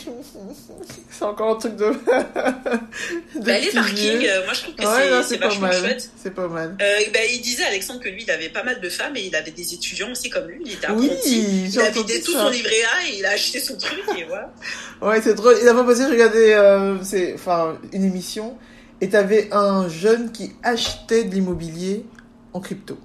[1.11, 1.85] c'est encore un truc de.
[3.41, 5.81] de Bah, les parkings, euh, moi je trouve que Ouais, c'est- pas vachement mal.
[5.81, 6.11] chouette.
[6.17, 6.77] C'est pas mal.
[6.81, 9.35] Euh, bah, il disait, Alexandre, que lui, il avait pas mal de femmes et il
[9.35, 10.61] avait des étudiants aussi comme lui.
[10.65, 11.69] Il était Oui, apprenti.
[11.73, 12.41] il a vidé tout ça.
[12.41, 12.71] son livret
[13.01, 14.53] A et il a acheté son truc et voilà.
[15.01, 15.57] Ouais, c'est drôle.
[15.65, 18.57] La fois passée, je regardais euh, c'est, enfin, une émission
[19.01, 22.05] et t'avais un jeune qui achetait de l'immobilier
[22.53, 22.99] en crypto.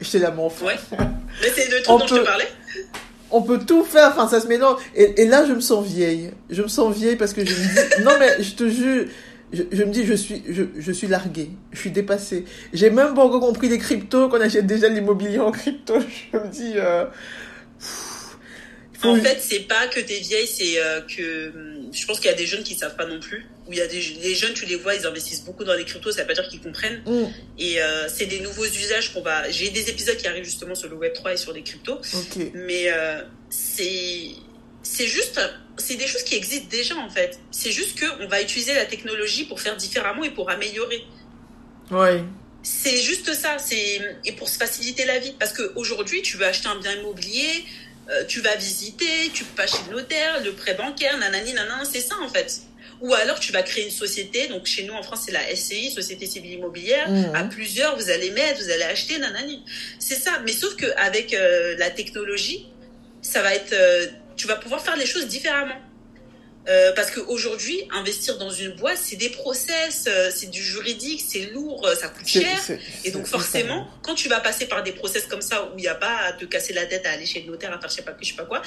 [0.00, 0.48] J'étais là, mon.
[0.48, 0.76] Ouais.
[1.40, 2.48] Mais c'est le truc On dont je te parlais.
[3.36, 4.80] On peut tout faire, enfin, ça se mélange.
[4.94, 6.30] Et, là, je me sens vieille.
[6.50, 9.06] Je me sens vieille parce que je me dis, non, mais je te jure,
[9.52, 11.50] je, me dis, je suis, je, je suis larguée.
[11.72, 12.44] Je suis dépassée.
[12.72, 15.94] J'ai même pas compris les cryptos qu'on achète déjà l'immobilier en crypto.
[16.32, 17.06] Je me dis, euh,
[19.02, 22.34] En fait, c'est pas que t'es vieille, c'est euh, que hum, je pense qu'il y
[22.34, 23.46] a des jeunes qui savent pas non plus.
[23.66, 25.84] Ou il y a des les jeunes, tu les vois, ils investissent beaucoup dans les
[25.84, 27.02] cryptos, ça veut pas dire qu'ils comprennent.
[27.06, 27.24] Mm.
[27.58, 29.50] Et euh, c'est des nouveaux usages qu'on va.
[29.50, 32.00] J'ai des épisodes qui arrivent justement sur le Web 3 et sur les cryptos.
[32.54, 34.28] Mais euh, c'est
[34.82, 35.40] c'est juste
[35.78, 37.38] c'est des choses qui existent déjà en fait.
[37.50, 41.04] C'est juste que on va utiliser la technologie pour faire différemment et pour améliorer.
[41.90, 42.22] Ouais.
[42.62, 45.34] C'est juste ça, c'est et pour se faciliter la vie.
[45.38, 47.64] Parce qu'aujourd'hui, tu veux acheter un bien immobilier,
[48.10, 51.84] euh, tu vas visiter, tu peux pas chez le notaire, le prêt bancaire, nanani, nanana,
[51.90, 52.60] c'est ça en fait.
[53.00, 55.90] Ou alors tu vas créer une société, donc chez nous en France c'est la SCI,
[55.90, 57.34] Société Civile Immobilière, Mhm.
[57.34, 59.62] à plusieurs vous allez mettre, vous allez acheter, nanani.
[59.98, 62.66] C'est ça, mais sauf qu'avec euh, la technologie,
[63.20, 65.74] ça va être, euh, tu vas pouvoir faire les choses différemment.
[66.66, 71.50] Euh, parce qu'aujourd'hui, investir dans une boîte, c'est des process, euh, c'est du juridique, c'est
[71.52, 72.58] lourd, euh, ça coûte cher.
[72.66, 75.82] c'est- Et donc forcément, quand tu vas passer par des process comme ça où il
[75.82, 77.90] n'y a pas à te casser la tête à aller chez le notaire à faire
[77.90, 78.62] je sais pas, je sais pas quoi.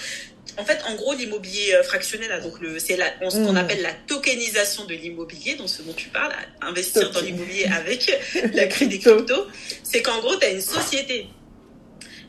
[0.58, 3.58] En fait, en gros, l'immobilier euh, fractionné là, donc le, c'est ce qu'on Mhm.
[3.58, 8.12] appelle la tokenisation de l'immobilier, donc ce dont tu parles, investir dans l'immobilier avec
[8.54, 9.16] La crise des crypto.
[9.26, 9.48] cryptos,
[9.84, 11.28] c'est qu'en gros, tu as une société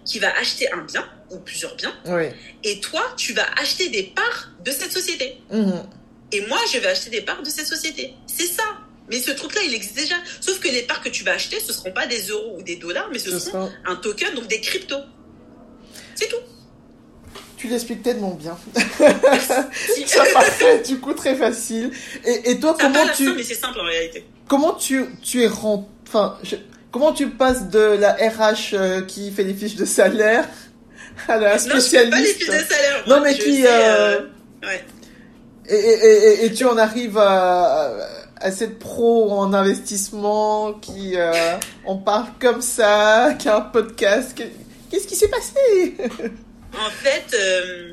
[0.08, 1.92] qui va acheter un bien ou plusieurs biens,
[2.64, 5.36] et toi, tu vas acheter des parts de cette société.
[5.52, 5.82] Mhm.
[6.32, 8.14] Et moi, je vais acheter des parts de cette société.
[8.26, 8.64] C'est ça.
[9.10, 10.16] Mais ce truc-là, il existe déjà.
[10.40, 12.76] Sauf que les parts que tu vas acheter, ce seront pas des euros ou des
[12.76, 15.00] dollars, mais ce, Ce seront sera- un token, donc des cryptos.
[16.14, 16.36] C'est tout.
[17.56, 18.56] Tu l'expliques tellement bien.
[20.06, 21.90] Ça paraît du coup très facile.
[22.24, 24.24] Et, et toi, Ça comment tu, simple, mais c'est simple en réalité.
[24.46, 25.88] comment tu, tu es rent...
[26.06, 26.56] enfin, je-
[26.90, 30.44] comment tu passes de la RH euh, qui fait les fiches de salaire
[31.28, 33.04] à la Non, je fais pas les spécialiste fiches de salaire.
[33.06, 33.20] Non, moi.
[33.24, 34.20] mais Je qui, sais, euh,
[34.62, 34.84] Ouais.
[35.68, 37.92] et, et, et, et tu en arrives à,
[38.36, 41.32] à cette pro en investissement qui euh,
[41.86, 44.36] on parle comme ça, qui a un podcast.
[44.36, 44.42] Que-
[44.90, 45.96] Qu'est-ce qui s'est passé?
[46.74, 47.92] En fait, euh,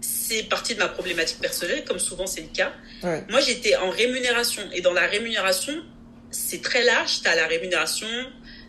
[0.00, 2.70] c'est partie de ma problématique personnelle, comme souvent c'est le cas.
[3.02, 3.24] Ouais.
[3.30, 4.62] Moi, j'étais en rémunération.
[4.72, 5.74] Et dans la rémunération,
[6.30, 7.22] c'est très large.
[7.22, 8.06] Tu as la rémunération,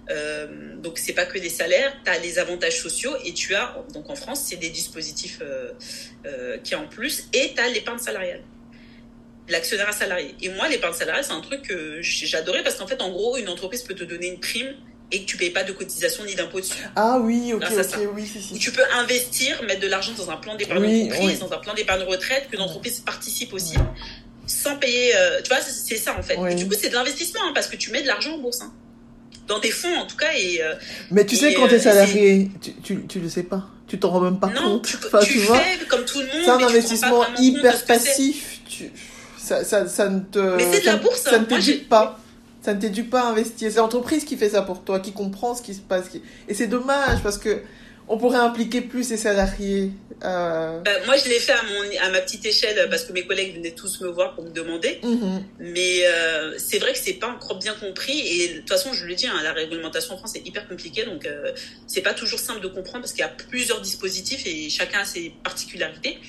[0.10, 3.76] euh, donc c'est pas que des salaires, tu as les avantages sociaux et tu as,
[3.94, 5.72] donc en France, c'est des dispositifs euh,
[6.26, 8.42] euh, qui en plus, et tu as l'épargne salariale.
[9.50, 10.36] L'actionnaire salarié.
[10.42, 13.50] Et moi, l'épargne salariale, c'est un truc que j'adorais parce qu'en fait, en gros, une
[13.50, 14.76] entreprise peut te donner une prime
[15.12, 16.86] et que tu payes pas de cotisation ni d'impôt dessus.
[16.96, 17.98] Ah oui, ok, à ok, ça.
[18.14, 18.58] oui, si, si.
[18.58, 21.38] tu peux investir, mettre de l'argent dans un plan d'épargne Oui, entreprise, oui.
[21.38, 23.76] dans un plan d'épargne retraite, que l'entreprise participe aussi,
[24.52, 25.16] sans payer.
[25.16, 26.38] euh, tu vois, c'est ça en fait.
[26.38, 26.56] Oui.
[26.56, 28.62] Du coup, c'est de l'investissement hein, parce que tu mets de l'argent en bourse.
[28.62, 28.72] hein.
[29.48, 30.32] Dans des fonds en tout cas.
[30.38, 30.74] Et, euh,
[31.10, 33.68] Mais tu sais, quand euh, t'es salarié, tu, tu, tu le sais pas.
[33.88, 34.86] Tu t'en rends même pas non, compte.
[34.88, 36.36] tu, Enfin, tu tu vois, fais comme tout le monde.
[36.46, 38.60] c'est un tu investissement hyper passif.
[38.70, 38.92] Tu,
[39.38, 40.40] ça, ça, ça ne te.
[40.56, 41.40] Mais c'est de la bourse, Ça hein.
[41.40, 42.18] ne t'éduque pas.
[42.62, 43.70] Ça ne t'éduque pas à investir.
[43.72, 46.08] C'est l'entreprise qui fait ça pour toi, qui comprend ce qui se passe.
[46.10, 47.62] qui- Et c'est dommage parce que
[48.12, 49.92] on pourrait impliquer plus les salariés.
[50.26, 53.26] euh, Bah, moi, je l'ai fait à, mon, à ma petite échelle parce que mes
[53.26, 55.00] collègues venaient tous me voir pour me demander.
[55.02, 55.44] mhm.
[55.60, 59.06] Mais euh, c'est vrai que c'est pas encore bien compris et de toute façon je
[59.06, 61.54] le dis, hein, la réglementation en France est hyper compliquée donc euh,
[61.88, 65.06] c'est pas toujours simple de comprendre parce qu'il y a plusieurs dispositifs et chacun a
[65.06, 66.20] ses particularités.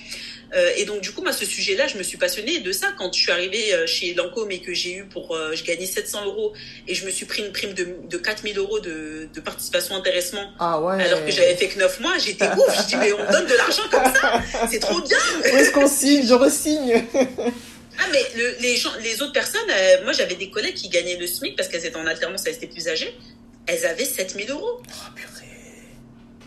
[0.54, 3.10] Euh, et donc du coup moi ce sujet-là je me suis passionnée de ça quand
[3.14, 6.26] je suis arrivée euh, chez Lancôme et que j'ai eu pour euh, je gagnais 700
[6.26, 6.52] euros
[6.86, 10.52] et je me suis pris une prime de, de 4000 euros de, de participation intéressement
[10.58, 11.02] Ah ouais.
[11.02, 13.46] alors que j'avais fait que 9 mois j'étais ouf je dis mais on me donne
[13.46, 16.26] de l'argent comme ça c'est trop bien Où est-ce qu'on signe?
[16.26, 17.02] Je resigne.
[17.14, 21.16] ah mais le- les gens, les autres personnes, euh, moi j'avais des collègues qui gagnaient
[21.16, 23.14] le SMIC parce qu'elles étaient en alternance, elles étaient plus âgées.
[23.66, 24.82] Elles avaient 7000 euros.
[24.86, 25.46] Oh, purée.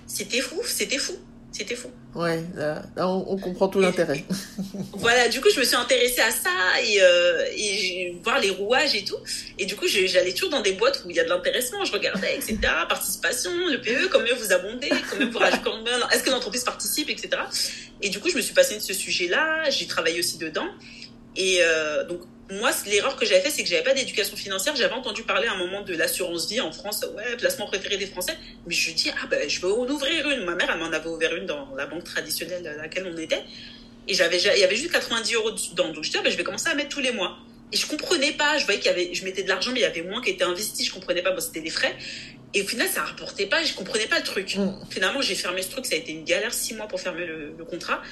[0.08, 1.14] C'était fou, c'était fou,
[1.58, 1.90] c'était fou.
[2.14, 4.24] Ouais, là, là, on, on comprend tout l'intérêt.
[4.98, 6.50] Voilà, du coup je me suis intéressée à ça
[6.84, 9.18] et, euh, et voir les rouages et tout.
[9.60, 11.92] Et du coup j'allais toujours dans des boîtes où il y a de l'intéressement, je
[11.92, 12.58] regardais, etc.
[12.90, 17.30] Participation, le PE, combien vous abondez, combien vous rajoutez, combien- est-ce que l'entreprise participe, etc.
[18.02, 20.68] Et du coup je me suis passionnée de ce sujet-là, j'ai travaillé aussi dedans.
[21.38, 22.22] Et euh, donc,
[22.52, 24.76] moi, l'erreur que j'avais fait, c'est que j'avais pas d'éducation financière.
[24.76, 27.04] J'avais entendu parler à un moment de l'assurance vie en France.
[27.16, 28.38] Ouais, placement préféré des Français.
[28.68, 30.46] Mais je dis, ah ben, je vais en ouvrir une.
[30.46, 33.44] Ma mère, elle m'en avait ouvert une dans la banque traditionnelle à laquelle on était.
[34.08, 35.92] Et j'avais, il y avait juste 90 euros dedans.
[35.92, 37.36] Donc, je dis, ah ben, je vais commencer à mettre tous les mois.
[37.72, 38.60] Et je comprenais pas.
[38.60, 40.30] Je voyais qu'il y avait, je mettais de l'argent, mais il y avait moins qui
[40.30, 40.86] était investi.
[40.86, 41.32] Je comprenais pas.
[41.32, 41.96] Bon, c'était des frais.
[42.54, 43.64] Et au final, ça rapportait pas.
[43.64, 44.56] Je comprenais pas le truc.
[44.56, 44.72] Mm.
[44.92, 45.88] Finalement, j'ai fermé ce truc.
[45.88, 48.04] Ça a été une galère six mois pour fermer le, le contrat.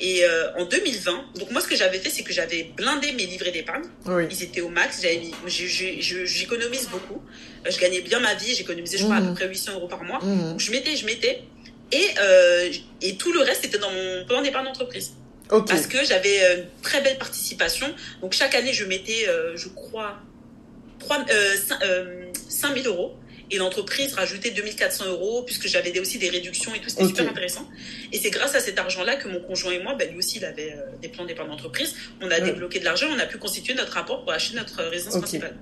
[0.00, 3.26] Et euh, en 2020, donc moi, ce que j'avais fait, c'est que j'avais blindé mes
[3.26, 3.84] livrets d'épargne.
[4.06, 4.24] Oui.
[4.30, 5.00] Ils étaient au max.
[5.46, 7.22] J'économise beaucoup.
[7.66, 8.54] Euh, Je gagnais bien ma vie.
[8.54, 10.18] J'économisais, je crois, à peu près 800 euros par mois.
[10.22, 10.50] Mhm.
[10.50, 11.42] Donc, je mettais, je mettais.
[11.92, 12.72] Et, euh,
[13.02, 15.12] et tout le reste était dans mon plan d'épargne d'entreprise.
[15.50, 15.68] Ok.
[15.68, 17.86] Parce que j'avais euh, une très belle participation.
[18.22, 20.16] Donc chaque année, je mettais, euh, je crois,
[21.00, 23.14] 3, euh, 5, 000 euros.
[23.52, 26.88] Et l'entreprise rajoutait 2400 euros puisque j'avais aussi des réductions et tout.
[26.88, 27.68] C'était super intéressant.
[28.12, 30.44] Et c'est grâce à cet argent-là que mon conjoint et moi, ben, lui aussi, il
[30.44, 31.94] avait euh, des plans d'épargne d'entreprise.
[32.20, 35.18] On a débloqué de l'argent, on a pu constituer notre rapport pour acheter notre résidence
[35.18, 35.56] principale.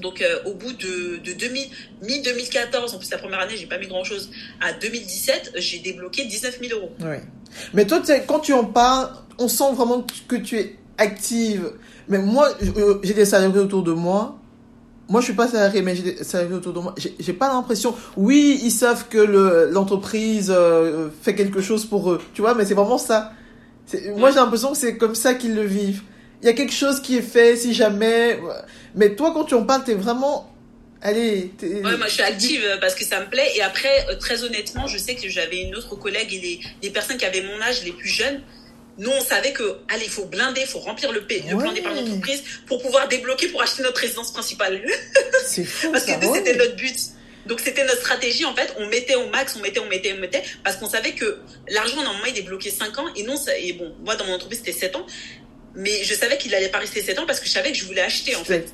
[0.00, 3.88] Donc euh, au bout de, de mi-2014, en plus la première année, j'ai pas mis
[3.88, 4.30] grand-chose,
[4.60, 6.92] à 2017, j'ai débloqué 19 000 euros.
[7.00, 7.16] Oui.
[7.74, 11.72] Mais toi, quand tu en parles, on sent vraiment que tu es active.
[12.08, 14.39] Mais moi, euh, j'ai des salariés autour de moi.
[15.10, 16.94] Moi, je suis pas salarié, mais j'ai des salariés autour de moi.
[16.96, 17.94] J'ai pas l'impression.
[18.16, 19.18] Oui, ils savent que
[19.70, 22.20] l'entreprise euh, fait quelque chose pour eux.
[22.32, 23.32] Tu vois, mais c'est vraiment ça.
[24.16, 26.02] Moi, j'ai l'impression que c'est comme ça qu'ils le vivent
[26.42, 28.38] il y a quelque chose qui est fait si jamais.
[28.94, 30.46] Mais toi, quand tu en parles, t'es vraiment.
[31.02, 31.50] Allez.
[31.62, 33.52] Ouais, moi je suis active parce que ça me plaît.
[33.56, 37.16] Et après, euh, très honnêtement, je sais que j'avais une autre collègue et des, personnes
[37.16, 38.42] qui avaient mon âge, les plus jeunes.
[39.00, 42.04] Nous, on savait que, allez, il faut blinder, il faut remplir le, le plan d'épargne
[42.04, 44.82] d'entreprise pour pouvoir débloquer pour acheter notre résidence principale.
[45.46, 45.88] C'est fou.
[45.92, 46.96] parce que c'était notre but.
[47.46, 50.20] Donc c'était notre stratégie en fait, on mettait au max, on mettait, on mettait, on
[50.20, 51.38] mettait, parce qu'on savait que
[51.70, 54.34] l'argent normalement il est bloqué 5 ans et non, ça, et bon, moi dans mon
[54.34, 55.06] entreprise c'était 7 ans,
[55.74, 57.84] mais je savais qu'il allait pas rester 7 ans parce que je savais que je
[57.84, 58.72] voulais acheter en fait.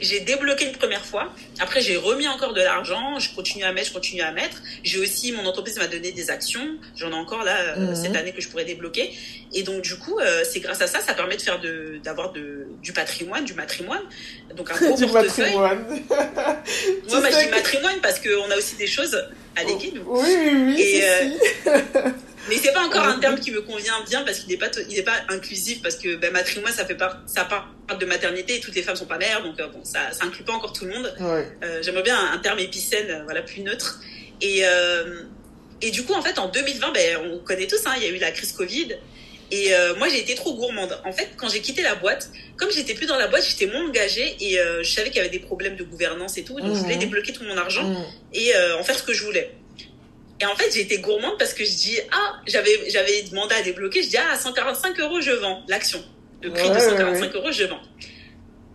[0.00, 1.32] J'ai débloqué une première fois.
[1.60, 3.18] Après, j'ai remis encore de l'argent.
[3.18, 4.60] Je continue à mettre, je continue à mettre.
[4.82, 6.78] J'ai aussi, mon entreprise m'a donné des actions.
[6.96, 7.94] J'en ai encore là euh, mhm.
[7.96, 9.12] cette année que je pourrais débloquer.
[9.54, 12.32] Et donc, du coup, euh, c'est grâce à ça, ça permet de faire de, d'avoir
[12.32, 14.02] de, du patrimoine, du matrimoine.
[14.56, 15.52] Donc, un gros du portefeuille.
[15.52, 15.84] Patrimoine.
[16.08, 19.16] Moi, moi, je dis matrimoine parce qu'on a aussi des choses
[19.54, 20.80] à léguer, Oui, oui, oui.
[20.80, 21.30] Et, euh,
[22.48, 24.98] mais c'est pas encore un terme qui me convient bien parce qu'il n'est pas, il
[24.98, 28.60] est pas inclusif parce que ben, matrimoine, ça fait part, ça part de maternité et
[28.60, 30.84] toutes les femmes sont pas mères, donc euh, bon, ça, ça inclut pas encore tout
[30.84, 31.14] le monde.
[31.20, 34.00] Euh, j'aimerais bien un, terme épicène, euh, voilà, plus neutre.
[34.40, 34.64] Et,
[35.80, 38.10] et du coup, en fait, en 2020, ben, on connaît tous, hein, il y a
[38.10, 38.96] eu la crise Covid.
[39.50, 41.00] Et moi, j'ai été trop gourmande.
[41.06, 42.28] En fait, quand j'ai quitté la boîte,
[42.58, 45.30] comme j'étais plus dans la boîte, j'étais moins engagée et je savais qu'il y avait
[45.30, 46.60] des problèmes de gouvernance et tout.
[46.60, 46.98] Donc, je voulais mmh.
[46.98, 48.04] débloquer tout mon argent mmh.
[48.34, 49.54] et en faire ce que je voulais.
[50.40, 53.62] Et en fait, j'ai été gourmande parce que je dis, ah, j'avais, j'avais demandé à
[53.62, 56.02] débloquer, je dis, ah, à 145 euros, je vends l'action.
[56.42, 57.80] Le prix de 145 euros, je vends.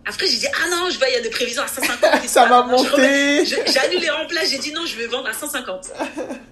[0.04, 2.22] Après, j'ai dit, ah non, je vois, il y a des prévisions à 150.
[2.26, 3.44] ça va monter.
[3.44, 5.92] J'ai annulé en place, j'ai dit non, je vais vendre à 150.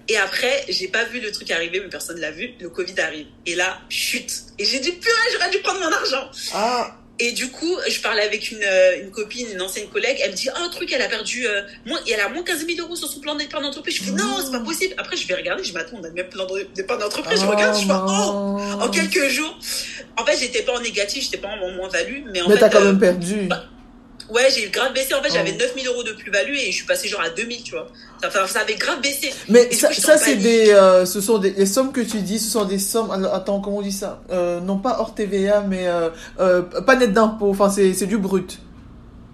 [0.07, 2.51] Et après, j'ai pas vu le truc arriver, mais personne l'a vu.
[2.61, 3.27] Le Covid arrive.
[3.45, 4.31] Et là, chute.
[4.57, 6.31] Et j'ai dit, purée, j'aurais dû prendre mon argent.
[6.53, 7.00] Ah.
[7.23, 10.17] Et du coup, je parlais avec une, euh, une copine, une ancienne collègue.
[10.23, 12.79] Elle me dit, oh, truc, elle a perdu, euh, moins, elle a moins 15 000
[12.79, 13.97] euros sur son plan d'épargne d'entreprise.
[13.97, 14.95] Je fais, non, c'est pas possible.
[14.97, 15.63] Après, je vais regarder.
[15.63, 17.39] Je m'attends, on a le même plan d'épargne d'entreprise.
[17.39, 19.55] je regarde, je fais, oh, en quelques jours.
[20.17, 22.23] En fait, j'étais pas en négatif, j'étais pas en moins-value.
[22.31, 23.41] Mais en mais t'as quand même euh, perdu.
[23.43, 23.65] Bah,
[24.31, 25.13] Ouais, j'ai grave baissé.
[25.13, 27.71] En fait, j'avais 9000 euros de plus-value et je suis passé genre à 2000, tu
[27.71, 27.87] vois.
[28.21, 29.31] Ça, ça avait grave baissé.
[29.49, 32.49] Mais ça, ça c'est des, euh, ce sont des, les sommes que tu dis, ce
[32.49, 34.21] sont des sommes, attends, comment on dit ça?
[34.31, 37.49] Euh, non pas hors TVA, mais, euh, pas net d'impôt.
[37.49, 38.59] Enfin, c'est, du brut.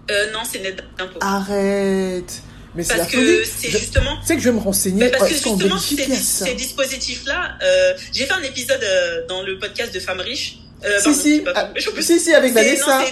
[0.09, 1.19] Non, c'est net d'impôt.
[1.21, 2.41] Arrête.
[2.77, 4.17] Mais c'est parce que c'est justement.
[4.21, 5.09] Tu sais que je vais me renseigner.
[5.09, 9.93] parce que justement, ces, ces dispositifs-là, euh, j'ai fait un épisode euh, dans le podcast
[9.93, 10.59] de Femmes riches.
[10.85, 12.99] Euh, si, si, ah, si, si, avec Vanessa.
[12.99, 13.05] Non,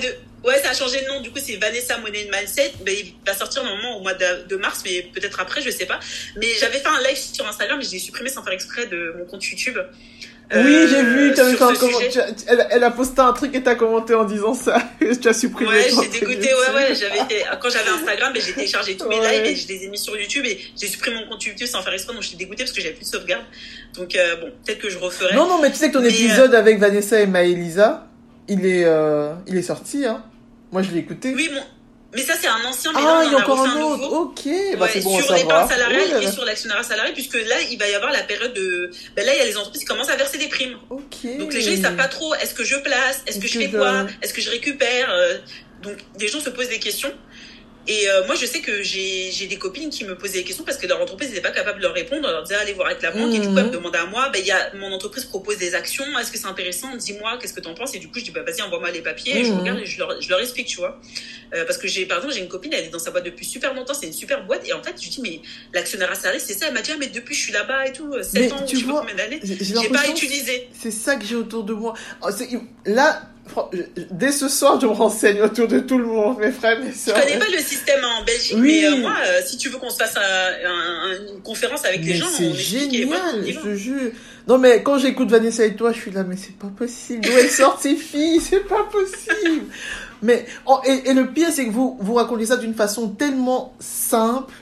[0.46, 1.22] Ouais, ça a changé de nom.
[1.22, 2.74] Du coup, c'est Vanessa Money Mindset.
[2.86, 6.00] Ben, il va sortir normalement au mois de, mars, mais peut-être après, je sais pas.
[6.38, 9.16] Mais j'avais fait un live sur Instagram, mais je l'ai supprimé sans faire exprès de
[9.18, 9.78] mon compte YouTube.
[10.54, 11.34] Oui, j'ai vu,
[12.70, 14.78] elle, a posté un truc et t'as commenté en disant ça.
[15.22, 15.72] tu as supprimé.
[15.72, 19.46] Ouais, j'ai dégoûté, ouais, ouais, j'avais quand j'avais Instagram, mais j'ai téléchargé tous mes lives
[19.46, 21.94] et je les ai mis sur YouTube et j'ai supprimé mon compte YouTube sans faire
[21.94, 23.44] exprès, donc j'étais dégoûté parce que j'avais plus de sauvegarde.
[23.96, 25.34] Donc, euh, bon, peut-être que je referai.
[25.34, 28.08] Non, non, mais tu sais que ton épisode euh, avec Vanessa et Maëlisa,
[28.48, 30.24] il est, euh, il est sorti, hein.
[30.76, 31.34] Moi, je l'ai écouté.
[31.34, 31.50] Oui,
[32.14, 34.12] mais ça, c'est un ancien, mais ah, il y a encore un, autre.
[34.12, 37.88] Ok, bah, c'est bon sur l'épargne salariale et sur l'actionnariat salarié, puisque là, il va
[37.88, 38.92] y avoir la période de.
[39.16, 40.78] Ben là, il y a les entreprises qui commencent à verser des primes.
[40.90, 41.38] Ok.
[41.40, 42.36] Donc les gens, ils savent pas trop.
[42.36, 45.38] Est-ce que je place Est-ce que je fais quoi Est-ce que je récupère euh,
[45.82, 47.14] Donc des gens se posent des questions.
[47.88, 50.78] Et euh, moi, je sais que j'ai des copines qui me posaient des questions parce
[50.78, 52.28] que leur entreprise n'était pas capable de leur répondre.
[52.28, 53.34] On leur disait, allez voir avec la banque.
[53.34, 55.76] Et du coup, elles me demandaient à moi, ben, y a, mon entreprise propose des
[55.76, 56.06] actions.
[56.20, 56.96] Est-ce que c'est intéressant?
[56.96, 57.94] Dis-moi, qu'est-ce que tu en penses?
[57.96, 59.44] Et du coup, je dis, bah, vas-y, envoie-moi les papiers.
[59.44, 59.60] je mhm.
[59.60, 61.00] regarde et je leur, je leur explique, tu vois.
[61.54, 63.46] Euh, parce que j'ai, par exemple, j'ai une copine, elle est dans sa boîte depuis
[63.46, 63.94] super longtemps.
[63.94, 64.68] C'est une super boîte.
[64.68, 65.42] Et en fait, je dis, mais
[65.74, 66.68] l'actionnaire à salarié, c'est ça.
[66.68, 68.12] Elle m'a dit, ah, mais depuis, je suis là-bas et tout.
[68.22, 69.40] 7 ans, tu je sais pas combien d'années.
[69.44, 70.70] J'ai pas utilisé.
[70.78, 71.94] C'est ça que j'ai autour de moi.
[72.22, 72.30] Oh,
[72.86, 73.22] là,
[74.12, 77.16] Dès ce soir, je me renseigne autour de tout le monde, mes frères, mes soeurs.
[77.16, 79.90] Je connais pas le système en Belgique, mais euh, moi, euh, si tu veux qu'on
[79.90, 80.16] se fasse
[81.30, 84.12] une conférence avec les gens, c'est génial, je te jure.
[84.48, 87.22] Non, mais quand j'écoute Vanessa et toi, je suis là, mais c'est pas possible.
[87.22, 89.66] D'où elles sortent ces filles C'est pas possible.
[90.22, 94.54] mais oh, et, le pire, c'est que vous vous racontez ça d'une façon tellement simple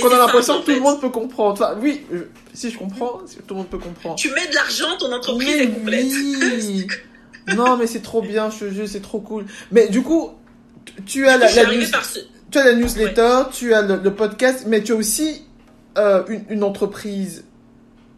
[0.00, 1.52] qu'on a l'impression que tout le monde peut comprendre.
[1.52, 2.04] Enfin, oui,
[2.52, 4.16] si je comprends, tout le monde peut comprendre.
[4.16, 6.06] Tu mets de l'argent, ton entreprise est complète.
[6.06, 6.86] Oui.
[7.48, 9.44] non, mais c'est trop bien, je te c'est trop cool.
[9.70, 10.32] Mais du coup,
[11.06, 11.58] tu as la, tu
[12.58, 15.42] as la newsletter, tu as le, podcast, mais tu as aussi
[15.98, 17.44] euh, une, une, entreprise.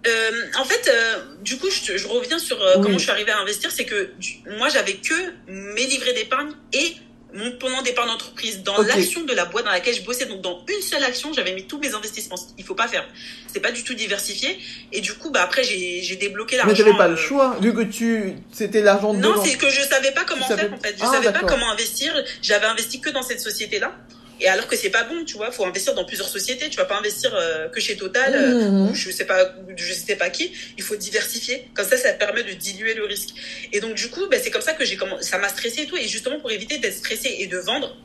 [0.07, 3.40] Euh, en fait, euh, du coup, je, je reviens sur comment je suis arrivée à
[3.40, 3.70] investir.
[3.70, 4.11] C'est que
[4.59, 5.15] moi, j'avais que
[5.48, 6.97] mes livrets d'épargne et
[7.35, 10.27] mon pendant départ d'entreprise dans l'action de la boîte dans laquelle je bossais.
[10.27, 12.36] Donc dans une seule action j'avais mis tous mes investissements.
[12.59, 13.07] Il faut pas faire.
[13.47, 14.59] C'est pas du tout diversifié.
[14.93, 17.57] Et du coup bah après j'ai débloqué l'argent mais t'avais pas le euh, choix.
[17.61, 20.78] Vu que tu c'était l'argent de non c'est que je savais pas comment faire en
[20.78, 20.94] fait.
[20.98, 22.15] Je ah, savais pas comment investir.
[22.43, 23.93] J'avais investi que dans cette société là
[24.41, 26.69] et alors que c'est pas bon, tu vois, faut investir dans plusieurs sociétés.
[26.69, 28.91] Tu vas pas investir euh, que chez Total euh, mmh.
[28.91, 30.53] ou je sais pas, je sais pas qui.
[30.77, 31.69] Il faut diversifier.
[31.75, 33.31] Comme ça, ça permet de diluer le risque.
[33.73, 35.25] Et donc du coup, ben, c'est comme ça que j'ai commencé.
[35.25, 35.97] Ça m'a stressé et tout.
[35.97, 37.97] Et justement pour éviter d'être stressé et de vendre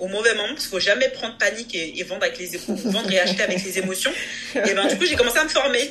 [0.00, 3.20] au mauvais moment, parce qu'il faut jamais prendre panique et, vendre avec les vendre et
[3.20, 4.12] acheter avec les émotions.
[4.54, 5.90] Et ben du coup, j'ai commencé à me former.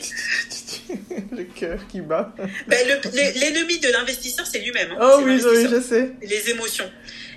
[1.32, 2.34] le cœur qui bat.
[2.68, 4.92] Ben, l'ennemi de l'investisseur, c'est lui-même.
[4.92, 4.98] Hein.
[5.02, 6.12] oh oui, oui, je sais.
[6.22, 6.90] Les émotions.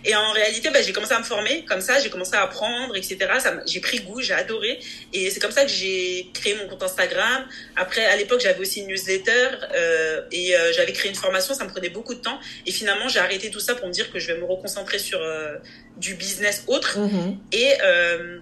[0.04, 2.96] Et en réalité, bah, j'ai commencé à me former comme ça, j'ai commencé à apprendre,
[2.96, 3.18] etc.
[3.66, 4.80] J'ai pris goût, j'ai adoré.
[5.12, 7.46] Et c'est comme ça que j'ai créé mon compte Instagram.
[7.76, 11.54] Après, à l'époque, j'avais aussi une newsletter euh, et euh, j'avais créé une formation.
[11.54, 12.38] Ça me prenait beaucoup de temps.
[12.66, 15.20] Et finalement, j'ai arrêté tout ça pour me dire que je vais me reconcentrer sur
[15.20, 15.56] euh,
[15.96, 16.98] du business autre.
[16.98, 17.36] Mm-hmm.
[17.52, 18.38] Et, euh,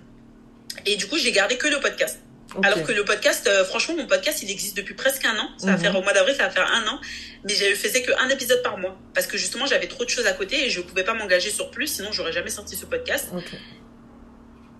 [0.86, 2.20] et du coup, j'ai gardé que le podcast.
[2.62, 5.48] Alors que le podcast, euh, franchement, mon podcast, il existe depuis presque un an.
[5.56, 5.80] Ça va mhm.
[5.80, 7.00] faire au mois d'avril, ça va faire un an.
[7.44, 8.98] Mais je faisais qu'un épisode par mois.
[9.14, 11.50] Parce que justement, j'avais trop de choses à côté et je ne pouvais pas m'engager
[11.50, 13.28] sur plus, sinon j'aurais jamais sorti ce podcast.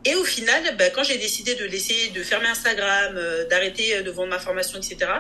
[0.04, 4.10] Et au final, bah, quand j'ai décidé de laisser, de fermer Instagram, euh, d'arrêter de
[4.10, 5.10] vendre ma formation, etc.,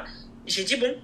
[0.46, 0.94] j'ai dit bon,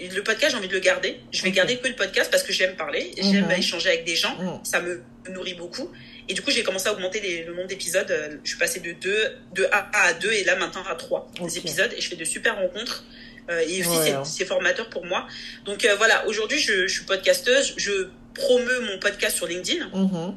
[0.00, 1.20] le podcast, j'ai envie de le garder.
[1.32, 3.52] Je vais garder que le podcast parce que j'aime parler, j'aime mhm.
[3.52, 4.36] échanger avec des gens.
[4.36, 4.64] Mhm.
[4.64, 5.90] Ça me nourrit beaucoup.
[6.28, 8.10] Et du coup, j'ai commencé à augmenter le nombre d'épisodes.
[8.10, 9.16] Euh, je suis passée de 2
[9.54, 11.92] de A à 2 et là maintenant à 3 épisodes.
[11.96, 13.04] Et je fais de super rencontres.
[13.50, 14.24] Euh, et aussi, hein.
[14.24, 15.26] c'est formateur pour moi.
[15.64, 17.74] Donc euh, voilà, aujourd'hui, je, suis podcasteuse.
[17.78, 19.86] Je promeux mon podcast sur LinkedIn.
[19.92, 20.34] Mhm.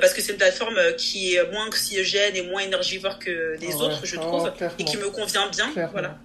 [0.00, 4.00] parce que c'est une plateforme qui est moins oxygène et moins énergivore que les autres,
[4.04, 5.70] je trouve, oh, et qui me convient bien.
[5.92, 6.18] Voilà.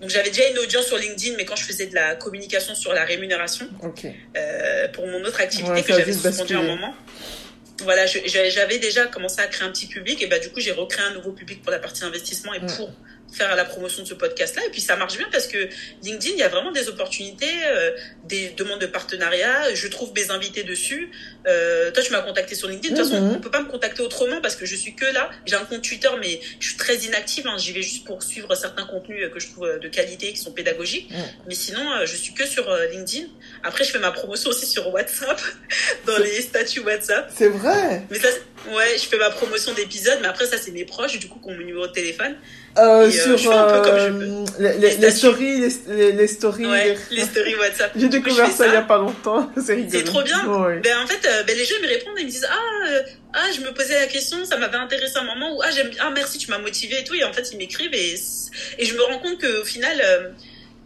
[0.00, 2.92] Donc j'avais déjà une audience sur LinkedIn, mais quand je faisais de la communication sur
[2.92, 3.66] la rémunération,
[4.92, 6.94] pour mon autre activité que j'avais suspendu un moment,
[7.82, 11.04] voilà, j'avais déjà commencé à créer un petit public et bah du coup j'ai recréé
[11.06, 12.90] un nouveau public pour la partie investissement et pour
[13.32, 14.62] faire la promotion de ce podcast-là.
[14.66, 15.68] Et puis ça marche bien parce que
[16.02, 17.90] LinkedIn, il y a vraiment des opportunités, euh,
[18.24, 19.74] des demandes de partenariat.
[19.74, 21.10] Je trouve mes invités dessus.
[21.46, 22.94] Euh, toi, tu m'as contacté sur LinkedIn.
[22.94, 23.36] De toute façon, mhm.
[23.36, 25.30] on peut pas me contacter autrement parce que je suis que là.
[25.46, 27.46] J'ai un compte Twitter, mais je suis très inactive.
[27.46, 27.56] Hein.
[27.58, 31.10] J'y vais juste pour suivre certains contenus que je trouve de qualité, qui sont pédagogiques.
[31.46, 33.26] Mais sinon, euh, je suis que sur LinkedIn.
[33.62, 35.40] Après, je fais ma promotion aussi sur WhatsApp,
[36.06, 37.30] dans les statuts WhatsApp.
[37.34, 38.02] C'est vrai.
[38.10, 38.28] Mais ça,
[38.72, 41.48] ouais, je fais ma promotion d'épisodes, mais après ça, c'est mes proches, du coup, qui
[41.48, 42.36] ont mon numéro de téléphone.
[42.78, 46.66] Euh, euh, sur euh, les, les, stories, les, les, stories,
[47.10, 47.92] les stories WhatsApp.
[47.96, 49.50] J'ai découvert ça, il y a pas longtemps.
[49.64, 49.98] C'est rigolo.
[49.98, 50.44] C'est trop bien.
[50.44, 53.02] Ben en fait, ben, les gens me répondent et me disent ah
[53.32, 56.10] ah je me posais la question, ça m'avait intéressé un moment ou ah j'aime ah
[56.14, 58.14] merci tu m'as motivé et tout et en fait ils m'écrivent et
[58.78, 60.34] et je me rends compte qu'au final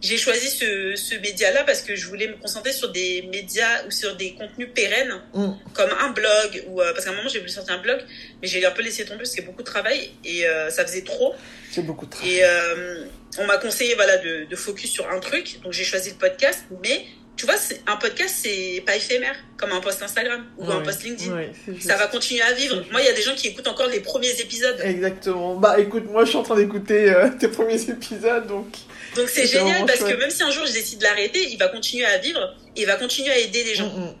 [0.01, 3.91] j'ai choisi ce, ce média-là parce que je voulais me concentrer sur des médias ou
[3.91, 5.51] sur des contenus pérennes, mm.
[5.73, 7.99] comme un blog, ou, euh, parce qu'à un moment j'ai voulu sortir un blog,
[8.41, 11.03] mais j'ai un peu laissé tomber parce que beaucoup de travail et euh, ça faisait
[11.03, 11.33] trop.
[11.71, 12.33] C'est beaucoup de travail.
[12.33, 13.05] Et euh,
[13.39, 16.65] on m'a conseillé voilà, de, de, focus sur un truc, donc j'ai choisi le podcast,
[16.83, 17.05] mais
[17.35, 17.55] tu vois,
[17.87, 21.35] un podcast, c'est pas éphémère, comme un post Instagram ou un post LinkedIn.
[21.79, 22.83] ça va continuer à vivre.
[22.91, 24.79] Moi, il y a des gens qui écoutent encore les premiers épisodes.
[24.83, 25.55] Exactement.
[25.55, 28.67] Bah écoute, moi je suis en train d'écouter tes premiers épisodes, donc
[29.15, 31.69] donc c'est génial parce que même si un jour je décide de l'arrêter, il va
[31.69, 33.87] continuer à vivre et il va continuer à aider les gens.
[33.87, 34.13] Mm, mm.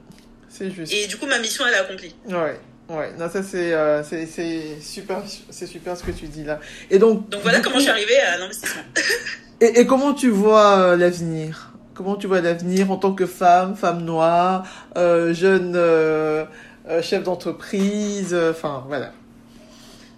[0.49, 0.93] C'est juste.
[0.93, 2.15] Et du coup, ma mission, elle est accomplie.
[2.29, 2.57] Ouais.
[2.87, 4.03] Ouais, non, ça c'est euh,
[4.79, 6.59] super, c'est super ce que tu dis là.
[6.91, 7.29] Et donc.
[7.29, 8.83] Donc voilà comment je suis arrivée à l'investissement.
[9.61, 11.74] et, et, comment tu vois euh, l'avenir?
[11.95, 14.67] Comment tu vois l'avenir en tant que femme, femme noire,
[14.97, 16.45] euh, jeune euh,
[16.87, 19.13] euh, chef d'entreprise, enfin voilà.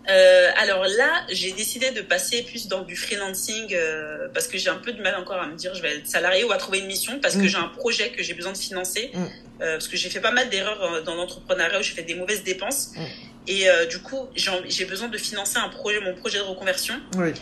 [0.09, 4.69] Euh, alors là, j'ai décidé de passer plus dans du freelancing euh, parce que j'ai
[4.69, 6.79] un peu de mal encore à me dire je vais être salarié ou à trouver
[6.79, 7.47] une mission parce que mm.
[7.47, 9.23] j'ai un projet que j'ai besoin de financer mm.
[9.61, 12.43] euh, parce que j'ai fait pas mal d'erreurs dans l'entrepreneuriat où j'ai fait des mauvaises
[12.43, 13.01] dépenses mm.
[13.49, 16.95] et du coup j'ai besoin de financer un projet, mon projet de reconversion.
[17.17, 17.33] Oui.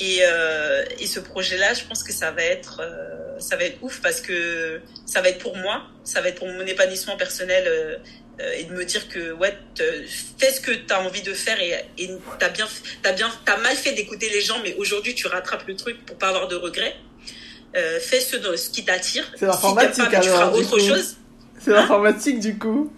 [0.00, 0.20] Et,
[0.98, 2.82] et ce projet-là, je pense que ça va être
[3.40, 6.48] ça va être ouf parce que ça va être pour moi, ça va être pour
[6.48, 9.56] mon épanouissement personnel euh, et de me dire que ouais
[10.38, 11.84] fais ce que tu as envie de faire et
[12.38, 12.66] t'as bien
[13.02, 16.16] t'as bien t'as mal fait d'écouter les gens mais aujourd'hui tu rattrapes le truc pour
[16.16, 16.96] pas avoir de regrets.
[17.76, 19.24] Euh, fais ce, ce qui t'attire.
[19.36, 21.16] C'est l'informatique si alors tu feras autre chose.
[21.60, 22.92] C'est hein l'informatique du coup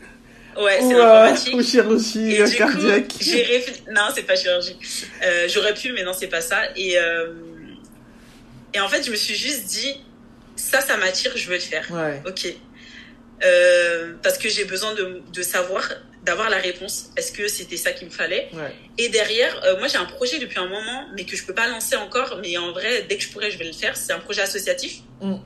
[0.59, 1.55] Ouais, c'est l'informatique.
[1.55, 3.09] Ou chirurgie et cardiaque.
[3.09, 3.83] Coup, j'ai réfléchi...
[3.91, 4.77] Non, c'est pas chirurgie.
[5.23, 6.61] Euh, J'aurais pu, mais non, c'est pas ça.
[6.77, 7.33] Et, euh...
[8.75, 9.97] et en fait, je me suis juste dit,
[10.57, 11.87] ça, ça m'attire, je veux le faire.
[11.91, 12.23] Ouais.
[12.27, 12.53] Ok.
[13.43, 15.89] Euh, parce que j'ai besoin de, de savoir,
[16.25, 17.11] d'avoir la réponse.
[17.17, 18.75] Est-ce que c'était ça qu'il me fallait Ouais.
[18.99, 21.67] Et derrière, euh, moi j'ai un projet depuis un moment, mais que je peux pas
[21.67, 22.39] lancer encore.
[22.43, 23.97] Mais en vrai, dès que je pourrai, je vais le faire.
[23.97, 24.99] C'est un projet associatif.
[25.23, 25.37] Mm.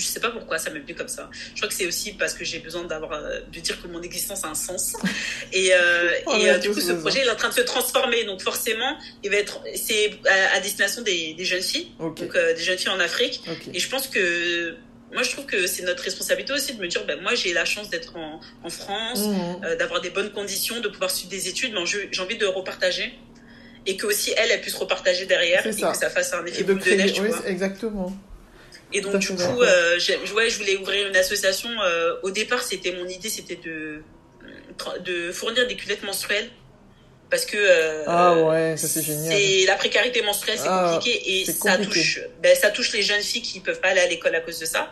[0.00, 1.30] Je sais pas pourquoi ça m'est venu comme ça.
[1.54, 4.02] Je crois que c'est aussi parce que j'ai besoin d'avoir, euh, de dire que mon
[4.02, 4.94] existence a un sens.
[5.52, 7.00] Et, euh, et a euh, du coup, ce besoin.
[7.00, 8.24] projet il est en train de se transformer.
[8.24, 12.54] Donc forcément, il va être, c'est à, à destination des, des jeunes filles, donc euh,
[12.54, 13.42] des jeunes filles en Afrique.
[13.74, 14.76] Et je pense que
[15.12, 17.64] moi, je trouve que c'est notre responsabilité aussi de me dire, ben, moi, j'ai la
[17.64, 19.24] chance d'être en, en France,
[19.64, 23.12] euh, d'avoir des bonnes conditions, de pouvoir suivre des études, mais j'ai envie de repartager.
[23.86, 25.90] Et que aussi elle, elle puisse repartager derrière C'est et ça.
[25.92, 27.48] que ça fasse un effet de boule de neige, tu oui, vois.
[27.48, 28.12] exactement.
[28.92, 29.98] Et donc, du coup, euh,
[30.34, 31.68] ouais, je voulais ouvrir une association.
[31.82, 34.02] euh, au départ, c'était mon idée, c'était de,
[35.04, 36.50] de fournir des culottes menstruelles.
[37.30, 39.32] Parce que euh, Ah ouais, ça c'est génial.
[39.32, 43.22] c'est la précarité menstruelle, c'est Ah, compliqué et ça touche, ben, ça touche les jeunes
[43.22, 44.90] filles qui peuvent pas aller à l'école à cause de ça.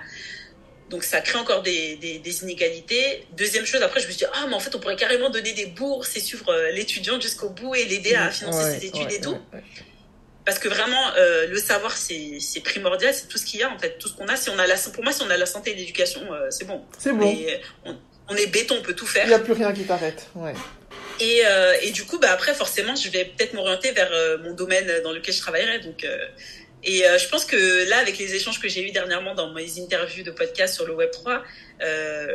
[0.89, 3.27] Donc ça crée encore des, des, des inégalités.
[3.37, 5.53] Deuxième chose, après je me suis dit ah mais en fait on pourrait carrément donner
[5.53, 9.09] des bourses et suivre euh, l'étudiant jusqu'au bout et l'aider à financer Ouais, ses études
[9.09, 9.33] ouais, et tout.
[9.53, 9.63] ouais.
[10.49, 13.79] Parce que vraiment euh, le savoir c'est primordial, c'est tout ce qu'il y a en
[13.79, 14.37] fait, tout ce qu'on a.
[14.37, 16.65] Si on a la pour moi si on a la santé et l'éducation euh, c'est
[16.65, 16.81] bon.
[16.99, 17.19] C'est bon.
[17.31, 17.95] Mais on,
[18.31, 19.25] on est béton, on peut tout faire.
[19.27, 20.29] Il n'y a plus rien qui t'arrête.
[20.35, 20.55] Ouais.
[21.21, 24.11] Et, euh, et du coup, bah, après, forcément, je vais peut-être m'orienter vers
[24.45, 25.81] mon domaine dans lequel je travaillerai.
[25.81, 26.07] Donc,
[26.85, 29.81] et euh, je pense que là, avec les échanges que j'ai eus dernièrement dans mes
[29.81, 31.43] interviews de podcast sur le Web 3,
[31.83, 32.27] euh,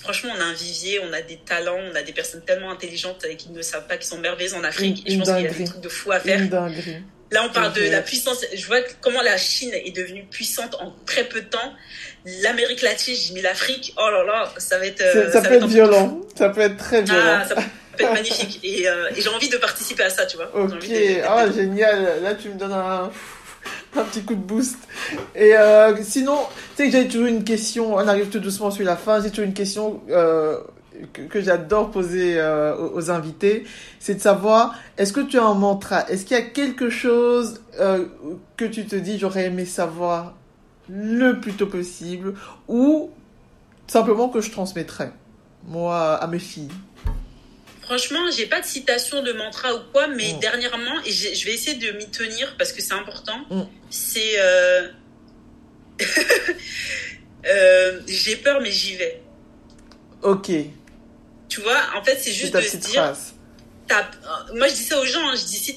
[0.00, 3.24] franchement, on a un vivier, on a des talents, on a des personnes tellement intelligentes
[3.28, 5.00] et qui ne savent pas qu'ils sont merveilleuses en Afrique.
[5.00, 6.40] Une- et je pense qu'il y a des trucs de fou à faire.
[6.40, 7.02] Une dinguerie.
[7.30, 8.44] Là, on parle de la puissance.
[8.52, 11.72] Je vois comment la Chine est devenue puissante en très peu de temps.
[12.42, 13.94] L'Amérique latine, j'ai mis l'Afrique.
[13.96, 14.98] Oh là là, ça va être.
[14.98, 16.20] C'est- euh, ça va peut être violent.
[16.36, 17.20] Ça peut être très violent.
[17.42, 18.58] Ah, ça peut être magnifique.
[18.64, 20.50] Et, euh, et j'ai envie de participer à ça, tu vois.
[20.54, 20.90] Ok,
[21.28, 23.10] ah génial, là tu me donnes un,
[23.96, 24.76] un petit coup de boost.
[25.36, 26.36] Et euh, sinon,
[26.76, 29.30] tu sais que j'avais toujours une question, on arrive tout doucement sur la fin, j'ai
[29.30, 30.58] toujours une question euh,
[31.12, 33.64] que, que j'adore poser euh, aux, aux invités,
[33.98, 36.08] c'est de savoir, est-ce que tu as un mantra?
[36.10, 38.06] Est-ce qu'il y a quelque chose euh,
[38.56, 40.34] que tu te dis, j'aurais aimé savoir
[40.88, 42.34] le plus tôt possible,
[42.68, 43.10] ou
[43.86, 45.12] simplement que je transmettrais,
[45.66, 46.68] moi, à mes filles?
[47.82, 50.38] Franchement, j'ai pas de citation de mantra ou quoi, mais Mm.
[50.40, 53.62] dernièrement, et je vais essayer de m'y tenir parce que c'est important, Mm.
[53.90, 54.38] c'est.
[54.38, 54.88] euh,
[57.46, 59.20] euh, j'ai peur, mais j'y vais.
[60.22, 60.50] Ok,
[61.50, 63.02] Tu vois, en fait, c'est juste de se dire.
[63.02, 63.34] phrase.
[63.90, 65.28] euh, Moi, je dis ça aux gens.
[65.28, 65.76] hein, je dis si.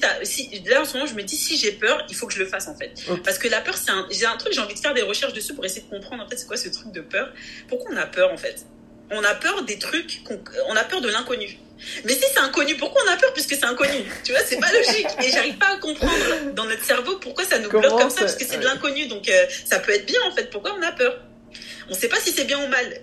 [0.66, 2.46] Là, en ce moment, je me dis si j'ai peur, il faut que je le
[2.46, 2.92] fasse en fait.
[3.24, 4.06] Parce que la peur, c'est un.
[4.10, 6.28] J'ai un truc, j'ai envie de faire des recherches dessus pour essayer de comprendre en
[6.28, 7.32] fait c'est quoi ce truc de peur.
[7.68, 8.64] Pourquoi on a peur en fait?
[9.10, 10.22] On a peur des trucs.
[10.24, 11.58] qu'on- On a peur de l'inconnu.
[12.04, 14.04] Mais si c'est inconnu, pourquoi on a peur puisque c'est inconnu?
[14.22, 15.08] Tu vois, c'est pas logique.
[15.22, 18.20] Et j'arrive pas à comprendre dans notre cerveau pourquoi ça nous bloque Comment comme ça,
[18.20, 19.06] parce que c'est de l'inconnu.
[19.08, 20.50] Donc euh, ça peut être bien en fait.
[20.50, 21.20] Pourquoi on a peur?
[21.90, 22.96] On sait pas si c'est bien ou mal.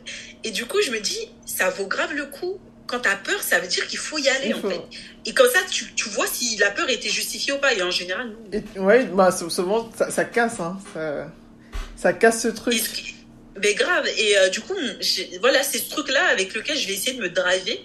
[0.44, 2.60] Et du coup, je me dis, ça vaut grave le coup.
[2.88, 4.82] Quand t'as peur, ça veut dire qu'il faut y aller Il en faut- fait.
[5.26, 7.74] Et comme ça, tu, tu vois si la peur était justifiée ou pas.
[7.74, 8.30] Et en général,
[8.76, 8.84] non.
[8.84, 10.78] Ouais, bah, sou- souvent, ça, ça casse, hein.
[10.94, 11.32] Ça,
[11.96, 12.74] ça casse ce truc.
[12.76, 12.82] Et
[13.64, 14.06] Mais grave.
[14.18, 14.76] Et euh, du coup,
[15.40, 17.80] voilà, c'est ce truc-là avec lequel je vais essayer de me driver.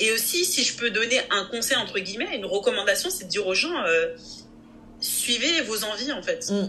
[0.00, 3.46] Et aussi, si je peux donner un conseil, entre guillemets, une recommandation, c'est de dire
[3.46, 4.08] aux gens, euh,
[5.00, 6.50] suivez vos envies, en fait.
[6.50, 6.68] Mm.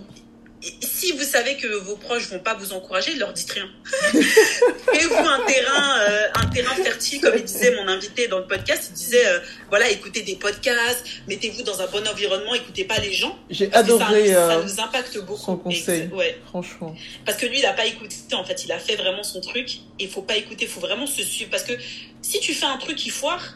[0.82, 3.70] Si vous savez que vos proches vont pas vous encourager, leur dites rien.
[4.12, 8.88] Faites-vous un terrain, euh, un terrain fertile, comme il disait mon invité dans le podcast.
[8.92, 13.12] Il disait, euh, voilà, écoutez des podcasts, mettez-vous dans un bon environnement, écoutez pas les
[13.12, 13.38] gens.
[13.50, 15.44] J'ai adoré ça, ça euh, nous impacte beaucoup.
[15.44, 16.10] son conseil.
[16.12, 16.40] Et- ouais.
[16.46, 16.96] franchement.
[17.26, 19.80] Parce que lui, il a pas écouté, en fait, il a fait vraiment son truc.
[20.00, 21.52] Et il faut pas écouter, il faut vraiment se suivre.
[21.52, 21.74] Parce que
[22.22, 23.56] si tu fais un truc qui foire,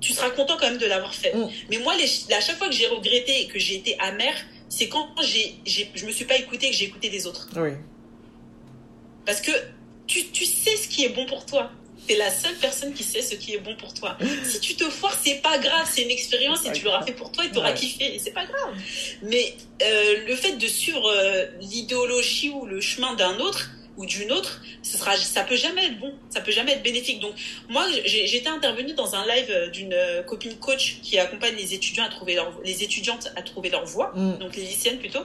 [0.00, 1.34] tu seras content quand même de l'avoir fait.
[1.34, 1.48] Mm.
[1.70, 4.36] Mais moi, les, à chaque fois que j'ai regretté et que j'ai été amère,
[4.68, 7.48] c'est quand j'ai, j'ai, je me suis pas écouté et que j'ai écouté les autres.
[7.56, 7.70] Oui.
[9.26, 9.52] Parce que
[10.06, 11.70] tu, tu sais ce qui est bon pour toi.
[12.06, 14.16] T'es la seule personne qui sait ce qui est bon pour toi.
[14.44, 17.30] si tu te foires, c'est pas grave, c'est une expérience et tu l'auras fait pour
[17.32, 17.76] toi et t'auras Ouais.
[17.76, 18.74] kiffé et c'est pas grave.
[19.22, 24.32] Mais euh, le fait de suivre euh, l'idéologie ou le chemin d'un autre ou d'une
[24.32, 27.20] autre, ce sera, ça peut jamais être bon, ça peut jamais être bénéfique.
[27.20, 27.34] Donc
[27.68, 31.74] moi, j'ai- j'étais intervenue dans un live euh, d'une euh, copine coach qui accompagne les
[31.74, 34.38] étudiants à trouver leur, les étudiantes à trouver leur voie Mm.
[34.38, 35.20] donc les lycéennes plutôt,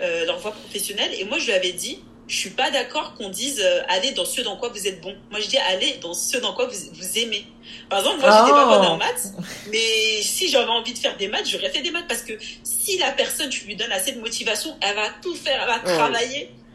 [0.00, 1.10] euh, leur voie professionnelle.
[1.18, 4.24] Et moi, je lui avais dit, je suis pas d'accord qu'on dise euh, allez dans
[4.24, 5.14] ce dans quoi vous êtes bon.
[5.30, 7.44] Moi, je dis allez dans ce dans quoi vous, vous aimez.
[7.90, 8.64] Par exemple, moi, j'étais Ah.
[8.64, 9.26] pas bonne en maths,
[9.70, 12.32] mais si j'avais envie de faire des maths, j'aurais fait des maths parce que
[12.62, 15.92] si la personne, tu lui donnes assez de motivation, elle va tout faire, elle va
[15.92, 15.98] Ouais.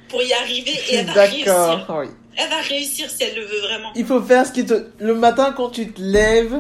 [0.10, 1.86] Pour y arriver et elle va réussir.
[1.90, 2.08] Oui.
[2.38, 3.92] Elle va réussir si elle le veut vraiment.
[3.96, 4.74] Il faut faire ce qui te.
[5.00, 6.60] Le matin, quand tu te lèves,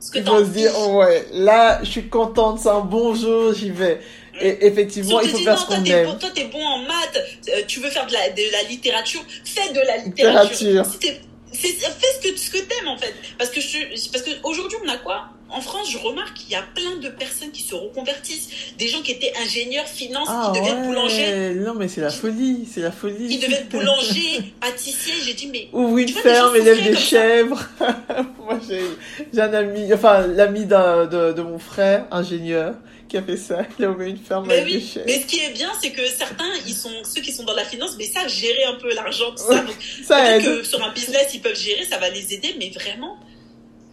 [0.00, 2.80] Ce que il t'as faut se dire oh ouais, là, je suis contente, c'est un
[2.80, 4.00] bon jour, j'y vais.
[4.40, 6.16] Et Si effectivement, il faut faire non, ce qu'on aime.
[6.18, 9.72] toi, t'es bon en maths, euh, tu veux faire de la, de la littérature, fais
[9.72, 10.52] de la littérature.
[10.68, 10.86] Littérature.
[10.92, 11.20] Si t'es-
[11.52, 13.12] fais ce que, ce que t'aimes en fait.
[13.36, 13.78] Parce que, je,
[14.12, 15.30] parce que aujourd'hui, on a quoi?
[15.50, 18.48] En France, je remarque qu'il y a plein de personnes qui se reconvertissent.
[18.78, 21.54] Des gens qui étaient ingénieurs, finance, Ah qui devaient être ouais, boulangers.
[21.54, 23.26] non mais c'est la folie, c'est la folie.
[23.30, 25.14] Ils devaient être boulangers, pâtissiers.
[25.24, 27.62] J'ai dit, mais Ouvre une ferme, élève des chèvres.
[28.44, 32.74] Moi j'ai un ami, enfin l'ami de, de mon frère, ingénieur,
[33.08, 33.62] qui a fait ça.
[33.78, 35.06] Il a ouvert une ferme Mais avec des chèvres.
[35.06, 37.64] mais ce qui est bien, c'est que certains, ils sont ceux qui sont dans la
[37.64, 39.60] finance, mais savent gérer un peu l'argent, tout ça.
[39.62, 40.60] Donc, Ça peut-être aide.
[40.60, 43.16] que sur un business, ils peuvent gérer, ça va les aider, mais vraiment,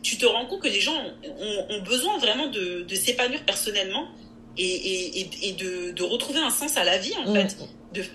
[0.06, 1.00] tu te rends compte que les gens
[1.50, 4.06] ont, ont besoin vraiment de, de s'épanouir personnellement
[4.58, 7.36] et, et, et, et de, de retrouver un sens à la vie, en Mm.
[7.36, 7.52] fait.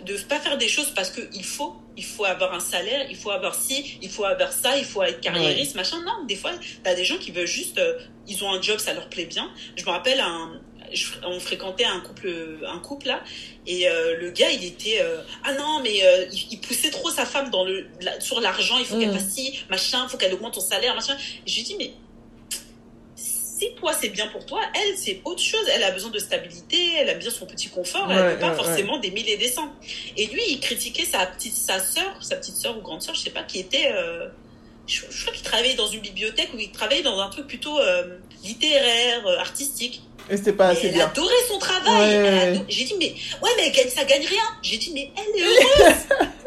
[0.07, 1.73] De ne pas faire des choses parce qu'il faut.
[1.97, 5.03] Il faut avoir un salaire, il faut avoir ci, il faut avoir ça, il faut
[5.03, 5.99] être carriériste, machin.
[6.05, 6.53] Non, des fois,
[6.85, 7.79] t'as des gens qui veulent juste.
[7.79, 7.99] euh,
[8.29, 9.47] ils ont un job, ça leur plaît bien.
[9.77, 10.61] Je me rappelle, un,
[10.93, 13.23] je- on fréquentait un couple, un couple là,
[13.67, 15.01] et euh, le gars, il était.
[15.01, 18.41] euh, ah non, mais euh, il, il poussait trop sa femme dans le, la- sur
[18.41, 19.19] l'argent, il faut qu'elle Mm.
[19.19, 21.17] fasse ci, machin, il faut qu'elle augmente son salaire, machin.
[21.47, 21.93] Et je lui dis, mais
[23.17, 25.67] si toi c'est bien pour toi, elle c'est autre chose.
[25.75, 28.51] Elle a besoin de stabilité, elle a bien son petit confort, elle Ouais, veut pas
[28.51, 29.71] ouais, forcément des mille et des cents.
[30.17, 33.21] Et lui, il critiquait sa petite, sa sœur, sa petite sœur ou grande sœur, je
[33.21, 33.93] sais pas, qui était,
[34.87, 37.79] je, je crois qu'il travaillait dans une bibliothèque ou il travaillait dans un truc plutôt
[38.43, 40.03] littéraire, artistique.
[40.31, 41.07] Et c'était pas assez elle bien.
[41.07, 42.01] adorait son travail.
[42.01, 42.57] Ouais, Elle ouais.
[42.57, 44.43] ado- J'ai dit mais ouais mais elle gagne, ça gagne rien.
[44.63, 45.95] J'ai dit mais elle est heureuse.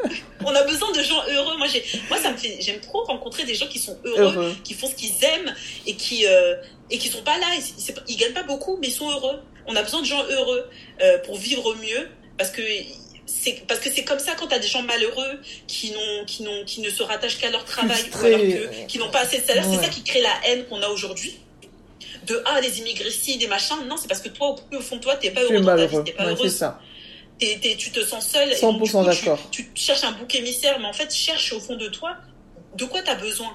[0.46, 1.56] On a besoin de gens heureux.
[1.56, 4.56] Moi j'ai, moi ça me fait, j'aime trop rencontrer des gens qui sont heureux Heureux.
[4.64, 5.54] qui font ce qu'ils aiment
[5.86, 6.56] et qui euh,
[6.90, 7.46] et qui sont pas là.
[7.56, 9.40] Ils, ils gagnent pas beaucoup, mais ils sont heureux.
[9.66, 10.68] On a besoin de gens heureux
[11.02, 12.60] euh, pour vivre mieux, parce que
[13.26, 16.64] c'est parce que c'est comme ça quand t'as des gens malheureux qui n'ont qui n'ont
[16.66, 18.34] qui ne se rattachent qu'à leur travail ou Frustrés.
[18.34, 19.66] alors que, qui n'ont pas assez de salaire.
[19.66, 19.76] Ouais.
[19.78, 21.36] C'est ça qui crée la haine qu'on a aujourd'hui.
[22.26, 23.76] De ah les immigrés ci des machins.
[23.88, 25.86] Non, c'est parce que toi au fond de toi t'es pas es heureux dans ta
[25.86, 26.56] vie, t'es pas Ouais, c'est heureuse.
[26.56, 26.80] ça.
[27.38, 28.52] T'es- tu te sens seul.
[28.52, 29.48] et donc, du 100% coup, tu- d'accord.
[29.50, 32.16] Tu, cherches un bouc émissaire, mais en fait, cherche au fond de toi
[32.76, 33.54] de quoi tu as besoin.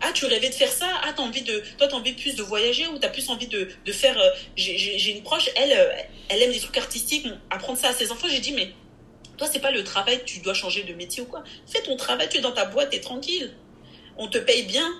[0.00, 0.86] Ah, tu rêvais de faire ça?
[1.04, 1.62] Ah, t'as envie de.
[1.76, 4.18] Toi, t'as envie plus de voyager ou t'as plus envie de, de faire.
[4.18, 5.92] euh, j'ai- une proche, elle, euh,
[6.30, 8.26] elle aime des trucs artistiques, apprendre ça à ses enfants.
[8.30, 8.70] J'ai dit, mais
[9.36, 11.44] toi, c'est pas le travail, tu dois changer de métier ou quoi.
[11.70, 13.52] Fais ton travail, tu es dans ta boîte, t'es tranquille.
[14.16, 14.90] On te paye bien.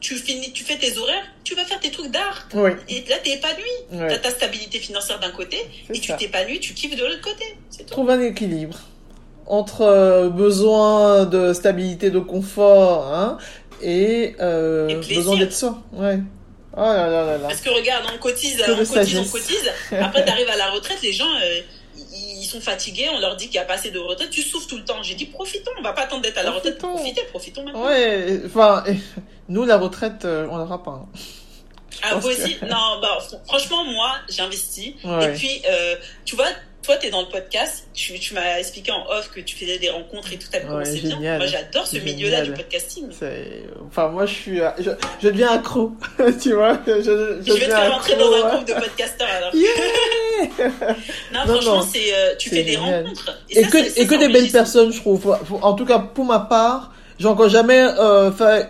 [0.00, 2.48] Tu finis, tu fais tes horaires, tu vas faire tes trucs d'art.
[2.54, 3.62] Oui, Et là, t'es épanoui.
[3.92, 5.58] ouais, T'as ta stabilité financière d'un côté
[5.92, 7.44] et tu t'épanouis, tu kiffes de l'autre côté.
[7.78, 7.84] Tout.
[7.84, 8.78] Trouve un équilibre
[9.46, 13.36] entre euh, besoin de stabilité, de confort, hein,
[13.82, 15.82] et, euh, Et besoin d'être soi.
[15.92, 16.18] Ouais.
[16.76, 17.48] Oh là là là là.
[17.48, 19.70] Parce que regarde, on cotise, Que on cotise, on cotise.
[20.00, 21.60] Après, t'arrives à la retraite, les gens, euh,
[22.50, 24.76] sont fatigués, on leur dit qu'il n'y a pas assez de retraite, tu souffres tout
[24.76, 25.02] le temps.
[25.02, 27.12] J'ai dit, profitons, on va pas attendre d'être à la retraite pour Profitons.
[27.14, 27.86] profiter, profitons maintenant.
[27.86, 28.84] Ouais, enfin,
[29.48, 30.90] nous, la retraite, euh, on l'aura pas.
[30.90, 31.08] hein.
[32.02, 34.94] ah, vous que- aussi Non, bah, fr- franchement, moi, j'investis.
[35.04, 35.30] Ouais.
[35.32, 36.46] Et puis, euh, tu vois,
[36.82, 39.78] toi, tu es dans le podcast, tu, tu m'as expliqué en off que tu faisais
[39.78, 41.36] des rencontres et tout, t'as Ouais, commencé bien.
[41.36, 43.08] Moi, j'adore ce milieu-là du podcasting.
[43.86, 44.90] Enfin, moi, je suis, euh, je,
[45.22, 45.92] je deviens accro,
[46.42, 46.78] tu vois.
[46.86, 47.02] Je, je,
[47.46, 49.54] Je vais te faire rentrer dans un groupe de podcasteurs alors.
[49.54, 49.68] Yeah
[51.32, 51.82] Non, Non, franchement, non.
[51.82, 53.38] c'est euh, tu fais des rencontres.
[53.50, 55.36] Et ça, que, et que des belles personnes, je trouve.
[55.62, 58.68] En tout cas, pour ma part, j'ai encore jamais euh, fait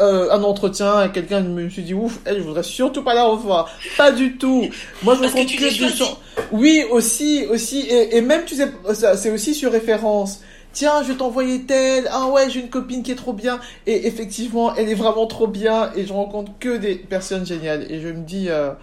[0.00, 3.14] euh, un entretien avec quelqu'un je me suis dit, ouf, elle, je voudrais surtout pas
[3.14, 3.70] la revoir.
[3.96, 4.68] Pas du tout.
[5.02, 6.18] Moi, je me Parce compte que des gens.
[6.50, 7.80] Oui, aussi, aussi.
[7.80, 8.68] Et, et même, tu sais,
[9.16, 10.40] c'est aussi sur référence.
[10.72, 12.08] Tiens, je vais t'envoyer telle.
[12.10, 13.60] Ah ouais, j'ai une copine qui est trop bien.
[13.86, 15.92] Et effectivement, elle est vraiment trop bien.
[15.94, 17.86] Et je rencontre que des personnes géniales.
[17.90, 18.76] Et je me dis, euh, Moi,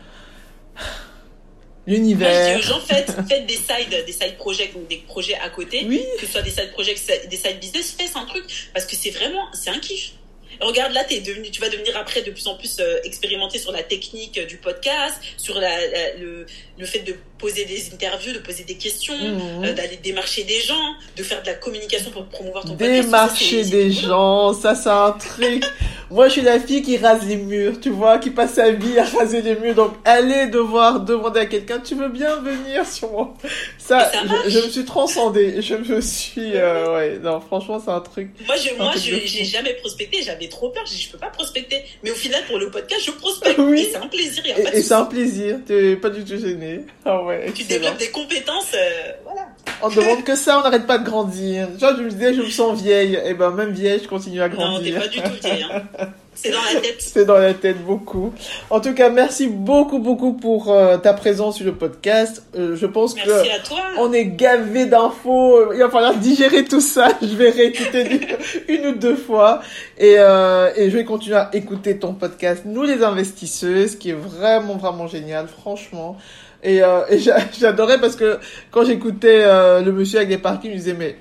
[1.87, 2.59] je dis l'univers.
[2.59, 5.85] aux gens, faites, faites des side, des side projects, donc des projets à côté.
[5.87, 8.95] Oui, que ce soit des side projects, des side business, fais un truc parce que
[8.95, 10.13] c'est vraiment, c'est un kiff.
[10.61, 13.71] Regarde là, es devenu, tu vas devenir après de plus en plus euh, expérimenté sur
[13.71, 16.45] la technique euh, du podcast, sur la, la- le,
[16.79, 19.63] le fait de poser des interviews, de poser des questions, Mhm.
[19.65, 23.05] euh, d'aller démarcher des gens, de faire de la communication pour promouvoir ton podcast.
[23.05, 25.63] Démarcher Ça, des gens, ça c'est un truc.
[26.11, 28.97] Moi je suis la fille qui rase les murs, tu vois, qui passe sa vie
[28.97, 29.75] à raser les murs.
[29.75, 33.33] Donc aller devoir demander à quelqu'un, tu veux bien venir sur moi?
[33.77, 34.11] Ça,
[34.47, 35.61] je, me suis transcendée.
[35.61, 38.29] Je me suis, euh, ouais, non, franchement c'est un truc.
[38.47, 41.83] Moi, je, moi, j'ai jamais prospecté, j'avais trop peur, je peux pas prospecter.
[42.03, 43.59] Mais au final, pour le podcast, je prospecte.
[43.59, 43.81] Oui.
[43.81, 46.37] Et c'est un plaisir, y a pas Et, c'est un plaisir, t'es pas du tout
[46.37, 46.68] gêné.
[47.05, 49.47] Ah ouais, Tu développes des compétences, euh, voilà.
[49.81, 51.67] On demande que ça, on n'arrête pas de grandir.
[51.79, 53.17] Genre je me disais, je me sens vieille.
[53.25, 54.99] Et ben même vieille, je continue à Non, t'es grandir.
[55.01, 55.81] pas du tout vieille, hein.
[56.35, 56.95] C'est dans la tête.
[57.01, 58.33] C'est dans la tête beaucoup.
[58.69, 62.43] En tout cas, merci beaucoup, beaucoup pour euh, ta présence sur le podcast.
[62.55, 63.79] Euh, je pense que Merci à toi.
[63.97, 65.73] on est gavé d'infos.
[65.73, 67.09] Il va falloir digérer tout ça.
[67.21, 68.21] Je vais réécouter
[68.69, 69.59] une ou deux fois.
[69.97, 74.13] Et, euh, et je vais continuer à écouter ton podcast, Nous les investisseuses, qui est
[74.13, 76.15] vraiment, vraiment génial, franchement.
[76.63, 77.19] Et, euh, et
[77.59, 78.39] j'adorais parce que
[78.71, 81.17] quand j'écoutais euh, le monsieur avec les parkings, je me disais, mais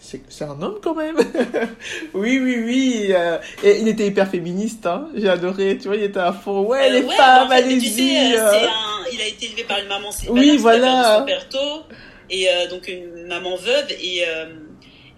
[0.00, 1.16] c'est un homme quand même.
[2.14, 3.06] oui, oui, oui.
[3.10, 5.08] Euh, et il était hyper féministe, hein.
[5.14, 5.76] J'ai adoré.
[5.76, 6.62] Tu vois, il était à fond.
[6.62, 8.30] Ouais, les femmes, allez-y.
[8.32, 10.08] il a été élevé par une maman.
[10.30, 11.26] Oui, voilà.
[11.50, 11.82] Son
[12.30, 14.22] et donc une maman veuve et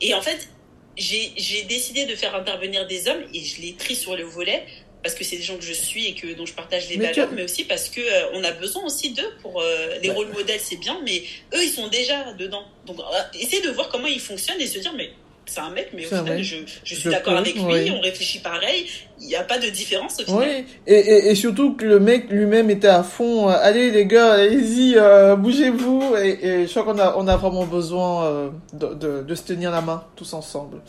[0.00, 0.48] et en fait
[0.96, 4.64] j'ai décidé de faire intervenir des hommes et je l'ai pris sur le volet
[5.02, 7.30] parce que c'est des gens que je suis et que dont je partage les valeurs,
[7.34, 10.60] mais aussi parce que euh, on a besoin aussi d'eux pour euh, les rôles modèles,
[10.62, 11.22] c'est bien, mais
[11.54, 12.64] eux ils sont déjà dedans.
[12.86, 13.02] Donc euh,
[13.38, 15.10] essayer de voir comment ils fonctionnent et se dire mais
[15.46, 18.86] c'est un mec, mais au final, je, je, suis d'accord avec lui, on réfléchit pareil,
[19.20, 20.38] il n'y a pas de différence au final.
[20.38, 24.34] Oui, et, et, et surtout que le mec lui-même était à fond, allez les gars,
[24.34, 24.94] allez-y,
[25.38, 29.72] bougez-vous, et, je crois qu'on a, on a vraiment besoin de, de, de, se tenir
[29.72, 30.82] la main tous ensemble.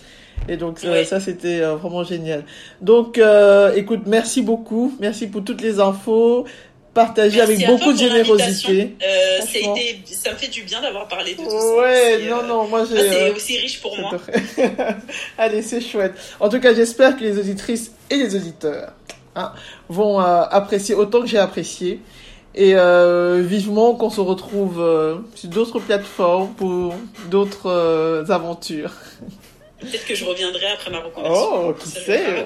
[0.48, 2.44] Et donc ça, c'était euh, vraiment génial.
[2.82, 6.46] Donc euh, écoute, merci beaucoup, merci pour toutes les infos
[6.94, 8.96] partagées avec beaucoup de générosité.
[9.02, 11.76] Euh, ça, été, ça me fait du bien d'avoir parlé de tout ça.
[11.76, 13.10] Ouais, non, non, moi j'ai.
[13.10, 14.12] C'est aussi riche pour moi.
[15.38, 16.14] Allez, c'est chouette.
[16.40, 18.94] En tout cas, j'espère que les auditrices et les auditeurs
[19.36, 19.54] hein,
[19.90, 22.00] vont apprécier autant que j'ai apprécié.
[22.54, 22.74] Et
[23.40, 26.96] vivement qu'on se retrouve sur d'autres plateformes pour
[27.30, 28.92] d'autres aventures.
[29.82, 31.70] Peut-être que je reviendrai après ma reconversion.
[31.70, 32.46] Oh, qui sait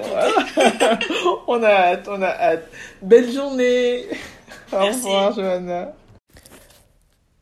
[1.46, 2.68] On a hâte, on a hâte.
[3.02, 4.06] Belle journée.
[4.72, 5.94] Au revoir, Johanna.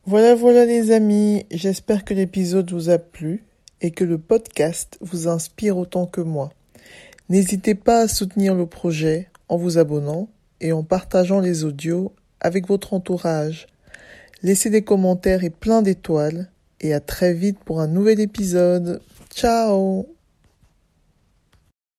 [0.05, 1.45] Voilà, voilà les amis.
[1.49, 3.43] J'espère que l'épisode vous a plu
[3.81, 6.51] et que le podcast vous inspire autant que moi.
[7.29, 10.27] N'hésitez pas à soutenir le projet en vous abonnant
[10.61, 13.67] et en partageant les audios avec votre entourage.
[14.43, 16.49] Laissez des commentaires et plein d'étoiles
[16.81, 19.01] et à très vite pour un nouvel épisode.
[19.35, 20.14] Ciao